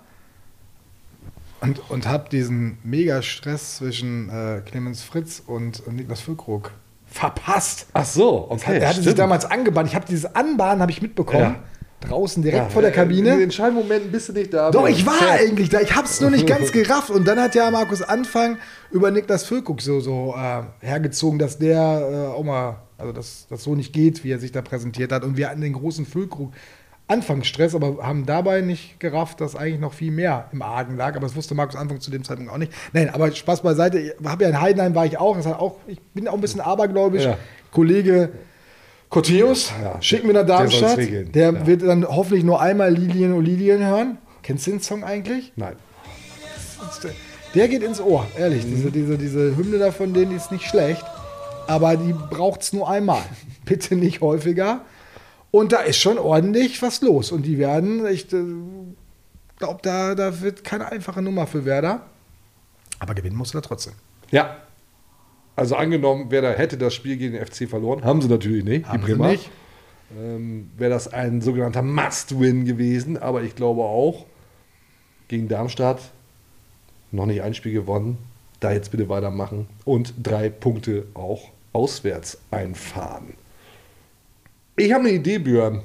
und, 1.64 1.89
und 1.89 2.07
habe 2.07 2.30
diesen 2.30 2.78
Mega-Stress 2.84 3.78
zwischen 3.78 4.30
äh, 4.30 4.61
Clemens 4.66 5.01
Fritz 5.01 5.41
und, 5.45 5.86
und 5.88 5.95
Niklas 5.95 6.22
Füllkrug 6.22 6.72
verpasst. 7.05 7.88
Ach 7.93 8.05
so, 8.05 8.47
okay. 8.49 8.80
Er 8.80 8.89
hatte 8.89 9.01
sich 9.01 9.16
damals 9.16 9.45
angebahnt. 9.45 9.88
Ich 9.88 9.95
habe 9.95 10.05
dieses 10.05 10.36
Anbahnen 10.36 10.82
habe 10.82 10.91
ich 10.91 11.01
mitbekommen. 11.01 11.55
Ja. 11.55 11.64
Draußen 12.09 12.43
direkt 12.43 12.64
Ja, 12.66 12.70
vor 12.70 12.82
der 12.82 12.91
In 12.91 12.95
Kabine. 12.97 13.38
den 13.38 13.51
Scheinmomenten 13.51 14.11
bist 14.11 14.28
du 14.28 14.34
nicht 14.34 14.53
da. 14.53 14.72
Doch, 14.72 14.89
ich 14.89 15.05
war 15.05 15.20
sad. 15.20 15.39
eigentlich 15.39 15.70
da. 15.70 15.80
Ich 15.80 15.95
habe 15.95 16.05
es 16.05 16.20
nur 16.20 16.32
nicht 16.32 16.45
ganz 16.45 16.72
gerafft. 16.74 17.09
Und 17.11 17.26
dann 17.28 17.39
hat 17.39 17.55
ja 17.55 17.72
Markus 17.72 18.01
Anfang 18.01 18.57
über 18.91 19.09
Niklas 19.09 19.45
Füllkrug 19.45 19.82
so, 19.82 20.01
so 20.01 20.36
äh, 20.38 20.64
hergezogen, 20.86 21.39
dass 21.39 21.59
der 21.59 21.78
äh, 21.80 22.38
auch 22.38 22.43
mal, 22.43 22.82
also 22.97 23.14
dass 23.14 23.47
das 23.47 23.64
so 23.64 23.76
nicht 23.76 23.93
geht, 23.93 24.24
wie 24.26 24.32
er 24.32 24.39
sich 24.39 24.51
da 24.51 24.61
präsentiert 24.61 25.14
hat. 25.14 25.24
Und 25.24 25.38
wir 25.38 25.49
hatten 25.49 25.61
den 25.61 25.74
großen 25.74 26.05
Füllkrug 26.05 26.51
Anfangsstress, 27.08 27.76
aber 27.76 28.06
haben 28.06 28.26
dabei 28.26 28.62
nicht 28.62 28.99
gerafft, 28.99 29.41
dass 29.41 29.56
eigentlich 29.56 29.80
noch 29.80 29.93
viel 29.93 30.12
mehr 30.12 30.47
im 30.54 30.62
Argen 30.62 30.95
lag. 30.95 31.10
Aber 31.16 31.28
das 31.28 31.36
wusste 31.36 31.54
Markus 31.54 31.76
Anfang 31.76 31.99
zu 31.99 32.10
dem 32.12 32.24
Zeitpunkt 32.24 32.51
auch 32.51 32.58
nicht. 32.58 32.72
Nein, 32.93 33.10
aber 33.10 33.32
Spaß 33.32 33.62
beiseite. 33.62 33.99
Ich 33.99 34.14
hab 34.24 34.41
ja 34.41 34.47
in 34.49 34.60
Heidenheim 34.62 34.95
war 34.95 35.06
ich 35.06 35.18
auch. 35.20 35.36
Das 35.36 35.45
hat 35.45 35.60
auch 35.60 35.76
ich 35.86 35.99
bin 36.14 36.28
auch 36.28 36.34
ein 36.34 36.41
bisschen 36.41 36.62
abergläubisch. 36.62 37.26
Ja. 37.26 37.38
Kollege 37.72 38.30
Coteus, 39.10 39.72
Ja, 39.82 40.01
schick 40.01 40.24
mir 40.24 40.34
nach 40.34 40.45
der 40.45 40.58
Darmstadt. 40.58 40.97
regeln. 40.97 41.32
Der 41.34 41.51
Ja. 41.54 41.68
wird 41.68 41.84
dann 41.84 42.04
hoffentlich 42.08 42.43
nur 42.43 42.60
einmal 42.62 42.91
Lilien 42.93 43.34
und 43.34 43.45
Lilien 43.45 43.86
hören. 43.86 44.18
Kennst 44.41 44.66
du 44.66 44.72
den 44.72 44.80
Song 44.82 45.04
eigentlich? 45.04 45.54
Nein. 45.56 45.76
Der 47.54 47.68
geht 47.68 47.84
ins 47.84 48.01
Ohr, 48.01 48.26
ehrlich. 48.38 48.66
Mhm. 48.66 48.70
Diese, 48.72 48.91
diese, 48.91 49.18
diese 49.18 49.56
Hymne 49.58 49.78
da 49.78 49.91
von 49.91 50.14
denen 50.14 50.32
die 50.32 50.36
ist 50.38 50.51
nicht 50.51 50.66
schlecht. 50.66 51.04
Aber 51.68 51.95
die 51.95 52.14
braucht 52.32 52.62
es 52.62 52.74
nur 52.74 52.89
einmal. 52.89 53.22
Bitte 53.66 53.95
nicht 53.95 54.22
häufiger. 54.22 54.82
Und 55.54 55.72
da 55.72 55.82
ist 55.82 55.97
schon 55.97 56.18
ordentlich 56.18 56.82
was 56.82 57.01
los. 57.01 57.32
Und 57.32 57.45
die 57.45 57.60
werden, 57.60 58.08
ich 58.08 58.28
glaube, 58.28 59.80
da, 59.84 60.16
da 60.16 60.41
wird 60.41 60.64
keine 60.64 60.91
einfache 60.91 61.22
Nummer 61.22 61.45
für 61.45 61.64
Werder. 61.64 62.08
Aber 62.97 63.14
gewinnen 63.14 63.36
muss 63.36 63.54
er 63.54 63.62
trotzdem. 63.62 63.93
Ja. 64.32 64.58
Also 65.56 65.76
angenommen, 65.76 66.32
Werder 66.32 66.54
hätte 66.58 66.76
das 66.80 66.95
Spiel 66.95 67.18
gegen 67.18 67.34
den 67.36 67.45
FC 67.45 67.70
verloren. 67.70 68.04
Haben 68.04 68.20
sie 68.24 68.30
natürlich 68.30 68.64
nicht, 68.64 68.88
Haben 68.88 69.01
die 69.01 69.06
sie 69.06 69.14
Bremer. 69.14 69.28
nicht. 69.30 69.51
Ähm, 70.18 70.72
Wäre 70.76 70.89
das 70.89 71.14
ein 71.14 71.39
sogenannter 71.41 71.84
Must-Win 71.84 72.66
gewesen. 72.66 73.20
Aber 73.20 73.43
ich 73.43 73.56
glaube 73.56 73.84
auch, 73.84 74.26
gegen 75.28 75.49
Darmstadt 75.49 75.99
noch 77.12 77.28
nicht 77.28 77.43
ein 77.43 77.54
Spiel 77.54 77.74
gewonnen. 77.74 78.18
Da 78.60 78.72
jetzt 78.72 78.89
bitte 78.89 79.08
weitermachen 79.08 79.68
und 79.86 80.16
drei 80.24 80.49
Punkte 80.49 81.06
auch 81.14 81.49
auswärts 81.74 82.39
einfahren. 82.49 83.36
Ich 84.76 84.91
habe 84.91 85.05
eine 85.05 85.13
Idee, 85.13 85.38
Björn. 85.38 85.82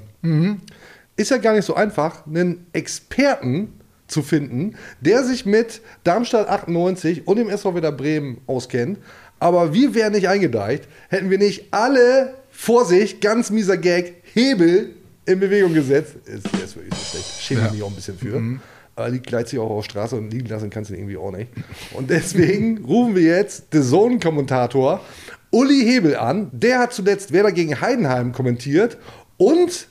Ist 1.16 1.30
ja 1.30 1.39
gar 1.39 1.55
nicht 1.55 1.64
so 1.64 1.74
einfach, 1.74 2.26
einen 2.26 2.66
Experten 2.72 3.72
zu 4.07 4.22
finden, 4.22 4.76
der 5.01 5.24
sich 5.24 5.45
mit 5.45 5.80
Darmstadt 6.05 6.49
98 6.49 7.26
und 7.26 7.36
dem 7.36 7.49
SV 7.49 7.74
Werder 7.74 7.93
Bremen 7.93 8.39
auskennt. 8.47 8.99
Aber 9.39 9.72
wir 9.74 9.95
wären 9.95 10.12
nicht 10.12 10.28
eingedeicht, 10.28 10.89
hätten 11.09 11.30
wir 11.30 11.39
nicht 11.39 11.66
alle, 11.72 12.34
Vorsicht, 12.51 13.20
ganz 13.20 13.51
mieser 13.51 13.76
Gag, 13.76 14.14
Hebel 14.34 14.95
in 15.26 15.39
Bewegung 15.39 15.74
gesetzt. 15.74 16.16
Ist, 16.24 16.53
der 16.53 16.64
ist 16.64 16.74
wirklich 16.74 16.95
so 16.99 17.05
schlecht. 17.05 17.41
Schäme 17.41 17.66
ich 17.66 17.72
mich 17.74 17.82
auch 17.82 17.89
ein 17.89 17.95
bisschen 17.95 18.18
für. 18.18 18.61
Aber 18.97 19.11
die 19.11 19.20
gleitet 19.20 19.51
sich 19.51 19.59
auch 19.61 19.70
auf 19.70 19.86
der 19.86 19.91
Straße 19.93 20.16
und 20.16 20.32
liegen 20.32 20.49
lassen 20.49 20.70
kannst 20.70 20.91
du 20.91 20.95
ihn 20.95 21.01
irgendwie 21.01 21.18
auch 21.18 21.30
nicht. 21.30 21.53
Und 21.95 22.11
deswegen 22.11 22.84
rufen 22.84 23.14
wir 23.14 23.22
jetzt 23.22 23.72
den 23.72 23.84
Zone-Kommentator 23.84 25.01
Uli 25.51 25.80
Hebel 25.84 26.16
an. 26.16 26.51
Der 26.53 26.78
hat 26.78 26.92
zuletzt 26.92 27.32
Werder 27.32 27.53
gegen 27.53 27.80
Heidenheim 27.80 28.32
kommentiert 28.32 28.99
und 29.36 29.88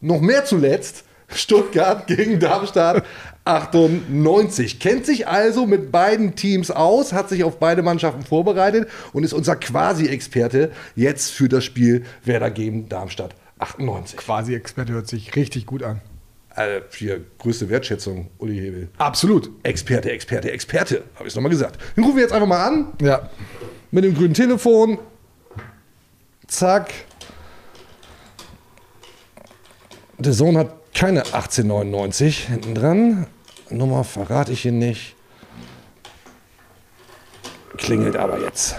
noch 0.00 0.20
mehr 0.20 0.44
zuletzt 0.44 1.04
Stuttgart 1.28 2.06
gegen 2.06 2.40
Darmstadt 2.40 3.04
98. 3.44 4.80
Kennt 4.80 5.06
sich 5.06 5.28
also 5.28 5.66
mit 5.66 5.92
beiden 5.92 6.34
Teams 6.34 6.70
aus, 6.70 7.12
hat 7.12 7.28
sich 7.28 7.44
auf 7.44 7.58
beide 7.58 7.82
Mannschaften 7.82 8.22
vorbereitet 8.22 8.88
und 9.12 9.24
ist 9.24 9.32
unser 9.32 9.56
Quasi-Experte 9.56 10.72
jetzt 10.96 11.30
für 11.30 11.48
das 11.48 11.64
Spiel 11.64 12.04
Werder 12.24 12.50
gegen 12.50 12.88
Darmstadt 12.88 13.34
98. 13.58 14.16
Quasi 14.16 14.54
Experte 14.54 14.92
hört 14.92 15.08
sich 15.08 15.36
richtig 15.36 15.66
gut 15.66 15.82
an. 15.82 16.00
Äh, 16.56 16.82
hier, 16.92 17.20
größte 17.38 17.68
Wertschätzung, 17.68 18.30
Uli 18.38 18.58
Hebel. 18.58 18.88
Absolut. 18.98 19.50
Experte, 19.64 20.10
Experte, 20.12 20.50
Experte, 20.52 21.02
habe 21.16 21.24
ich 21.24 21.32
es 21.32 21.34
nochmal 21.34 21.50
gesagt. 21.50 21.80
Den 21.96 22.04
rufen 22.04 22.16
wir 22.16 22.22
jetzt 22.22 22.32
einfach 22.32 22.46
mal 22.46 22.64
an 22.64 22.92
Ja. 23.00 23.28
Mit 23.94 24.02
dem 24.02 24.12
grünen 24.12 24.34
Telefon. 24.34 24.98
Zack. 26.48 26.92
Der 30.18 30.32
Sohn 30.32 30.58
hat 30.58 30.74
keine 30.92 31.20
1899 31.20 32.48
hinten 32.48 32.74
dran. 32.74 33.26
Nummer 33.70 34.02
verrate 34.02 34.50
ich 34.50 34.62
hier 34.62 34.72
nicht. 34.72 35.14
Klingelt 37.76 38.16
aber 38.16 38.40
jetzt. 38.40 38.74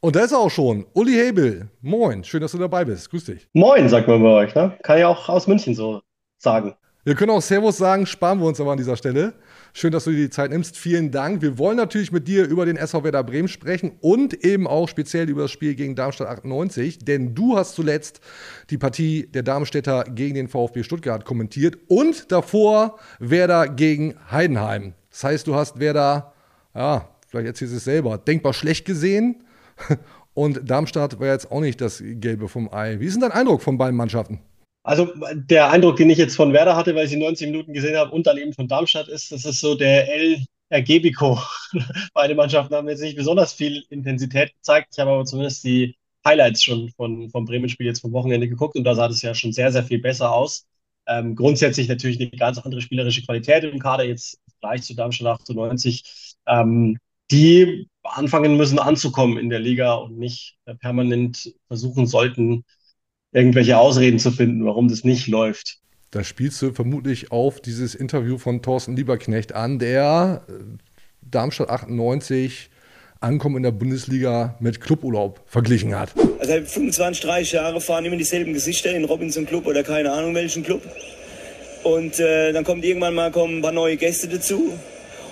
Und 0.00 0.16
da 0.16 0.20
ist 0.20 0.32
er 0.32 0.38
auch 0.38 0.50
schon. 0.50 0.86
Uli 0.94 1.12
Hebel. 1.12 1.68
Moin, 1.82 2.24
schön, 2.24 2.40
dass 2.40 2.52
du 2.52 2.58
dabei 2.58 2.86
bist. 2.86 3.10
Grüß 3.10 3.26
dich. 3.26 3.46
Moin, 3.52 3.90
sagt 3.90 4.08
man 4.08 4.22
bei 4.22 4.30
euch, 4.30 4.54
ne? 4.54 4.74
Kann 4.82 4.98
ja 4.98 5.08
auch 5.08 5.28
aus 5.28 5.46
München 5.46 5.74
so 5.74 6.00
sagen. 6.38 6.74
Wir 7.02 7.14
können 7.14 7.30
auch 7.30 7.40
Servus 7.40 7.78
sagen, 7.78 8.04
sparen 8.04 8.40
wir 8.40 8.46
uns 8.46 8.60
aber 8.60 8.72
an 8.72 8.76
dieser 8.76 8.94
Stelle. 8.94 9.32
Schön, 9.72 9.90
dass 9.90 10.04
du 10.04 10.10
dir 10.10 10.18
die 10.18 10.30
Zeit 10.30 10.50
nimmst. 10.50 10.76
Vielen 10.76 11.10
Dank. 11.10 11.40
Wir 11.40 11.56
wollen 11.56 11.78
natürlich 11.78 12.12
mit 12.12 12.28
dir 12.28 12.46
über 12.46 12.66
den 12.66 12.76
SV 12.76 13.04
Werder 13.04 13.24
Bremen 13.24 13.48
sprechen 13.48 13.92
und 14.02 14.44
eben 14.44 14.66
auch 14.66 14.86
speziell 14.86 15.30
über 15.30 15.42
das 15.42 15.50
Spiel 15.50 15.74
gegen 15.74 15.96
Darmstadt 15.96 16.28
98, 16.28 16.98
denn 16.98 17.34
du 17.34 17.56
hast 17.56 17.74
zuletzt 17.74 18.20
die 18.68 18.76
Partie 18.76 19.26
der 19.32 19.42
Darmstädter 19.42 20.04
gegen 20.10 20.34
den 20.34 20.48
VfB 20.48 20.82
Stuttgart 20.82 21.24
kommentiert 21.24 21.78
und 21.88 22.30
davor 22.30 22.98
Werder 23.18 23.68
gegen 23.68 24.16
Heidenheim. 24.30 24.92
Das 25.10 25.24
heißt, 25.24 25.46
du 25.46 25.54
hast 25.54 25.80
Werder, 25.80 26.34
ja, 26.74 27.08
vielleicht 27.28 27.46
erzählst 27.46 27.72
du 27.72 27.78
es 27.78 27.84
selber, 27.84 28.18
denkbar 28.18 28.52
schlecht 28.52 28.84
gesehen 28.84 29.42
und 30.34 30.68
Darmstadt 30.68 31.18
war 31.18 31.28
jetzt 31.28 31.50
auch 31.50 31.60
nicht 31.60 31.80
das 31.80 32.02
Gelbe 32.04 32.46
vom 32.46 32.70
Ei. 32.70 33.00
Wie 33.00 33.06
ist 33.06 33.14
denn 33.14 33.22
dein 33.22 33.32
Eindruck 33.32 33.62
von 33.62 33.78
beiden 33.78 33.96
Mannschaften? 33.96 34.40
Also 34.82 35.12
der 35.34 35.70
Eindruck, 35.70 35.96
den 35.96 36.10
ich 36.10 36.18
jetzt 36.18 36.36
von 36.36 36.52
Werder 36.52 36.74
hatte, 36.76 36.94
weil 36.94 37.04
ich 37.04 37.10
die 37.10 37.18
90 37.18 37.48
Minuten 37.48 37.72
gesehen 37.74 37.96
habe 37.96 38.12
und 38.12 38.26
dann 38.26 38.38
eben 38.38 38.54
von 38.54 38.68
Darmstadt 38.68 39.08
ist, 39.08 39.30
das 39.30 39.44
ist 39.44 39.60
so 39.60 39.74
der 39.74 40.12
El 40.12 40.44
Ergebico. 40.70 41.38
Beide 42.14 42.34
Mannschaften 42.34 42.74
haben 42.74 42.88
jetzt 42.88 43.02
nicht 43.02 43.16
besonders 43.16 43.52
viel 43.52 43.84
Intensität 43.90 44.54
gezeigt. 44.54 44.88
Ich 44.92 44.98
habe 44.98 45.10
aber 45.10 45.24
zumindest 45.24 45.64
die 45.64 45.96
Highlights 46.24 46.62
schon 46.62 46.90
von, 46.90 47.28
vom 47.30 47.44
Bremen-Spiel 47.44 47.86
jetzt 47.86 48.00
vom 48.00 48.12
Wochenende 48.12 48.48
geguckt 48.48 48.76
und 48.76 48.84
da 48.84 48.94
sah 48.94 49.08
das 49.08 49.22
ja 49.22 49.34
schon 49.34 49.52
sehr, 49.52 49.72
sehr 49.72 49.84
viel 49.84 50.00
besser 50.00 50.32
aus. 50.32 50.66
Ähm, 51.06 51.34
grundsätzlich 51.34 51.88
natürlich 51.88 52.20
eine 52.20 52.30
ganz 52.30 52.58
andere 52.58 52.80
spielerische 52.80 53.22
Qualität 53.22 53.64
im 53.64 53.78
Kader, 53.78 54.04
jetzt 54.04 54.38
gleich 54.60 54.82
zu 54.82 54.94
Darmstadt 54.94 55.40
98, 55.40 56.36
ähm, 56.46 56.98
die 57.30 57.88
anfangen 58.02 58.56
müssen 58.56 58.78
anzukommen 58.78 59.38
in 59.38 59.50
der 59.50 59.60
Liga 59.60 59.94
und 59.94 60.18
nicht 60.18 60.56
äh, 60.66 60.74
permanent 60.74 61.52
versuchen 61.68 62.06
sollten, 62.06 62.64
irgendwelche 63.32 63.78
Ausreden 63.78 64.18
zu 64.18 64.30
finden, 64.30 64.64
warum 64.64 64.88
das 64.88 65.04
nicht 65.04 65.26
läuft. 65.28 65.78
Da 66.10 66.24
spielst 66.24 66.60
du 66.62 66.72
vermutlich 66.72 67.30
auf 67.30 67.60
dieses 67.60 67.94
Interview 67.94 68.36
von 68.36 68.62
Thorsten 68.62 68.96
Lieberknecht 68.96 69.54
an, 69.54 69.78
der 69.78 70.42
äh, 70.48 70.52
Darmstadt 71.22 71.70
98 71.70 72.70
Ankommen 73.20 73.58
in 73.58 73.62
der 73.62 73.70
Bundesliga 73.70 74.56
mit 74.60 74.80
Cluburlaub 74.80 75.42
verglichen 75.46 75.96
hat. 75.96 76.14
Also 76.40 76.52
25, 76.52 77.22
30 77.22 77.52
Jahre 77.52 77.80
fahren 77.80 78.06
immer 78.06 78.16
dieselben 78.16 78.54
Gesichter 78.54 78.92
in 78.94 79.04
Robinson 79.04 79.44
Club 79.46 79.66
oder 79.66 79.82
keine 79.82 80.10
Ahnung 80.10 80.34
welchen 80.34 80.62
Club. 80.62 80.82
Und 81.84 82.18
äh, 82.18 82.52
dann 82.52 82.64
kommt 82.64 82.84
irgendwann 82.84 83.14
mal 83.14 83.30
kommen 83.30 83.58
ein 83.58 83.62
paar 83.62 83.72
neue 83.72 83.96
Gäste 83.96 84.26
dazu. 84.26 84.72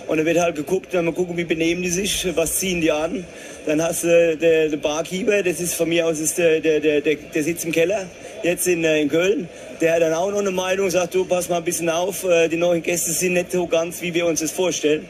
Und 0.06 0.16
dann 0.16 0.26
wird 0.26 0.38
halt 0.38 0.56
geguckt, 0.56 0.94
dann 0.94 1.06
mal 1.06 1.12
gucken, 1.12 1.36
wie 1.36 1.44
benehmen 1.44 1.82
die 1.82 1.90
sich, 1.90 2.26
was 2.34 2.58
ziehen 2.58 2.80
die 2.80 2.92
an. 2.92 3.24
Dann 3.68 3.82
hast 3.82 4.02
du 4.02 4.34
der, 4.34 4.70
der 4.70 4.76
Barkeeper, 4.78 5.42
das 5.42 5.60
ist 5.60 5.74
von 5.74 5.90
mir 5.90 6.06
aus 6.06 6.18
ist 6.18 6.38
der, 6.38 6.58
der, 6.58 6.80
der, 6.80 7.02
der, 7.02 7.16
der 7.16 7.44
sitzt 7.44 7.66
im 7.66 7.72
Keller, 7.72 8.06
jetzt 8.42 8.66
in, 8.66 8.82
äh, 8.82 9.02
in 9.02 9.10
Köln. 9.10 9.46
Der 9.82 9.92
hat 9.92 10.00
dann 10.00 10.14
auch 10.14 10.30
noch 10.30 10.38
eine 10.38 10.50
Meinung, 10.50 10.88
sagt, 10.88 11.14
du 11.14 11.26
pass 11.26 11.50
mal 11.50 11.58
ein 11.58 11.64
bisschen 11.64 11.90
auf, 11.90 12.24
äh, 12.24 12.48
die 12.48 12.56
neuen 12.56 12.82
Gäste 12.82 13.12
sind 13.12 13.34
nicht 13.34 13.52
so 13.52 13.66
ganz, 13.66 14.00
wie 14.00 14.14
wir 14.14 14.24
uns 14.24 14.40
das 14.40 14.52
vorstellen. 14.52 15.04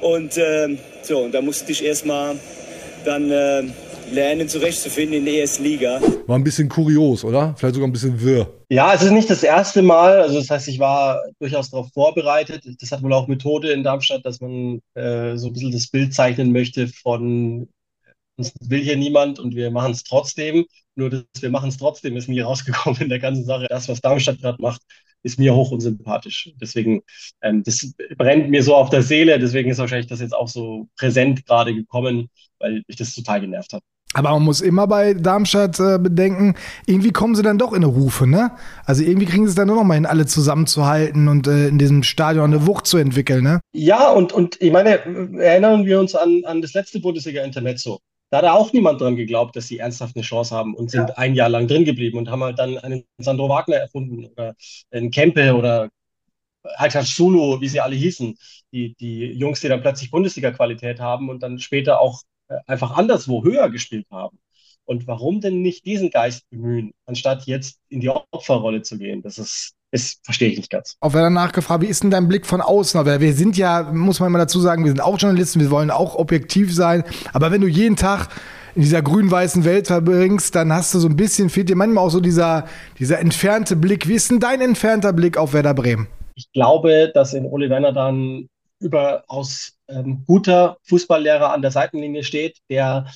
Und 0.00 0.38
äh, 0.38 0.78
so, 1.02 1.18
und 1.18 1.32
da 1.32 1.42
musst 1.42 1.60
du 1.60 1.66
dich 1.66 1.84
erstmal 1.84 2.36
dann 3.04 3.30
äh, 3.30 3.64
lernen, 4.10 4.48
zurechtzufinden 4.48 5.18
in 5.18 5.26
der 5.26 5.42
ersten 5.42 5.62
Liga. 5.62 6.00
War 6.26 6.38
ein 6.38 6.44
bisschen 6.44 6.70
kurios, 6.70 7.22
oder? 7.24 7.54
Vielleicht 7.58 7.74
sogar 7.74 7.90
ein 7.90 7.92
bisschen 7.92 8.18
wirr. 8.22 8.46
Ja, 8.70 8.94
es 8.94 9.02
ist 9.02 9.10
nicht 9.10 9.28
das 9.28 9.42
erste 9.42 9.82
Mal. 9.82 10.18
Also 10.22 10.38
das 10.38 10.48
heißt, 10.48 10.68
ich 10.68 10.78
war 10.78 11.20
durchaus 11.38 11.68
darauf 11.68 11.88
vorbereitet. 11.92 12.64
Das 12.80 12.90
hat 12.90 13.02
wohl 13.02 13.12
auch 13.12 13.28
Methode 13.28 13.70
in 13.70 13.82
Darmstadt, 13.82 14.24
dass 14.24 14.40
man 14.40 14.80
äh, 14.94 15.36
so 15.36 15.48
ein 15.48 15.52
bisschen 15.52 15.72
das 15.72 15.88
Bild 15.88 16.14
zeichnen 16.14 16.52
möchte 16.52 16.88
von 16.88 17.68
uns 18.42 18.52
will 18.60 18.82
hier 18.82 18.96
niemand 18.96 19.38
und 19.38 19.54
wir 19.54 19.70
machen 19.70 19.92
es 19.92 20.04
trotzdem. 20.04 20.64
Nur 20.94 21.10
das 21.10 21.24
wir 21.40 21.50
machen 21.50 21.70
es 21.70 21.78
trotzdem 21.78 22.16
ist 22.16 22.28
nie 22.28 22.40
rausgekommen 22.40 23.00
in 23.00 23.08
der 23.08 23.18
ganzen 23.18 23.44
Sache. 23.44 23.66
Das, 23.68 23.88
was 23.88 24.00
Darmstadt 24.00 24.40
gerade 24.40 24.60
macht, 24.60 24.82
ist 25.22 25.38
mir 25.38 25.54
hoch 25.54 25.70
unsympathisch. 25.70 26.50
Deswegen, 26.60 27.02
ähm, 27.42 27.62
das 27.62 27.94
brennt 28.18 28.50
mir 28.50 28.62
so 28.62 28.74
auf 28.74 28.90
der 28.90 29.02
Seele. 29.02 29.38
Deswegen 29.38 29.70
ist 29.70 29.78
wahrscheinlich 29.78 30.08
das 30.08 30.20
jetzt 30.20 30.34
auch 30.34 30.48
so 30.48 30.88
präsent 30.98 31.46
gerade 31.46 31.74
gekommen, 31.74 32.28
weil 32.58 32.82
ich 32.88 32.96
das 32.96 33.14
total 33.14 33.40
genervt 33.40 33.72
habe. 33.72 33.84
Aber 34.14 34.30
man 34.30 34.42
muss 34.42 34.60
immer 34.60 34.86
bei 34.86 35.14
Darmstadt 35.14 35.80
äh, 35.80 35.98
bedenken, 35.98 36.54
irgendwie 36.86 37.12
kommen 37.12 37.34
sie 37.34 37.42
dann 37.42 37.56
doch 37.56 37.72
in 37.72 37.82
eine 37.82 37.86
Rufe, 37.86 38.26
ne? 38.26 38.52
Also 38.84 39.02
irgendwie 39.02 39.26
kriegen 39.26 39.46
sie 39.46 39.50
es 39.50 39.54
dann 39.54 39.68
nur 39.68 39.76
noch 39.76 39.84
mal 39.84 39.94
hin, 39.94 40.04
alle 40.04 40.26
zusammenzuhalten 40.26 41.28
und 41.28 41.46
äh, 41.46 41.68
in 41.68 41.78
diesem 41.78 42.02
Stadion 42.02 42.52
eine 42.52 42.66
Wucht 42.66 42.86
zu 42.86 42.98
entwickeln, 42.98 43.42
ne? 43.42 43.60
Ja, 43.72 44.10
und, 44.10 44.32
und 44.32 44.60
ich 44.60 44.70
meine, 44.70 44.98
erinnern 45.38 45.86
wir 45.86 45.98
uns 45.98 46.14
an, 46.14 46.42
an 46.44 46.60
das 46.60 46.74
letzte 46.74 47.00
Bundesliga-Intermezzo. 47.00 48.00
Da 48.32 48.38
hat 48.38 48.44
auch 48.46 48.72
niemand 48.72 48.98
dran 48.98 49.16
geglaubt, 49.16 49.54
dass 49.56 49.66
sie 49.66 49.78
ernsthaft 49.78 50.16
eine 50.16 50.24
Chance 50.24 50.56
haben 50.56 50.74
und 50.74 50.90
sind 50.90 51.10
ja. 51.10 51.14
ein 51.16 51.34
Jahr 51.34 51.50
lang 51.50 51.68
drin 51.68 51.84
geblieben 51.84 52.16
und 52.16 52.30
haben 52.30 52.42
halt 52.42 52.58
dann 52.58 52.78
einen 52.78 53.04
Sandro 53.18 53.50
Wagner 53.50 53.76
erfunden 53.76 54.24
oder 54.24 54.54
einen 54.90 55.10
Kempe 55.10 55.54
oder 55.54 55.90
halt 56.78 56.92
Zulu, 56.92 57.60
wie 57.60 57.68
sie 57.68 57.82
alle 57.82 57.94
hießen. 57.94 58.38
Die, 58.72 58.94
die 58.94 59.26
Jungs, 59.32 59.60
die 59.60 59.68
dann 59.68 59.82
plötzlich 59.82 60.10
Bundesliga-Qualität 60.10 60.98
haben 60.98 61.28
und 61.28 61.42
dann 61.42 61.58
später 61.58 62.00
auch 62.00 62.22
äh, 62.48 62.56
einfach 62.66 62.92
anderswo 62.96 63.44
höher 63.44 63.68
gespielt 63.68 64.06
haben. 64.10 64.38
Und 64.84 65.06
warum 65.06 65.42
denn 65.42 65.60
nicht 65.60 65.84
diesen 65.84 66.08
Geist 66.08 66.48
bemühen, 66.48 66.92
anstatt 67.04 67.44
jetzt 67.44 67.80
in 67.90 68.00
die 68.00 68.08
Opferrolle 68.08 68.80
zu 68.80 68.96
gehen? 68.96 69.20
Das 69.20 69.36
ist, 69.36 69.74
das 69.92 70.16
verstehe 70.22 70.48
ich 70.48 70.56
nicht 70.56 70.70
ganz. 70.70 70.96
Auch 71.00 71.12
wer 71.12 71.20
danach 71.20 71.52
gefragt, 71.52 71.82
wie 71.82 71.86
ist 71.86 72.02
denn 72.02 72.10
dein 72.10 72.26
Blick 72.26 72.46
von 72.46 72.62
außen? 72.62 72.98
Aber 72.98 73.20
wir 73.20 73.34
sind 73.34 73.58
ja, 73.58 73.82
muss 73.92 74.20
man 74.20 74.32
mal 74.32 74.38
dazu 74.38 74.58
sagen, 74.58 74.84
wir 74.84 74.90
sind 74.90 75.02
auch 75.02 75.18
Journalisten, 75.18 75.60
wir 75.60 75.70
wollen 75.70 75.90
auch 75.90 76.16
objektiv 76.16 76.74
sein. 76.74 77.04
Aber 77.34 77.50
wenn 77.50 77.60
du 77.60 77.66
jeden 77.66 77.96
Tag 77.96 78.28
in 78.74 78.82
dieser 78.82 79.02
grün-weißen 79.02 79.66
Welt 79.66 79.88
verbringst, 79.88 80.54
dann 80.54 80.72
hast 80.72 80.94
du 80.94 80.98
so 80.98 81.08
ein 81.08 81.16
bisschen, 81.16 81.50
fehlt 81.50 81.68
dir 81.68 81.76
manchmal 81.76 82.04
auch 82.04 82.10
so 82.10 82.20
dieser, 82.20 82.66
dieser 82.98 83.18
entfernte 83.18 83.76
Blick. 83.76 84.08
Wie 84.08 84.14
ist 84.14 84.30
denn 84.30 84.40
dein 84.40 84.62
entfernter 84.62 85.12
Blick 85.12 85.36
auf 85.36 85.52
Werder 85.52 85.74
Bremen? 85.74 86.08
Ich 86.36 86.50
glaube, 86.52 87.10
dass 87.12 87.34
in 87.34 87.44
Ole 87.44 87.68
Werner 87.68 87.92
dann 87.92 88.48
überaus 88.80 89.74
ähm, 89.88 90.24
guter 90.26 90.78
Fußballlehrer 90.84 91.52
an 91.52 91.60
der 91.60 91.70
Seitenlinie 91.70 92.24
steht, 92.24 92.58
der 92.70 93.06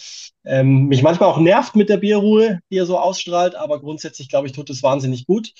ähm, 0.45 0.87
mich 0.89 1.03
manchmal 1.03 1.31
auch 1.31 1.39
nervt 1.39 1.75
mit 1.75 1.89
der 1.89 1.97
Bierruhe, 1.97 2.61
die 2.71 2.77
er 2.77 2.87
so 2.87 2.99
ausstrahlt, 2.99 3.55
aber 3.55 3.81
grundsätzlich, 3.81 4.29
glaube 4.29 4.47
ich, 4.47 4.53
tut 4.53 4.69
es 4.69 4.83
wahnsinnig 4.83 5.27
gut. 5.27 5.53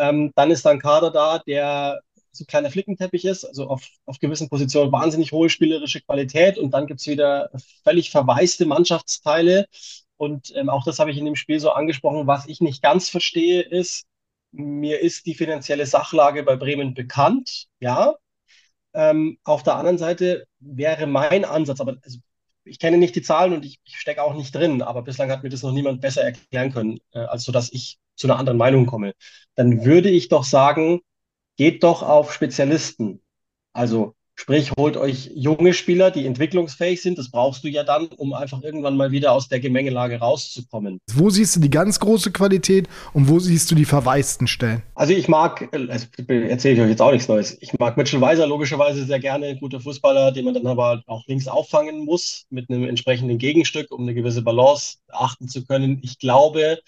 Ähm, 0.00 0.32
dann 0.34 0.50
ist 0.50 0.64
da 0.64 0.70
ein 0.70 0.80
Kader 0.80 1.10
da, 1.10 1.38
der 1.40 2.00
so 2.32 2.44
ein 2.44 2.46
kleiner 2.46 2.70
Flickenteppich 2.70 3.24
ist, 3.24 3.44
also 3.44 3.68
auf, 3.68 3.86
auf 4.06 4.18
gewissen 4.18 4.48
Positionen 4.48 4.92
wahnsinnig 4.92 5.32
hohe 5.32 5.50
spielerische 5.50 6.00
Qualität 6.00 6.58
und 6.58 6.72
dann 6.72 6.86
gibt 6.86 7.00
es 7.00 7.06
wieder 7.06 7.50
völlig 7.84 8.10
verwaiste 8.10 8.66
Mannschaftsteile. 8.66 9.66
Und 10.16 10.54
ähm, 10.56 10.68
auch 10.70 10.84
das 10.84 10.98
habe 10.98 11.10
ich 11.10 11.18
in 11.18 11.24
dem 11.24 11.36
Spiel 11.36 11.60
so 11.60 11.70
angesprochen. 11.70 12.26
Was 12.26 12.46
ich 12.46 12.60
nicht 12.60 12.82
ganz 12.82 13.08
verstehe, 13.08 13.62
ist, 13.62 14.06
mir 14.52 15.00
ist 15.00 15.26
die 15.26 15.34
finanzielle 15.34 15.86
Sachlage 15.86 16.42
bei 16.42 16.56
Bremen 16.56 16.94
bekannt, 16.94 17.66
ja, 17.80 18.14
ähm, 18.94 19.38
auf 19.44 19.62
der 19.62 19.76
anderen 19.76 19.98
Seite 19.98 20.46
wäre 20.58 21.06
mein 21.06 21.44
Ansatz, 21.44 21.80
aber 21.80 21.96
also, 22.02 22.18
ich 22.64 22.78
kenne 22.78 22.98
nicht 22.98 23.16
die 23.16 23.22
Zahlen 23.22 23.52
und 23.52 23.64
ich, 23.64 23.80
ich 23.84 23.96
stecke 23.98 24.22
auch 24.22 24.34
nicht 24.34 24.54
drin, 24.54 24.82
aber 24.82 25.02
bislang 25.02 25.30
hat 25.30 25.42
mir 25.42 25.48
das 25.48 25.62
noch 25.62 25.72
niemand 25.72 26.00
besser 26.00 26.22
erklären 26.22 26.72
können, 26.72 27.00
äh, 27.12 27.20
als 27.20 27.44
so, 27.44 27.52
dass 27.52 27.72
ich 27.72 27.98
zu 28.20 28.26
einer 28.26 28.38
anderen 28.38 28.58
Meinung 28.58 28.86
komme. 28.86 29.14
Dann 29.54 29.84
würde 29.84 30.10
ich 30.10 30.28
doch 30.28 30.44
sagen, 30.44 31.00
geht 31.56 31.82
doch 31.82 32.02
auf 32.02 32.32
Spezialisten. 32.32 33.20
Also 33.72 34.14
Sprich, 34.40 34.72
holt 34.78 34.96
euch 34.96 35.30
junge 35.34 35.74
Spieler, 35.74 36.10
die 36.10 36.24
entwicklungsfähig 36.24 37.02
sind. 37.02 37.18
Das 37.18 37.30
brauchst 37.30 37.62
du 37.62 37.68
ja 37.68 37.84
dann, 37.84 38.06
um 38.06 38.32
einfach 38.32 38.62
irgendwann 38.62 38.96
mal 38.96 39.10
wieder 39.10 39.32
aus 39.32 39.48
der 39.48 39.60
Gemengelage 39.60 40.18
rauszukommen. 40.18 40.98
Wo 41.12 41.28
siehst 41.28 41.56
du 41.56 41.60
die 41.60 41.68
ganz 41.68 42.00
große 42.00 42.32
Qualität 42.32 42.88
und 43.12 43.28
wo 43.28 43.38
siehst 43.38 43.70
du 43.70 43.74
die 43.74 43.84
verwaisten 43.84 44.46
Stellen? 44.46 44.82
Also 44.94 45.12
ich 45.12 45.28
mag, 45.28 45.68
also 45.72 46.06
erzähle 46.28 46.74
ich 46.74 46.80
euch 46.80 46.88
jetzt 46.88 47.02
auch 47.02 47.12
nichts 47.12 47.28
Neues. 47.28 47.58
Ich 47.60 47.78
mag 47.78 47.98
Mitchell 47.98 48.22
Weiser 48.22 48.46
logischerweise 48.46 49.04
sehr 49.04 49.20
gerne, 49.20 49.44
ein 49.44 49.60
guter 49.60 49.78
Fußballer, 49.78 50.32
den 50.32 50.46
man 50.46 50.54
dann 50.54 50.66
aber 50.66 51.02
auch 51.06 51.26
links 51.26 51.46
auffangen 51.46 52.06
muss 52.06 52.46
mit 52.48 52.70
einem 52.70 52.84
entsprechenden 52.84 53.36
Gegenstück, 53.36 53.92
um 53.92 54.04
eine 54.04 54.14
gewisse 54.14 54.40
Balance 54.40 54.96
achten 55.08 55.48
zu 55.48 55.66
können. 55.66 56.00
Ich 56.02 56.18
glaube 56.18 56.78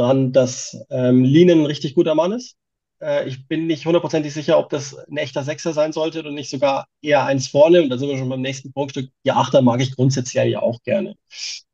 daran, 0.00 0.32
dass 0.32 0.76
ähm, 0.90 1.24
Linen 1.24 1.60
ein 1.60 1.66
richtig 1.66 1.94
guter 1.94 2.14
Mann 2.14 2.32
ist. 2.32 2.56
Äh, 3.00 3.28
ich 3.28 3.46
bin 3.48 3.66
nicht 3.66 3.86
hundertprozentig 3.86 4.32
sicher, 4.32 4.58
ob 4.58 4.68
das 4.70 4.94
ein 4.94 5.16
echter 5.16 5.42
Sechser 5.42 5.72
sein 5.72 5.92
sollte 5.92 6.20
oder 6.20 6.30
nicht 6.30 6.50
sogar 6.50 6.86
eher 7.02 7.24
eins 7.24 7.48
vorne. 7.48 7.82
Und 7.82 7.88
da 7.90 7.98
sind 7.98 8.08
wir 8.08 8.18
schon 8.18 8.28
beim 8.28 8.42
nächsten 8.42 8.72
Punktstück. 8.72 9.10
Die 9.24 9.32
Achter 9.32 9.62
mag 9.62 9.80
ich 9.80 9.96
grundsätzlich 9.96 10.34
ja 10.50 10.60
auch 10.60 10.82
gerne. 10.82 11.14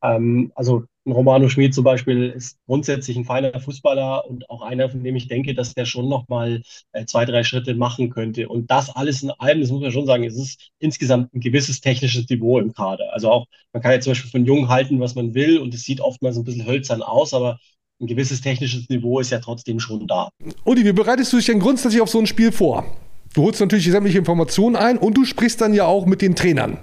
Ähm, 0.02 0.52
also 0.54 0.84
ein 1.04 1.12
Romano 1.12 1.48
Schmid 1.48 1.72
zum 1.72 1.84
Beispiel 1.84 2.30
ist 2.30 2.58
grundsätzlich 2.66 3.16
ein 3.16 3.24
feiner 3.24 3.58
Fußballer 3.60 4.28
und 4.28 4.50
auch 4.50 4.62
einer, 4.62 4.90
von 4.90 5.04
dem 5.04 5.14
ich 5.14 5.28
denke, 5.28 5.54
dass 5.54 5.72
der 5.74 5.84
schon 5.84 6.08
nochmal 6.08 6.62
äh, 6.92 7.04
zwei, 7.06 7.24
drei 7.24 7.44
Schritte 7.44 7.74
machen 7.74 8.10
könnte. 8.10 8.48
Und 8.48 8.70
das 8.70 8.90
alles 8.90 9.22
in 9.22 9.30
allem, 9.30 9.60
das 9.60 9.70
muss 9.70 9.82
man 9.82 9.92
schon 9.92 10.06
sagen, 10.06 10.24
es 10.24 10.36
ist 10.36 10.70
insgesamt 10.80 11.32
ein 11.32 11.40
gewisses 11.40 11.80
technisches 11.80 12.28
Niveau 12.28 12.58
im 12.58 12.72
Kader. 12.72 13.12
Also 13.12 13.30
auch, 13.30 13.46
man 13.72 13.82
kann 13.82 13.92
ja 13.92 14.00
zum 14.00 14.12
Beispiel 14.12 14.30
von 14.30 14.46
Jung 14.46 14.68
halten, 14.68 14.98
was 15.00 15.14
man 15.14 15.34
will 15.34 15.58
und 15.58 15.74
es 15.74 15.82
sieht 15.84 16.00
oftmals 16.00 16.36
ein 16.36 16.44
bisschen 16.44 16.66
hölzern 16.66 17.02
aus, 17.02 17.32
aber 17.34 17.58
ein 18.00 18.06
gewisses 18.06 18.40
technisches 18.40 18.88
Niveau 18.88 19.20
ist 19.20 19.30
ja 19.30 19.38
trotzdem 19.38 19.80
schon 19.80 20.06
da. 20.06 20.28
Uli, 20.64 20.84
wie 20.84 20.92
bereitest 20.92 21.32
du 21.32 21.36
dich 21.36 21.46
denn 21.46 21.60
grundsätzlich 21.60 22.00
auf 22.00 22.10
so 22.10 22.18
ein 22.18 22.26
Spiel 22.26 22.52
vor? 22.52 22.84
Du 23.34 23.42
holst 23.42 23.60
natürlich 23.60 23.90
sämtliche 23.90 24.18
Informationen 24.18 24.76
ein 24.76 24.98
und 24.98 25.14
du 25.14 25.24
sprichst 25.24 25.60
dann 25.60 25.74
ja 25.74 25.84
auch 25.84 26.06
mit 26.06 26.22
den 26.22 26.36
Trainern 26.36 26.78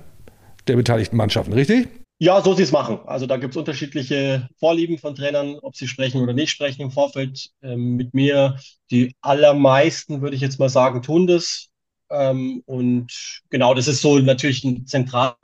der 0.67 0.75
beteiligten 0.75 1.17
Mannschaften, 1.17 1.53
richtig? 1.53 1.87
Ja, 2.19 2.41
so 2.41 2.53
sie 2.53 2.63
es 2.63 2.71
machen. 2.71 2.99
Also 3.05 3.25
da 3.25 3.37
gibt 3.37 3.53
es 3.53 3.57
unterschiedliche 3.57 4.47
Vorlieben 4.59 4.97
von 4.97 5.15
Trainern, 5.15 5.57
ob 5.61 5.75
sie 5.75 5.87
sprechen 5.87 6.21
oder 6.21 6.33
nicht 6.33 6.51
sprechen 6.51 6.81
im 6.81 6.91
Vorfeld 6.91 7.49
ähm, 7.61 7.95
mit 7.95 8.13
mir. 8.13 8.59
Die 8.91 9.15
allermeisten, 9.21 10.21
würde 10.21 10.35
ich 10.35 10.41
jetzt 10.41 10.59
mal 10.59 10.69
sagen, 10.69 11.01
tun 11.01 11.27
das. 11.27 11.69
Ähm, 12.09 12.61
und 12.65 13.41
genau, 13.49 13.73
das 13.73 13.87
ist 13.87 14.01
so 14.01 14.19
natürlich 14.19 14.63
ein 14.63 14.85
zentraler 14.85 15.35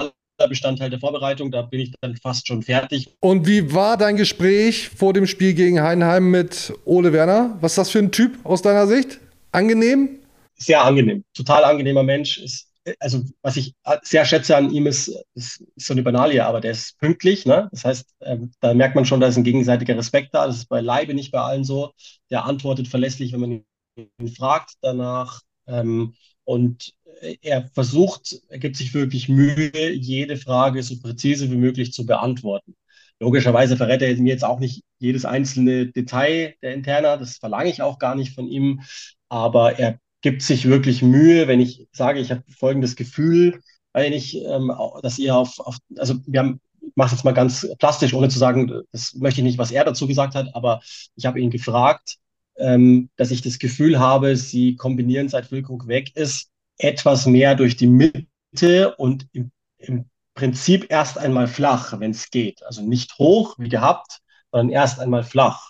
Bestandteil 0.48 0.90
der 0.90 1.00
Vorbereitung. 1.00 1.52
Da 1.52 1.62
bin 1.64 1.82
ich 1.82 1.94
dann 2.02 2.16
fast 2.18 2.48
schon 2.48 2.64
fertig. 2.64 3.10
Und 3.20 3.48
wie 3.48 3.74
war 3.74 3.98
dein 3.98 4.16
Gespräch 4.16 4.90
vor 4.90 5.14
dem 5.14 5.28
Spiel 5.28 5.54
gegen 5.54 5.82
Heinheim 5.82 6.30
mit 6.32 6.74
Ole 6.86 7.14
Werner? 7.14 7.58
Was 7.62 7.74
ist 7.74 7.78
das 7.78 7.90
für 7.90 8.00
ein 8.00 8.12
Typ 8.12 8.38
aus 8.44 8.62
deiner 8.62 8.88
Sicht? 8.88 9.20
Angenehm? 9.52 10.20
Sehr 10.58 10.84
angenehm. 10.84 11.24
Total 11.34 11.64
angenehmer 11.64 12.04
Mensch. 12.04 12.38
Ist, 12.38 12.68
also, 13.00 13.24
was 13.42 13.58
ich 13.58 13.74
sehr 14.04 14.26
schätze 14.26 14.56
an 14.56 14.72
ihm 14.72 14.88
ist, 14.88 15.10
ist, 15.36 15.64
ist 15.76 15.88
so 15.88 15.94
eine 15.94 16.04
Banalie, 16.04 16.46
aber 16.46 16.62
der 16.62 16.72
ist 16.72 16.98
pünktlich. 17.00 17.46
Ne? 17.46 17.70
Das 17.72 17.86
heißt, 17.86 18.06
ähm, 18.22 18.52
da 18.60 18.74
merkt 18.74 18.96
man 18.96 19.06
schon, 19.06 19.20
da 19.20 19.28
ist 19.28 19.38
ein 19.38 19.44
gegenseitiger 19.44 19.98
Respekt 19.98 20.34
da. 20.34 20.48
Das 20.48 20.58
ist 20.58 20.70
bei 20.70 20.82
Leibe 20.82 21.14
nicht 21.14 21.32
bei 21.32 21.40
allen 21.40 21.64
so. 21.64 21.92
Der 22.30 22.46
antwortet 22.46 22.88
verlässlich, 22.88 23.34
wenn 23.34 23.40
man 23.40 23.64
ihn 23.96 24.36
fragt 24.36 24.74
danach. 24.82 25.42
Ähm, 25.68 26.14
und 26.50 26.96
er 27.42 27.70
versucht, 27.76 28.42
er 28.48 28.58
gibt 28.58 28.76
sich 28.76 28.96
wirklich 28.96 29.30
Mühe, 29.30 29.92
jede 29.94 30.36
Frage 30.36 30.82
so 30.82 30.98
präzise 31.00 31.52
wie 31.52 31.58
möglich 31.58 31.94
zu 31.94 32.08
beantworten. 32.08 32.74
Logischerweise 33.20 33.78
verrät 33.78 34.02
er 34.02 34.16
mir 34.16 34.34
jetzt 34.34 34.44
auch 34.44 34.60
nicht 34.60 34.84
jedes 34.98 35.26
einzelne 35.26 35.92
Detail 35.92 36.56
der 36.64 36.74
Interna, 36.74 37.18
das 37.18 37.38
verlange 37.38 37.70
ich 37.70 37.84
auch 37.84 38.00
gar 38.00 38.16
nicht 38.16 38.34
von 38.34 38.48
ihm, 38.48 38.82
aber 39.28 39.78
er 39.78 40.00
gibt 40.22 40.42
sich 40.42 40.66
wirklich 40.68 41.04
Mühe, 41.04 41.48
wenn 41.48 41.60
ich 41.60 41.88
sage, 41.92 42.20
ich 42.20 42.32
habe 42.32 42.42
folgendes 42.50 42.96
Gefühl, 42.96 43.62
weil 43.94 44.12
ich, 44.14 44.36
ähm, 44.44 44.74
dass 45.04 45.20
ihr 45.20 45.36
auf, 45.36 45.60
auf 45.60 45.78
also 46.00 46.16
wir 46.26 46.40
haben, 46.40 46.62
ich 46.82 46.94
mache 46.96 47.08
es 47.08 47.12
jetzt 47.12 47.26
mal 47.26 47.34
ganz 47.34 47.68
plastisch, 47.78 48.16
ohne 48.16 48.30
zu 48.30 48.40
sagen, 48.40 48.82
das 48.92 49.14
möchte 49.14 49.42
ich 49.42 49.46
nicht, 49.46 49.60
was 49.60 49.70
er 49.70 49.86
dazu 49.86 50.08
gesagt 50.08 50.34
hat, 50.34 50.56
aber 50.56 50.82
ich 51.16 51.28
habe 51.28 51.40
ihn 51.40 51.52
gefragt, 51.52 52.18
ähm, 52.60 53.10
dass 53.16 53.32
ich 53.32 53.42
das 53.42 53.60
Gefühl 53.60 54.00
habe, 54.00 54.36
sie 54.36 54.76
kombinieren, 54.76 55.30
seit 55.30 55.48
Füllkrug 55.48 55.88
weg 55.88 56.16
ist, 56.16 56.50
etwas 56.78 57.26
mehr 57.26 57.56
durch 57.56 57.76
die 57.76 57.88
Mitte 57.88 58.96
und 58.98 59.28
im, 59.34 59.52
im 59.78 60.06
Prinzip 60.34 60.88
erst 60.90 61.18
einmal 61.18 61.48
flach, 61.48 62.00
wenn 62.00 62.12
es 62.12 62.30
geht. 62.32 62.64
Also 62.64 62.82
nicht 62.82 63.18
hoch 63.18 63.56
wie 63.58 63.70
gehabt, 63.70 64.20
sondern 64.52 64.70
erst 64.70 65.00
einmal 65.00 65.24
flach. 65.24 65.70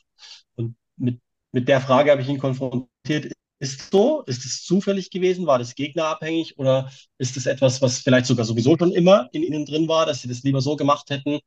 Und 0.55 0.75
mit, 0.97 1.19
mit 1.51 1.67
der 1.67 1.81
Frage 1.81 2.11
habe 2.11 2.21
ich 2.21 2.29
ihn 2.29 2.39
konfrontiert. 2.39 3.33
Ist 3.61 3.91
so? 3.91 4.21
Ist 4.21 4.45
es 4.45 4.63
zufällig 4.63 5.09
gewesen? 5.09 5.45
War 5.45 5.59
das 5.59 5.75
gegnerabhängig? 5.75 6.57
Oder 6.57 6.91
ist 7.17 7.35
es 7.35 7.45
etwas, 7.45 7.81
was 7.81 7.99
vielleicht 7.99 8.27
sogar 8.27 8.45
sowieso 8.45 8.77
schon 8.77 8.93
immer 8.93 9.27
in 9.33 9.43
ihnen 9.43 9.65
drin 9.65 9.87
war, 9.87 10.05
dass 10.05 10.21
sie 10.21 10.29
das 10.29 10.43
lieber 10.43 10.61
so 10.61 10.75
gemacht 10.75 11.09
hätten? 11.09 11.39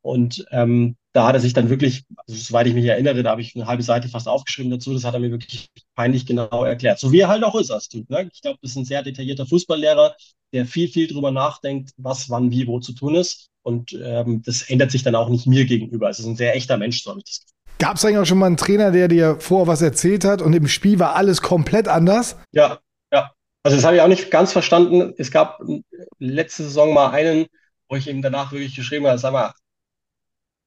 Und 0.00 0.44
ähm, 0.50 0.96
da 1.12 1.26
hat 1.26 1.34
er 1.34 1.40
sich 1.40 1.52
dann 1.52 1.70
wirklich, 1.70 2.04
also 2.26 2.34
soweit 2.34 2.66
ich 2.66 2.74
mich 2.74 2.84
erinnere, 2.84 3.22
da 3.22 3.30
habe 3.30 3.40
ich 3.40 3.56
eine 3.56 3.66
halbe 3.66 3.82
Seite 3.82 4.08
fast 4.08 4.28
aufgeschrieben 4.28 4.70
dazu, 4.70 4.94
das 4.94 5.04
hat 5.04 5.14
er 5.14 5.20
mir 5.20 5.30
wirklich 5.30 5.68
peinlich 5.94 6.24
genau 6.24 6.64
erklärt. 6.64 7.00
So 7.00 7.10
wie 7.10 7.20
er 7.20 7.28
halt 7.28 7.42
auch 7.42 7.56
ist 7.56 7.70
als 7.70 7.88
Typ. 7.88 8.08
Ne? 8.08 8.28
Ich 8.32 8.42
glaube, 8.42 8.58
das 8.62 8.72
ist 8.72 8.76
ein 8.76 8.84
sehr 8.84 9.02
detaillierter 9.02 9.46
Fußballlehrer, 9.46 10.14
der 10.52 10.66
viel, 10.66 10.88
viel 10.88 11.08
drüber 11.08 11.32
nachdenkt, 11.32 11.90
was, 11.96 12.30
wann, 12.30 12.50
wie, 12.50 12.66
wo 12.66 12.78
zu 12.78 12.92
tun 12.92 13.16
ist. 13.16 13.48
Und 13.62 13.92
ähm, 13.92 14.42
das 14.44 14.62
ändert 14.62 14.90
sich 14.90 15.02
dann 15.02 15.14
auch 15.14 15.28
nicht 15.28 15.46
mir 15.46 15.64
gegenüber. 15.64 16.08
Es 16.08 16.20
ist 16.20 16.26
ein 16.26 16.36
sehr 16.36 16.54
echter 16.54 16.76
Mensch, 16.76 17.02
so 17.02 17.10
habe 17.10 17.20
ich 17.20 17.26
das 17.26 17.40
Gefühl. 17.40 17.56
Gab 17.78 17.96
es 17.96 18.04
eigentlich 18.04 18.18
auch 18.18 18.26
schon 18.26 18.38
mal 18.38 18.46
einen 18.46 18.56
Trainer, 18.56 18.90
der 18.90 19.08
dir 19.08 19.36
vorher 19.40 19.66
was 19.66 19.82
erzählt 19.82 20.24
hat 20.24 20.42
und 20.42 20.52
im 20.52 20.68
Spiel 20.68 20.98
war 20.98 21.16
alles 21.16 21.42
komplett 21.42 21.88
anders? 21.88 22.36
Ja, 22.52 22.78
ja. 23.12 23.32
Also 23.62 23.76
das 23.76 23.84
habe 23.84 23.96
ich 23.96 24.02
auch 24.02 24.08
nicht 24.08 24.30
ganz 24.30 24.52
verstanden. 24.52 25.14
Es 25.18 25.30
gab 25.30 25.60
letzte 26.18 26.64
Saison 26.64 26.94
mal 26.94 27.10
einen, 27.10 27.46
wo 27.88 27.96
ich 27.96 28.06
ihm 28.06 28.22
danach 28.22 28.52
wirklich 28.52 28.76
geschrieben 28.76 29.06
habe, 29.06 29.18
sag 29.18 29.32
mal, 29.32 29.52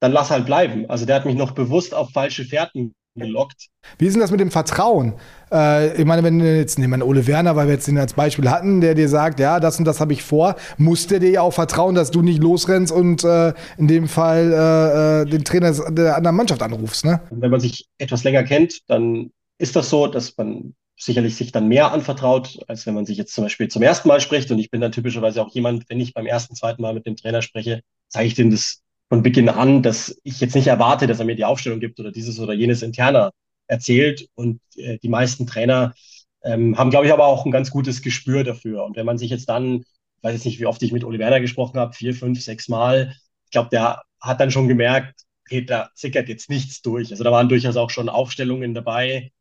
dann 0.04 0.12
lass 0.12 0.32
halt 0.32 0.45
bleiben. 0.45 0.89
Also 0.89 1.06
der 1.06 1.16
hat 1.16 1.26
mich 1.26 1.36
noch 1.36 1.51
bewusst 1.51 1.93
auf 1.93 2.12
falsche 2.12 2.43
Fährten 2.43 2.93
gelockt. 3.16 3.70
Wie 3.97 4.06
ist 4.06 4.14
denn 4.14 4.22
das 4.22 4.32
mit 4.32 4.41
dem 4.41 4.51
Vertrauen? 4.51 5.14
Äh, 5.49 5.95
ich 5.95 6.06
meine, 6.06 6.24
wenn 6.24 6.39
du 6.39 6.58
jetzt 6.58 6.78
nehmen 6.78 6.99
wir 6.99 7.08
Ole 7.08 7.26
Werner, 7.26 7.56
weil 7.56 7.68
wir 7.68 7.76
jetzt 7.76 7.88
den 7.88 7.97
als 7.97 8.14
Beispiel 8.14 8.49
hatten, 8.49 8.82
der 8.82 8.95
dir 8.95 9.08
sagt, 9.08 9.39
ja, 9.39 9.62
das 9.62 9.80
und 9.80 9.86
das 9.86 10.01
habe 10.01 10.12
ich 10.12 10.22
vor, 10.22 10.56
muss 10.78 11.08
der 11.08 11.20
dir 11.20 11.30
ja 11.30 11.41
auch 11.41 11.54
vertrauen, 11.54 11.95
dass 11.95 12.12
du 12.12 12.22
nicht 12.22 12.43
losrennst 12.43 12.91
und 12.91 13.24
äh, 13.24 13.54
in 13.78 13.88
dem 13.88 14.10
Fall 14.10 14.51
äh, 14.51 15.22
äh 15.22 15.26
den 15.26 15.45
Trainer 15.45 15.72
der 15.72 16.18
anderen 16.18 16.36
Mannschaft 16.36 16.62
anrufst, 16.62 17.06
ne? 17.06 17.22
Wenn 17.30 17.51
man 17.51 17.62
sich 17.62 17.88
etwas 17.97 18.26
länger 18.26 18.43
kennt, 18.43 18.82
dann 18.89 19.32
ist 19.58 19.78
das 19.78 19.89
so, 19.89 20.08
dass 20.08 20.36
man 20.36 20.74
sicherlich 20.97 21.38
sich 21.38 21.54
dann 21.54 21.70
mehr 21.70 21.93
anvertraut, 21.93 22.60
als 22.68 22.86
wenn 22.86 22.93
man 22.93 23.06
sich 23.06 23.18
jetzt 23.18 23.34
zum 23.34 23.45
Beispiel 23.45 23.70
zum 23.70 23.82
ersten 23.82 24.10
Mal 24.10 24.20
spricht. 24.20 24.51
Und 24.51 24.60
ich 24.60 24.70
bin 24.70 24.82
dann 24.82 24.91
typischerweise 24.91 25.41
auch 25.41 25.54
jemand, 25.54 25.89
wenn 25.89 26.01
ich 26.01 26.14
beim 26.14 26.26
ersten, 26.26 26.56
zweiten 26.56 26.82
Mal 26.82 26.93
mit 26.93 27.06
dem 27.06 27.16
Trainer 27.16 27.41
spreche, 27.41 27.82
zeige 28.10 28.28
ich 28.28 28.34
dem 28.34 28.51
das 28.51 28.84
von 29.14 29.22
Beginn 29.22 29.47
an, 29.47 29.84
dass 29.84 30.20
ich 30.24 30.39
jetzt 30.39 30.55
nicht 30.55 30.66
erwarte, 30.66 31.05
dass 31.05 31.20
er 31.20 31.26
mir 31.26 31.36
die 31.36 31.45
Aufstellung 31.45 31.80
gibt 31.80 31.99
oder 31.99 32.11
dieses 32.11 32.39
oder 32.39 32.51
jenes 32.51 32.82
interner 32.82 33.32
erzählt. 33.68 34.28
Und 34.34 34.59
äh, 34.76 34.97
die 34.97 35.07
meisten 35.07 35.45
Trainer 35.45 35.93
ähm, 36.41 36.80
haben, 36.80 36.89
glaube 36.89 37.05
ich, 37.05 37.14
aber 37.14 37.28
auch 37.28 37.45
ein 37.45 37.51
ganz 37.51 37.70
gutes 37.70 38.01
Gespür 38.01 38.43
dafür. 38.43 38.84
Und 38.84 38.95
wenn 38.95 39.05
man 39.05 39.20
sich 39.20 39.30
jetzt 39.30 39.47
dann, 39.49 39.84
weiß 40.24 40.34
jetzt 40.34 40.45
nicht, 40.45 40.59
wie 40.59 40.66
oft 40.66 40.82
ich 40.82 40.91
mit 40.91 41.03
Oli 41.03 41.20
Werner 41.20 41.41
gesprochen 41.41 41.80
habe, 41.80 41.93
vier, 41.93 42.16
fünf, 42.16 42.41
sechs 42.41 42.68
Mal, 42.70 43.14
ich 43.45 43.51
glaube, 43.51 43.70
der 43.70 44.01
hat 44.20 44.39
dann 44.39 44.49
schon 44.49 44.68
gemerkt, 44.68 45.22
okay, 45.45 45.64
da 45.64 45.91
sickert 45.93 46.28
jetzt 46.28 46.49
nichts 46.49 46.82
durch. 46.82 47.11
Also 47.11 47.24
da 47.24 47.32
waren 47.32 47.49
durchaus 47.49 47.78
auch 47.78 47.91
schon 47.91 48.09
Aufstellungen 48.09 48.74
dabei, 48.74 49.32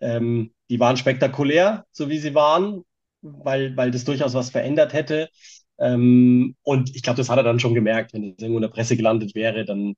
ähm, 0.00 0.52
die 0.70 0.80
waren 0.80 0.96
spektakulär, 0.96 1.84
so 1.92 2.08
wie 2.08 2.18
sie 2.18 2.34
waren, 2.34 2.82
weil, 3.22 3.76
weil 3.76 3.92
das 3.92 4.02
durchaus 4.02 4.34
was 4.34 4.50
verändert 4.50 4.92
hätte. 4.92 5.28
Ähm, 5.80 6.54
und 6.62 6.94
ich 6.94 7.02
glaube, 7.02 7.16
das 7.16 7.30
hat 7.30 7.38
er 7.38 7.42
dann 7.42 7.60
schon 7.60 7.74
gemerkt. 7.74 8.12
Wenn 8.12 8.22
das 8.22 8.38
irgendwo 8.38 8.58
in 8.58 8.62
der 8.62 8.68
Presse 8.68 8.96
gelandet 8.96 9.34
wäre, 9.34 9.64
dann 9.64 9.94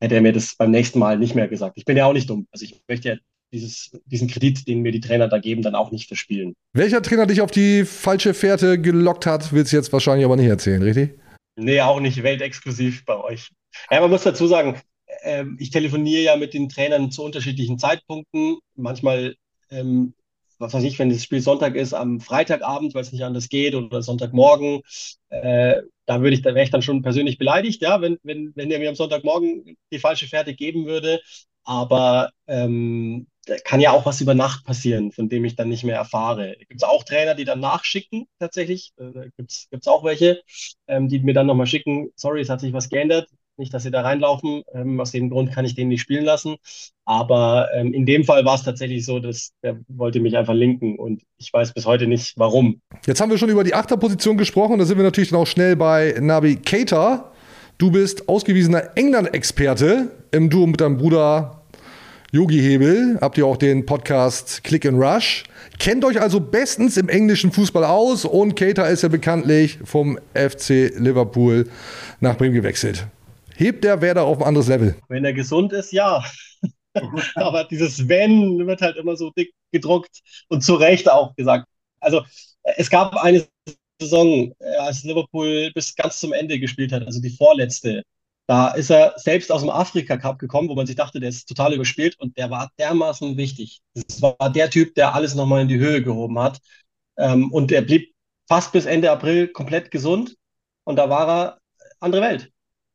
hätte 0.00 0.16
er 0.16 0.20
mir 0.20 0.32
das 0.32 0.56
beim 0.56 0.70
nächsten 0.70 0.98
Mal 0.98 1.18
nicht 1.18 1.34
mehr 1.34 1.48
gesagt. 1.48 1.74
Ich 1.76 1.84
bin 1.84 1.96
ja 1.96 2.06
auch 2.06 2.12
nicht 2.12 2.28
dumm. 2.28 2.46
Also 2.50 2.64
ich 2.64 2.82
möchte 2.88 3.08
ja 3.10 3.16
dieses, 3.52 3.90
diesen 4.06 4.28
Kredit, 4.28 4.66
den 4.66 4.82
mir 4.82 4.92
die 4.92 5.00
Trainer 5.00 5.28
da 5.28 5.38
geben, 5.38 5.62
dann 5.62 5.74
auch 5.74 5.90
nicht 5.90 6.08
verspielen. 6.08 6.54
Welcher 6.72 7.02
Trainer 7.02 7.26
dich 7.26 7.40
auf 7.40 7.50
die 7.50 7.84
falsche 7.84 8.34
Fährte 8.34 8.80
gelockt 8.80 9.26
hat, 9.26 9.52
willst 9.52 9.72
du 9.72 9.76
jetzt 9.76 9.92
wahrscheinlich 9.92 10.24
aber 10.24 10.36
nicht 10.36 10.46
erzählen, 10.46 10.82
richtig? 10.82 11.18
Nee, 11.56 11.80
auch 11.80 12.00
nicht 12.00 12.22
weltexklusiv 12.22 13.04
bei 13.04 13.16
euch. 13.16 13.50
Ja, 13.90 14.00
man 14.00 14.10
muss 14.10 14.22
dazu 14.22 14.46
sagen, 14.46 14.80
äh, 15.22 15.44
ich 15.58 15.70
telefoniere 15.70 16.22
ja 16.22 16.36
mit 16.36 16.54
den 16.54 16.68
Trainern 16.68 17.10
zu 17.10 17.22
unterschiedlichen 17.22 17.78
Zeitpunkten. 17.78 18.58
Manchmal 18.76 19.34
ähm, 19.70 20.14
was 20.60 20.74
weiß 20.74 20.84
ich, 20.84 20.98
wenn 20.98 21.10
das 21.10 21.24
Spiel 21.24 21.40
Sonntag 21.40 21.74
ist, 21.74 21.94
am 21.94 22.20
Freitagabend, 22.20 22.94
weil 22.94 23.02
es 23.02 23.12
nicht 23.12 23.24
anders 23.24 23.48
geht, 23.48 23.74
oder 23.74 24.02
Sonntagmorgen, 24.02 24.82
äh, 25.30 25.82
da 26.06 26.20
würde 26.22 26.34
ich, 26.34 26.42
da 26.42 26.54
wäre 26.54 26.64
ich 26.64 26.70
dann 26.70 26.82
schon 26.82 27.02
persönlich 27.02 27.38
beleidigt, 27.38 27.82
ja, 27.82 28.00
wenn, 28.00 28.18
wenn, 28.22 28.52
wenn 28.56 28.68
der 28.68 28.78
mir 28.78 28.88
am 28.90 28.94
Sonntagmorgen 28.94 29.76
die 29.92 29.98
falsche 29.98 30.26
Fährte 30.28 30.54
geben 30.54 30.86
würde. 30.86 31.20
Aber 31.64 32.30
ähm, 32.46 33.26
da 33.46 33.56
kann 33.58 33.80
ja 33.80 33.92
auch 33.92 34.06
was 34.06 34.20
über 34.20 34.34
Nacht 34.34 34.64
passieren, 34.64 35.12
von 35.12 35.28
dem 35.28 35.44
ich 35.44 35.56
dann 35.56 35.68
nicht 35.68 35.84
mehr 35.84 35.96
erfahre. 35.96 36.56
Gibt 36.58 36.82
es 36.82 36.88
auch 36.88 37.04
Trainer, 37.04 37.34
die 37.34 37.44
dann 37.44 37.60
nachschicken, 37.60 38.26
tatsächlich. 38.38 38.92
Äh, 38.98 39.30
Gibt 39.36 39.50
es 39.50 39.86
auch 39.86 40.04
welche, 40.04 40.42
ähm, 40.88 41.08
die 41.08 41.20
mir 41.20 41.34
dann 41.34 41.46
nochmal 41.46 41.66
schicken, 41.66 42.10
sorry, 42.16 42.40
es 42.40 42.48
hat 42.50 42.60
sich 42.60 42.72
was 42.72 42.88
geändert. 42.88 43.28
Nicht, 43.60 43.74
dass 43.74 43.82
sie 43.82 43.90
da 43.90 44.00
reinlaufen. 44.00 44.62
Ähm, 44.72 44.98
aus 45.00 45.12
dem 45.12 45.28
Grund 45.28 45.52
kann 45.52 45.66
ich 45.66 45.74
den 45.74 45.88
nicht 45.88 46.00
spielen 46.00 46.24
lassen. 46.24 46.56
Aber 47.04 47.68
ähm, 47.74 47.92
in 47.92 48.06
dem 48.06 48.24
Fall 48.24 48.42
war 48.46 48.54
es 48.54 48.62
tatsächlich 48.62 49.04
so, 49.04 49.18
dass 49.18 49.52
der 49.62 49.78
wollte 49.88 50.18
mich 50.18 50.34
einfach 50.34 50.54
linken 50.54 50.96
und 50.96 51.20
ich 51.36 51.52
weiß 51.52 51.74
bis 51.74 51.84
heute 51.84 52.06
nicht, 52.06 52.32
warum. 52.36 52.80
Jetzt 53.06 53.20
haben 53.20 53.30
wir 53.30 53.36
schon 53.36 53.50
über 53.50 53.62
die 53.62 53.74
Achterposition 53.74 54.38
gesprochen. 54.38 54.78
Da 54.78 54.86
sind 54.86 54.96
wir 54.96 55.04
natürlich 55.04 55.28
dann 55.28 55.40
auch 55.40 55.46
schnell 55.46 55.76
bei 55.76 56.14
Nabi 56.18 56.56
Keita. 56.56 57.32
Du 57.76 57.90
bist 57.90 58.30
ausgewiesener 58.30 58.96
England-Experte 58.96 60.10
im 60.32 60.48
Duo 60.48 60.66
mit 60.66 60.80
deinem 60.80 60.96
Bruder 60.96 61.60
Yogi 62.32 62.60
Hebel. 62.60 63.18
Habt 63.20 63.36
ihr 63.36 63.44
auch 63.44 63.58
den 63.58 63.84
Podcast 63.84 64.64
Click 64.64 64.86
and 64.86 64.98
Rush. 64.98 65.44
Kennt 65.78 66.02
euch 66.06 66.18
also 66.18 66.40
bestens 66.40 66.96
im 66.96 67.10
englischen 67.10 67.52
Fußball 67.52 67.84
aus 67.84 68.24
und 68.24 68.56
Keita 68.56 68.86
ist 68.86 69.02
ja 69.02 69.10
bekanntlich 69.10 69.78
vom 69.84 70.18
FC 70.32 70.92
Liverpool 70.96 71.68
nach 72.20 72.38
Bremen 72.38 72.54
gewechselt. 72.54 73.06
Hebt 73.60 73.84
der 73.84 74.00
Werder 74.00 74.24
auf 74.24 74.38
ein 74.38 74.44
anderes 74.44 74.68
Level? 74.68 74.96
Wenn 75.08 75.22
er 75.22 75.34
gesund 75.34 75.74
ist, 75.74 75.92
ja. 75.92 76.24
Aber 77.34 77.64
dieses 77.64 78.08
Wenn 78.08 78.66
wird 78.66 78.80
halt 78.80 78.96
immer 78.96 79.16
so 79.16 79.30
dick 79.36 79.52
gedruckt 79.70 80.20
und 80.48 80.62
zu 80.62 80.76
Recht 80.76 81.10
auch 81.10 81.36
gesagt. 81.36 81.68
Also 82.00 82.22
es 82.62 82.88
gab 82.88 83.14
eine 83.16 83.46
Saison, 84.00 84.54
äh, 84.60 84.76
als 84.76 85.04
Liverpool 85.04 85.70
bis 85.74 85.94
ganz 85.94 86.20
zum 86.20 86.32
Ende 86.32 86.58
gespielt 86.58 86.90
hat, 86.90 87.04
also 87.04 87.20
die 87.20 87.36
vorletzte. 87.36 88.02
Da 88.46 88.68
ist 88.68 88.90
er 88.90 89.12
selbst 89.18 89.52
aus 89.52 89.60
dem 89.60 89.68
Afrika 89.68 90.16
Cup 90.16 90.38
gekommen, 90.38 90.70
wo 90.70 90.74
man 90.74 90.86
sich 90.86 90.96
dachte, 90.96 91.20
der 91.20 91.28
ist 91.28 91.46
total 91.46 91.74
überspielt 91.74 92.18
und 92.18 92.38
der 92.38 92.48
war 92.48 92.70
dermaßen 92.78 93.36
wichtig. 93.36 93.80
Das 93.92 94.22
war 94.22 94.50
der 94.50 94.70
Typ, 94.70 94.94
der 94.94 95.14
alles 95.14 95.34
nochmal 95.34 95.60
in 95.60 95.68
die 95.68 95.78
Höhe 95.78 96.02
gehoben 96.02 96.38
hat. 96.38 96.58
Ähm, 97.18 97.52
und 97.52 97.70
er 97.72 97.82
blieb 97.82 98.14
fast 98.48 98.72
bis 98.72 98.86
Ende 98.86 99.10
April 99.10 99.48
komplett 99.48 99.90
gesund 99.90 100.34
und 100.84 100.96
da 100.96 101.10
war 101.10 101.28
er 101.28 101.58
andere 102.00 102.22
Welt 102.22 102.50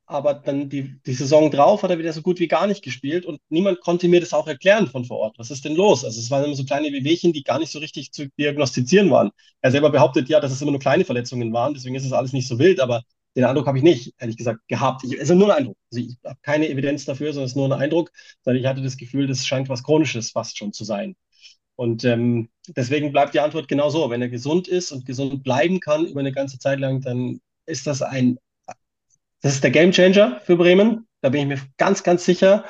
aber 0.08 0.36
dann 0.36 0.70
die, 0.70 0.96
die 1.06 1.14
Saison 1.14 1.50
drauf 1.52 1.84
hat 1.84 1.92
er 1.92 1.98
wieder 1.98 2.14
so 2.14 2.22
gut 2.22 2.40
wie 2.40 2.48
gar 2.48 2.68
nicht 2.68 2.84
gespielt 2.84 3.26
und 3.26 3.40
niemand 3.50 3.82
konnte 3.82 4.08
mir 4.08 4.20
das 4.20 4.34
auch 4.34 4.48
erklären 4.48 4.88
von 4.88 5.06
vor 5.06 5.18
Ort. 5.18 5.40
Was 5.40 5.52
ist 5.52 5.66
denn 5.66 5.76
los? 5.76 6.06
Also 6.06 6.20
es 6.20 6.30
waren 6.32 6.44
immer 6.44 6.56
so 6.56 6.64
kleine 6.66 6.92
Wehwehchen, 6.92 7.34
die 7.34 7.44
gar 7.44 7.60
nicht 7.60 7.72
so 7.72 7.80
richtig 7.80 8.12
zu 8.12 8.30
diagnostizieren 8.38 9.10
waren. 9.12 9.32
Er 9.62 9.72
selber 9.72 9.90
behauptet 9.90 10.30
ja, 10.30 10.40
dass 10.40 10.52
es 10.52 10.62
immer 10.62 10.72
nur 10.72 10.80
kleine 10.80 11.06
Verletzungen 11.06 11.52
waren, 11.54 11.74
deswegen 11.74 11.96
ist 11.96 12.06
es 12.06 12.14
alles 12.14 12.34
nicht 12.34 12.48
so 12.48 12.60
wild, 12.60 12.80
aber 12.80 13.04
den 13.36 13.44
Eindruck 13.44 13.68
habe 13.68 13.78
ich 13.78 13.84
nicht, 13.84 14.14
ehrlich 14.18 14.38
gesagt, 14.38 14.62
gehabt. 14.68 15.04
Ich, 15.04 15.20
also 15.20 15.36
nur 15.36 15.52
ein 15.52 15.58
Eindruck. 15.58 15.78
Also 15.92 16.06
ich 16.06 16.16
habe 16.24 16.40
keine 16.42 16.70
Evidenz 16.70 17.06
dafür, 17.06 17.34
sondern 17.34 17.46
es 17.46 17.52
ist 17.52 17.58
nur 17.58 17.66
ein 17.66 17.82
Eindruck, 17.82 18.12
sondern 18.44 18.62
ich 18.62 18.68
hatte 18.68 18.82
das 18.82 18.98
Gefühl, 18.98 19.28
das 19.28 19.46
scheint 19.46 19.68
was 19.68 19.84
Chronisches 19.84 20.32
fast 20.32 20.58
schon 20.58 20.72
zu 20.72 20.86
sein. 20.86 21.16
Und 21.76 22.06
ähm, 22.06 22.50
deswegen 22.70 23.12
bleibt 23.12 23.34
die 23.34 23.42
Antwort 23.42 23.68
genau 23.68 23.90
so. 23.90 24.10
Wenn 24.10 24.22
er 24.22 24.30
gesund 24.30 24.68
ist 24.70 24.92
und 24.92 25.06
gesund 25.06 25.44
bleiben 25.44 25.82
kann 25.82 26.06
über 26.06 26.22
eine 26.22 26.32
ganze 26.32 26.58
Zeit 26.60 26.80
lang, 26.80 27.02
dann 27.02 27.42
ist 27.66 27.88
das 27.88 28.02
ein 28.02 28.38
das 29.42 29.54
ist 29.54 29.64
der 29.64 29.72
Gamechanger 29.72 30.42
für 30.46 30.56
Bremen. 30.56 31.08
Da 31.22 31.30
bin 31.30 31.42
ich 31.42 31.48
mir 31.48 31.62
ganz, 31.78 32.04
ganz 32.04 32.26
sicher. 32.26 32.66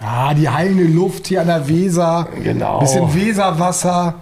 Ah, 0.00 0.34
die 0.34 0.48
heilende 0.48 0.84
Luft 0.84 1.26
hier 1.26 1.40
an 1.40 1.46
der 1.46 1.68
Weser. 1.68 2.28
Genau. 2.42 2.80
Bisschen 2.80 3.14
Weserwasser. 3.14 4.20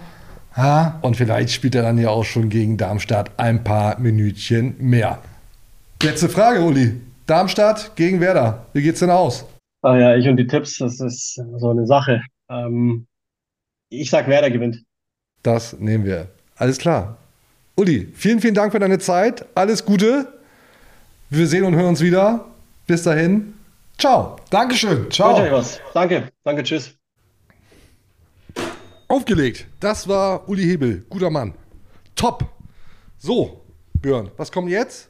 Ja. 0.56 0.98
Und 1.02 1.16
vielleicht 1.16 1.50
spielt 1.50 1.74
er 1.74 1.82
dann 1.82 1.98
ja 1.98 2.10
auch 2.10 2.24
schon 2.24 2.48
gegen 2.48 2.76
Darmstadt 2.76 3.32
ein 3.38 3.64
paar 3.64 3.98
Minütchen 3.98 4.76
mehr. 4.78 5.18
Letzte 6.02 6.28
Frage, 6.28 6.60
Uli. 6.60 7.00
Darmstadt 7.26 7.96
gegen 7.96 8.20
Werder. 8.20 8.66
Wie 8.72 8.82
geht's 8.82 9.00
denn 9.00 9.10
aus? 9.10 9.46
Ah 9.82 9.96
ja, 9.96 10.16
ich 10.16 10.28
und 10.28 10.36
die 10.36 10.46
Tipps, 10.46 10.78
das 10.78 11.00
ist 11.00 11.40
so 11.56 11.70
eine 11.70 11.86
Sache. 11.86 12.22
Ähm, 12.48 13.06
ich 13.88 14.10
sag, 14.10 14.28
Werder 14.28 14.50
gewinnt. 14.50 14.82
Das 15.42 15.78
nehmen 15.78 16.04
wir. 16.04 16.28
Alles 16.56 16.78
klar. 16.78 17.16
Uli, 17.76 18.08
vielen, 18.14 18.40
vielen 18.40 18.54
Dank 18.54 18.72
für 18.72 18.78
deine 18.78 18.98
Zeit. 18.98 19.46
Alles 19.54 19.84
Gute. 19.84 20.33
Wir 21.30 21.46
sehen 21.46 21.64
und 21.64 21.74
hören 21.74 21.86
uns 21.86 22.00
wieder. 22.00 22.46
Bis 22.86 23.02
dahin. 23.02 23.54
Ciao. 23.98 24.36
Dankeschön. 24.50 25.10
Ciao. 25.10 25.62
Danke. 25.94 26.28
Danke. 26.44 26.62
Tschüss. 26.62 26.94
Aufgelegt. 29.08 29.66
Das 29.80 30.06
war 30.06 30.48
Uli 30.48 30.64
Hebel. 30.64 31.04
Guter 31.08 31.30
Mann. 31.30 31.54
Top. 32.14 32.44
So, 33.18 33.62
Björn, 33.94 34.30
was 34.36 34.52
kommt 34.52 34.68
jetzt? 34.68 35.08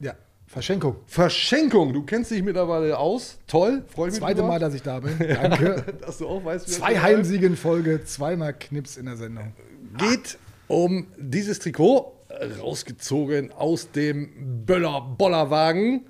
Ja, 0.00 0.14
Verschenkung. 0.46 0.96
Verschenkung. 1.06 1.92
Du 1.92 2.02
kennst 2.02 2.30
dich 2.30 2.42
mittlerweile 2.42 2.98
aus. 2.98 3.38
Toll. 3.46 3.84
Freue 3.94 4.10
mich. 4.10 4.18
Zweite 4.18 4.42
Mal, 4.42 4.58
dass 4.58 4.74
ich 4.74 4.82
da 4.82 4.98
bin. 5.00 5.16
Danke. 5.18 5.84
dass 6.00 6.18
du 6.18 6.26
auch 6.26 6.44
weißt, 6.44 6.66
wie 6.66 6.72
Zwei 6.72 6.98
Heimsiege 6.98 7.46
in 7.46 7.56
Folge, 7.56 8.04
zweimal 8.04 8.54
Knips 8.54 8.96
in 8.96 9.06
der 9.06 9.16
Sendung. 9.16 9.52
Geht 9.98 10.38
um 10.66 11.06
dieses 11.16 11.58
Trikot 11.60 12.12
rausgezogen 12.60 13.52
aus 13.52 13.90
dem 13.90 14.64
Böller-Bollerwagen. 14.66 16.06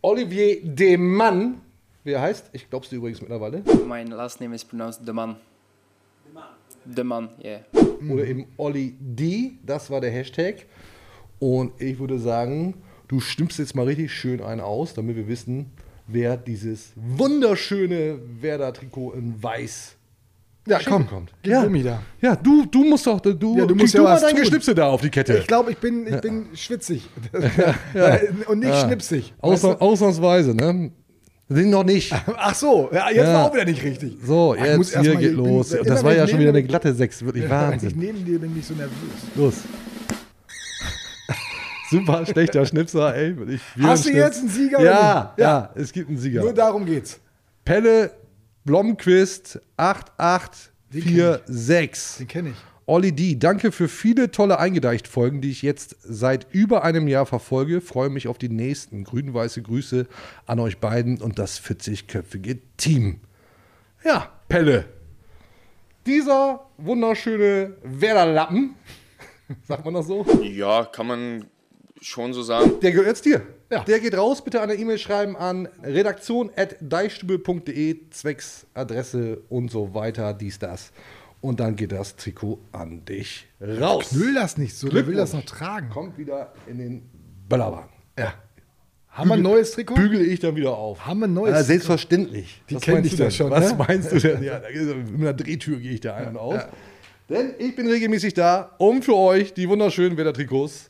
Olivier 0.00 0.60
Demann, 0.64 1.60
wie 2.04 2.12
er 2.12 2.20
heißt, 2.22 2.50
ich 2.52 2.68
glaub's 2.68 2.88
dir 2.88 2.96
übrigens 2.96 3.20
mittlerweile. 3.20 3.62
Mein 3.86 4.08
last 4.08 4.40
name 4.40 4.54
is 4.54 4.64
pronounced 4.64 5.06
Demann. 5.06 5.36
Demann, 6.84 7.28
yeah. 7.42 7.60
Oder 8.10 8.24
eben 8.26 8.46
Olli 8.56 8.96
D, 8.98 9.52
das 9.64 9.88
war 9.90 10.00
der 10.00 10.10
Hashtag. 10.10 10.66
Und 11.38 11.80
ich 11.80 11.98
würde 11.98 12.18
sagen, 12.18 12.74
du 13.08 13.20
stimmst 13.20 13.58
jetzt 13.58 13.76
mal 13.76 13.86
richtig 13.86 14.12
schön 14.12 14.40
einen 14.40 14.60
aus, 14.60 14.94
damit 14.94 15.16
wir 15.16 15.28
wissen, 15.28 15.70
wer 16.06 16.36
dieses 16.36 16.92
wunderschöne 16.96 18.18
Werder-Trikot 18.40 19.12
in 19.12 19.40
weiß 19.42 19.96
ja, 20.66 20.78
komm, 20.86 21.06
kommt. 21.08 21.32
Ja. 21.44 21.64
Gummi 21.64 21.82
da. 21.82 22.02
Ja, 22.20 22.36
du, 22.36 22.66
du 22.66 22.84
musst 22.84 23.06
doch, 23.06 23.18
du, 23.20 23.30
ja, 23.30 23.66
du 23.66 23.74
musst 23.74 23.94
ja 23.94 24.00
du 24.00 24.04
mal 24.04 24.20
dein 24.20 24.36
Geschnipse 24.36 24.74
da 24.74 24.88
auf 24.88 25.00
die 25.00 25.10
Kette. 25.10 25.38
Ich 25.38 25.46
glaube, 25.46 25.72
ich 25.72 25.78
bin, 25.78 26.06
ich 26.06 26.20
bin 26.20 26.46
schwitzig. 26.54 27.08
ja. 27.94 28.18
Und 28.46 28.60
nicht 28.60 28.76
schnipsig. 28.80 29.34
Ausna 29.40 29.74
Ausnahmsweise, 29.74 30.54
ne? 30.54 30.92
Sind 31.48 31.70
noch 31.70 31.84
nicht. 31.84 32.14
Ach 32.36 32.54
so, 32.54 32.88
ja, 32.92 33.10
jetzt 33.10 33.26
war 33.26 33.46
auch 33.46 33.54
wieder 33.54 33.64
nicht 33.64 33.82
richtig. 33.82 34.16
So, 34.24 34.54
jetzt 34.54 34.76
muss 34.76 34.98
hier 34.98 35.16
geht 35.16 35.34
bin, 35.34 35.44
los. 35.44 35.70
Bin, 35.70 35.84
das 35.84 36.04
war 36.04 36.14
ja 36.14 36.28
schon 36.28 36.38
wieder 36.38 36.50
eine 36.50 36.62
glatte 36.62 36.94
6, 36.94 37.24
wirklich 37.24 37.48
Wahnsinn. 37.50 37.90
Ich 37.90 37.96
nehme 37.96 38.18
dir, 38.20 38.38
bin 38.38 38.54
nicht 38.54 38.66
so 38.66 38.74
nervös. 38.74 38.92
Los. 39.34 39.54
Super 41.90 42.24
schlechter 42.24 42.64
Schnipser, 42.64 43.14
ey. 43.14 43.36
Ich, 43.48 43.60
Hast 43.82 44.06
du 44.06 44.10
jetzt 44.10 44.38
einen 44.38 44.48
Sieger? 44.48 44.80
Ja, 44.80 45.34
nicht? 45.36 45.44
ja, 45.44 45.70
es 45.74 45.92
gibt 45.92 46.08
einen 46.08 46.18
Sieger. 46.18 46.40
Nur 46.40 46.54
darum 46.54 46.86
geht's. 46.86 47.20
Pelle 47.64 48.12
Blomquist 48.64 49.60
8846. 49.76 52.18
Den 52.18 52.28
kenne 52.28 52.50
ich. 52.50 52.56
Olli 52.86 53.12
D, 53.12 53.36
danke 53.36 53.70
für 53.70 53.88
viele 53.88 54.32
tolle 54.32 54.58
Eingedeicht-Folgen, 54.58 55.40
die 55.40 55.50
ich 55.50 55.62
jetzt 55.62 55.96
seit 56.02 56.52
über 56.52 56.82
einem 56.82 57.06
Jahr 57.06 57.26
verfolge. 57.26 57.80
Freue 57.80 58.10
mich 58.10 58.26
auf 58.28 58.38
die 58.38 58.48
nächsten. 58.48 59.04
Grün-weiße 59.04 59.62
Grüße 59.62 60.06
an 60.46 60.58
euch 60.58 60.78
beiden 60.78 61.22
und 61.22 61.38
das 61.38 61.60
40-köpfige 61.60 62.58
Team. 62.76 63.20
Ja, 64.04 64.32
Pelle. 64.48 64.86
Dieser 66.06 66.66
wunderschöne 66.78 67.76
Werderlappen, 67.84 68.74
sagt 69.68 69.84
man 69.84 69.94
das 69.94 70.08
so? 70.08 70.26
Ja, 70.42 70.84
kann 70.84 71.06
man 71.06 71.44
schon 72.02 72.32
so 72.34 72.42
sagen. 72.42 72.72
Der 72.82 72.90
gehört 72.92 73.06
jetzt 73.08 73.24
dir. 73.24 73.40
Der 73.70 73.98
geht 74.00 74.14
raus. 74.16 74.42
Bitte 74.44 74.60
eine 74.60 74.74
E-Mail 74.74 74.98
schreiben 74.98 75.36
an 75.36 75.68
redaktion.deichstube.de, 75.82 78.10
zwecks 78.10 78.66
Adresse 78.74 79.38
und 79.48 79.70
so 79.70 79.94
weiter, 79.94 80.34
dies, 80.34 80.58
das. 80.58 80.92
Und 81.40 81.60
dann 81.60 81.76
geht 81.76 81.92
das 81.92 82.16
Trikot 82.16 82.58
an 82.72 83.04
dich 83.04 83.46
raus. 83.60 84.08
Knüll 84.10 84.34
das 84.34 84.58
nicht 84.58 84.74
so, 84.76 84.88
der 84.88 85.06
will 85.06 85.14
das 85.16 85.32
noch 85.32 85.44
tragen. 85.44 85.90
Kommt 85.90 86.18
wieder 86.18 86.52
in 86.66 86.78
den 86.78 87.02
Böllerwagen. 87.48 87.90
Ja. 88.18 88.34
Haben 89.08 89.28
wir 89.28 89.34
ein 89.34 89.42
neues 89.42 89.72
Trikot? 89.72 89.94
Bügele 89.94 90.24
ich 90.24 90.40
dann 90.40 90.56
wieder 90.56 90.74
auf. 90.76 91.04
Haben 91.04 91.20
wir 91.20 91.26
ein 91.26 91.34
neues 91.34 91.54
Ja, 91.54 91.62
selbstverständlich. 91.62 92.62
Die 92.70 92.76
Was 92.76 92.82
kenn 92.82 92.94
meinst 92.94 93.06
ich 93.08 93.12
du 93.12 93.18
da 93.18 93.24
denn? 93.24 93.32
schon, 93.32 93.50
Was 93.50 93.72
ne? 93.72 93.78
meinst 93.86 94.10
du 94.12 94.18
denn? 94.18 94.42
Ja, 94.44 94.60
mit 94.60 95.20
einer 95.20 95.34
Drehtür 95.34 95.78
gehe 95.80 95.92
ich 95.92 96.00
da 96.00 96.14
ein 96.14 96.28
und 96.28 96.38
aus. 96.38 96.60
Denn 97.28 97.52
ich 97.58 97.76
bin 97.76 97.88
regelmäßig 97.88 98.32
da, 98.34 98.74
um 98.78 99.02
für 99.02 99.14
euch 99.16 99.52
die 99.52 99.68
wunderschönen 99.68 100.16
Wetter-Trikots 100.16 100.88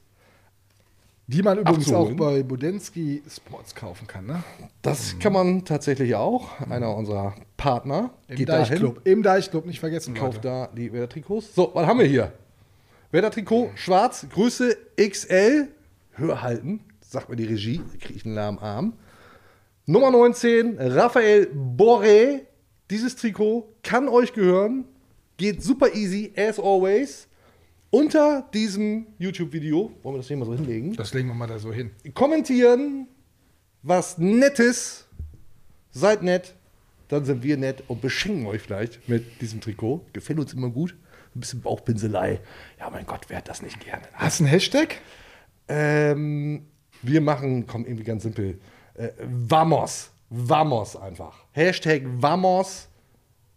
Die 1.33 1.43
man 1.43 1.59
übrigens 1.59 1.89
auch 1.89 2.09
abzuholen. 2.09 2.17
bei 2.17 2.43
Budensky 2.43 3.23
Sports 3.29 3.75
kaufen 3.75 4.07
kann, 4.07 4.27
ne? 4.27 4.43
Das 4.83 5.19
kann 5.19 5.33
man 5.33 5.65
tatsächlich 5.65 6.15
auch. 6.15 6.61
Einer 6.69 6.95
unserer 6.95 7.35
Partner 7.57 8.11
Im 8.29 8.37
geht 8.37 8.49
Deichclub. 8.49 8.97
dahin, 8.97 9.13
Im 9.19 9.23
Deichclub, 9.23 9.67
nicht 9.67 9.81
vergessen. 9.81 10.15
kauft 10.15 10.45
Leute. 10.45 10.49
da 10.49 10.69
die 10.77 10.93
Werder-Trikots. 10.93 11.55
So, 11.55 11.71
was 11.75 11.87
haben 11.87 11.99
wir 12.01 12.07
hier? 12.07 12.33
Werder-Trikot, 13.13 13.71
schwarz, 13.75 14.27
Größe 14.31 14.77
XL, 14.99 15.69
höher 16.13 16.43
halten, 16.43 16.81
sagt 17.01 17.29
mir 17.29 17.37
die 17.37 17.45
Regie, 17.45 17.81
kriege 18.01 18.15
ich 18.15 18.25
einen 18.25 18.35
lahmen 18.35 18.59
Arm. 18.59 18.95
Nummer 19.87 20.11
19, 20.11 20.79
Raphael 20.79 21.49
Boré. 21.77 22.41
Dieses 22.91 23.17
Trikot 23.17 23.69
kann 23.83 24.09
euch 24.09 24.33
gehören, 24.33 24.85
geht 25.37 25.63
super 25.63 25.95
easy, 25.95 26.33
as 26.37 26.59
always. 26.59 27.29
Unter 27.95 28.49
diesem 28.55 29.07
YouTube-Video, 29.19 29.93
wollen 30.03 30.15
wir 30.15 30.21
das 30.21 30.29
hier 30.29 30.39
mal 30.39 30.47
so 30.47 30.55
hinlegen? 30.55 30.97
Das 30.97 31.13
legen 31.13 31.29
wir 31.29 31.35
mal 31.35 31.47
da 31.47 31.59
so 31.59 31.71
hin. 31.71 31.91
kommentieren 32.15 33.07
was 33.83 34.17
Nettes. 34.17 35.07
Seid 35.91 36.23
nett, 36.23 36.55
dann 37.09 37.27
sind 37.27 37.43
wir 37.43 37.59
nett 37.59 37.85
und 37.89 38.01
beschenken 38.01 38.47
euch 38.47 38.63
vielleicht 38.63 39.07
mit 39.11 39.43
diesem 39.43 39.61
Trikot. 39.61 40.07
Gefällt 40.15 40.39
uns 40.39 40.55
immer 40.55 40.71
gut. 40.71 40.95
Ein 41.37 41.41
bisschen 41.41 41.61
Bauchpinselei. 41.61 42.41
Ja, 42.81 42.89
mein 42.89 43.05
Gott, 43.05 43.27
wer 43.29 43.37
hat 43.37 43.49
das 43.49 43.61
nicht 43.61 43.79
gerne? 43.85 44.05
Hast 44.15 44.41
du 44.41 44.45
einen 44.45 44.53
Hashtag? 44.53 45.03
Ähm, 45.69 46.65
wir 47.03 47.21
machen, 47.21 47.67
komm, 47.67 47.85
irgendwie 47.85 48.05
ganz 48.05 48.23
simpel. 48.23 48.59
Äh, 48.95 49.11
Vamos. 49.21 50.13
Vamos 50.31 50.97
einfach. 50.97 51.45
Hashtag 51.53 52.05
Vamos. 52.07 52.89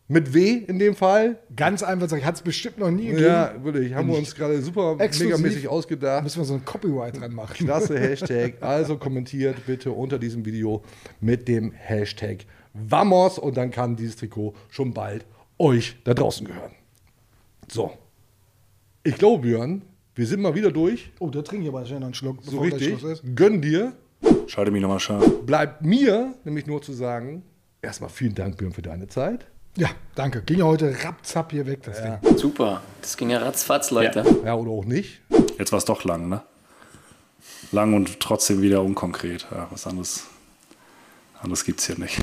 Mit 0.07 0.35
W 0.35 0.63
in 0.67 0.77
dem 0.77 0.95
Fall. 0.95 1.39
Ganz 1.55 1.81
einfach 1.81 2.07
sagen, 2.07 2.23
hat 2.23 2.35
es 2.35 2.41
bestimmt 2.43 2.77
noch 2.77 2.91
nie 2.91 3.07
gegeben. 3.07 3.25
Ja, 3.25 3.55
wirklich. 3.63 3.93
Haben 3.95 4.09
wir 4.09 4.17
uns 4.19 4.35
gerade 4.35 4.61
super 4.61 4.95
megamäßig 4.95 5.67
ausgedacht. 5.67 6.23
Müssen 6.23 6.41
wir 6.41 6.45
so 6.45 6.53
ein 6.53 6.63
Copyright 6.63 7.19
dran 7.19 7.33
machen. 7.33 7.53
Klasse 7.53 7.99
Hashtag. 7.99 8.61
Also 8.61 8.97
kommentiert 8.97 9.65
bitte 9.65 9.91
unter 9.91 10.19
diesem 10.19 10.45
Video 10.45 10.83
mit 11.21 11.47
dem 11.47 11.71
Hashtag 11.71 12.45
Vamos 12.73 13.39
und 13.39 13.57
dann 13.57 13.71
kann 13.71 13.95
dieses 13.95 14.17
Trikot 14.17 14.53
schon 14.69 14.93
bald 14.93 15.25
euch 15.57 15.95
da 16.03 16.13
draußen 16.13 16.45
gehören. 16.45 16.73
So. 17.67 17.91
Ich 19.03 19.15
glaube, 19.15 19.43
Björn, 19.43 19.81
wir 20.13 20.27
sind 20.27 20.41
mal 20.41 20.53
wieder 20.53 20.71
durch. 20.71 21.11
Oh, 21.19 21.29
da 21.29 21.41
trinke 21.41 21.63
ich 21.63 21.69
aber 21.69 21.85
schnell 21.85 21.99
noch 21.99 22.07
einen 22.07 22.13
Schluck, 22.13 22.43
So 22.43 22.59
richtig. 22.59 22.99
Schluss 22.99 23.19
ist. 23.19 23.35
Gönn 23.35 23.61
dir. 23.61 23.93
Schalte 24.47 24.71
mich 24.71 24.81
nochmal 24.81 24.99
scharf. 24.99 25.25
Bleibt 25.45 25.83
mir 25.83 26.35
nämlich 26.43 26.67
nur 26.67 26.81
zu 26.81 26.93
sagen, 26.93 27.41
erstmal 27.81 28.09
vielen 28.09 28.35
Dank, 28.35 28.57
Björn, 28.57 28.73
für 28.73 28.81
deine 28.81 29.07
Zeit. 29.07 29.47
Ja, 29.77 29.89
danke. 30.15 30.41
Ging 30.41 30.59
ja 30.59 30.65
heute 30.65 30.95
rapzapp 31.03 31.51
hier 31.51 31.65
weg, 31.65 31.83
das 31.83 31.99
Ja. 31.99 32.17
Ding. 32.17 32.37
Super. 32.37 32.81
Das 33.01 33.17
ging 33.17 33.29
ja 33.29 33.39
ratzfatz, 33.39 33.91
Leute. 33.91 34.23
Ja, 34.45 34.55
oder 34.55 34.71
auch 34.71 34.85
nicht. 34.85 35.21
Jetzt 35.57 35.71
war 35.71 35.79
es 35.79 35.85
doch 35.85 36.03
lang, 36.05 36.29
ne? 36.29 36.41
Lang 37.71 37.93
und 37.93 38.19
trotzdem 38.19 38.61
wieder 38.61 38.81
unkonkret. 38.81 39.45
Ja, 39.51 39.67
was 39.71 39.85
anderes, 39.85 40.25
anderes 41.41 41.65
gibt 41.65 41.79
es 41.81 41.87
hier 41.87 41.97
nicht. 41.99 42.21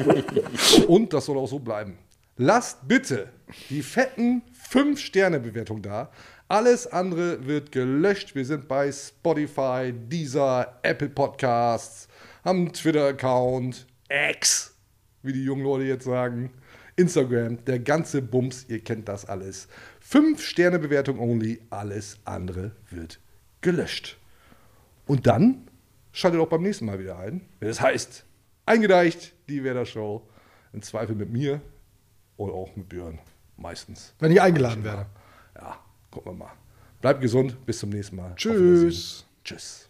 Und 0.88 1.12
das 1.12 1.26
soll 1.26 1.38
auch 1.38 1.46
so 1.48 1.58
bleiben. 1.58 1.96
Lasst 2.36 2.86
bitte 2.88 3.28
die 3.70 3.82
fetten 3.82 4.42
5-Sterne-Bewertung 4.70 5.82
da. 5.82 6.10
Alles 6.48 6.86
andere 6.86 7.46
wird 7.46 7.72
gelöscht. 7.72 8.34
Wir 8.34 8.44
sind 8.44 8.66
bei 8.68 8.90
Spotify, 8.90 9.92
Deezer, 9.92 10.78
Apple 10.82 11.08
Podcasts, 11.08 12.08
haben 12.44 12.58
einen 12.60 12.72
Twitter-Account, 12.72 13.86
X, 14.30 14.74
wie 15.22 15.32
die 15.32 15.44
jungen 15.44 15.62
Leute 15.64 15.84
jetzt 15.84 16.04
sagen, 16.04 16.50
Instagram, 16.96 17.64
der 17.64 17.80
ganze 17.80 18.22
Bums, 18.22 18.66
ihr 18.68 18.82
kennt 18.82 19.08
das 19.08 19.24
alles. 19.24 19.68
5-Sterne-Bewertung 20.08 21.18
only, 21.18 21.60
alles 21.70 22.18
andere 22.24 22.72
wird 22.90 23.20
gelöscht. 23.60 24.18
Und 25.06 25.26
dann 25.26 25.68
schaltet 26.12 26.40
auch 26.40 26.48
beim 26.48 26.62
nächsten 26.62 26.86
Mal 26.86 26.98
wieder 26.98 27.18
ein. 27.18 27.42
Wenn 27.60 27.68
es 27.68 27.80
heißt, 27.80 28.24
eingedeicht, 28.66 29.34
die 29.48 29.64
Werder 29.64 29.86
Show. 29.86 30.28
Im 30.72 30.82
Zweifel 30.82 31.14
mit 31.14 31.30
mir 31.30 31.60
oder 32.36 32.52
auch 32.52 32.74
mit 32.74 32.88
Björn. 32.88 33.20
Meistens. 33.56 34.12
Wenn 34.18 34.32
ich 34.32 34.42
eingeladen 34.42 34.82
werde. 34.82 35.06
Ja, 35.54 35.78
gucken 36.10 36.32
wir 36.32 36.36
mal. 36.36 36.52
Bleibt 37.00 37.20
gesund, 37.20 37.64
bis 37.64 37.78
zum 37.78 37.90
nächsten 37.90 38.16
Mal. 38.16 38.34
Tschüss. 38.34 39.24
Tschüss. 39.44 39.88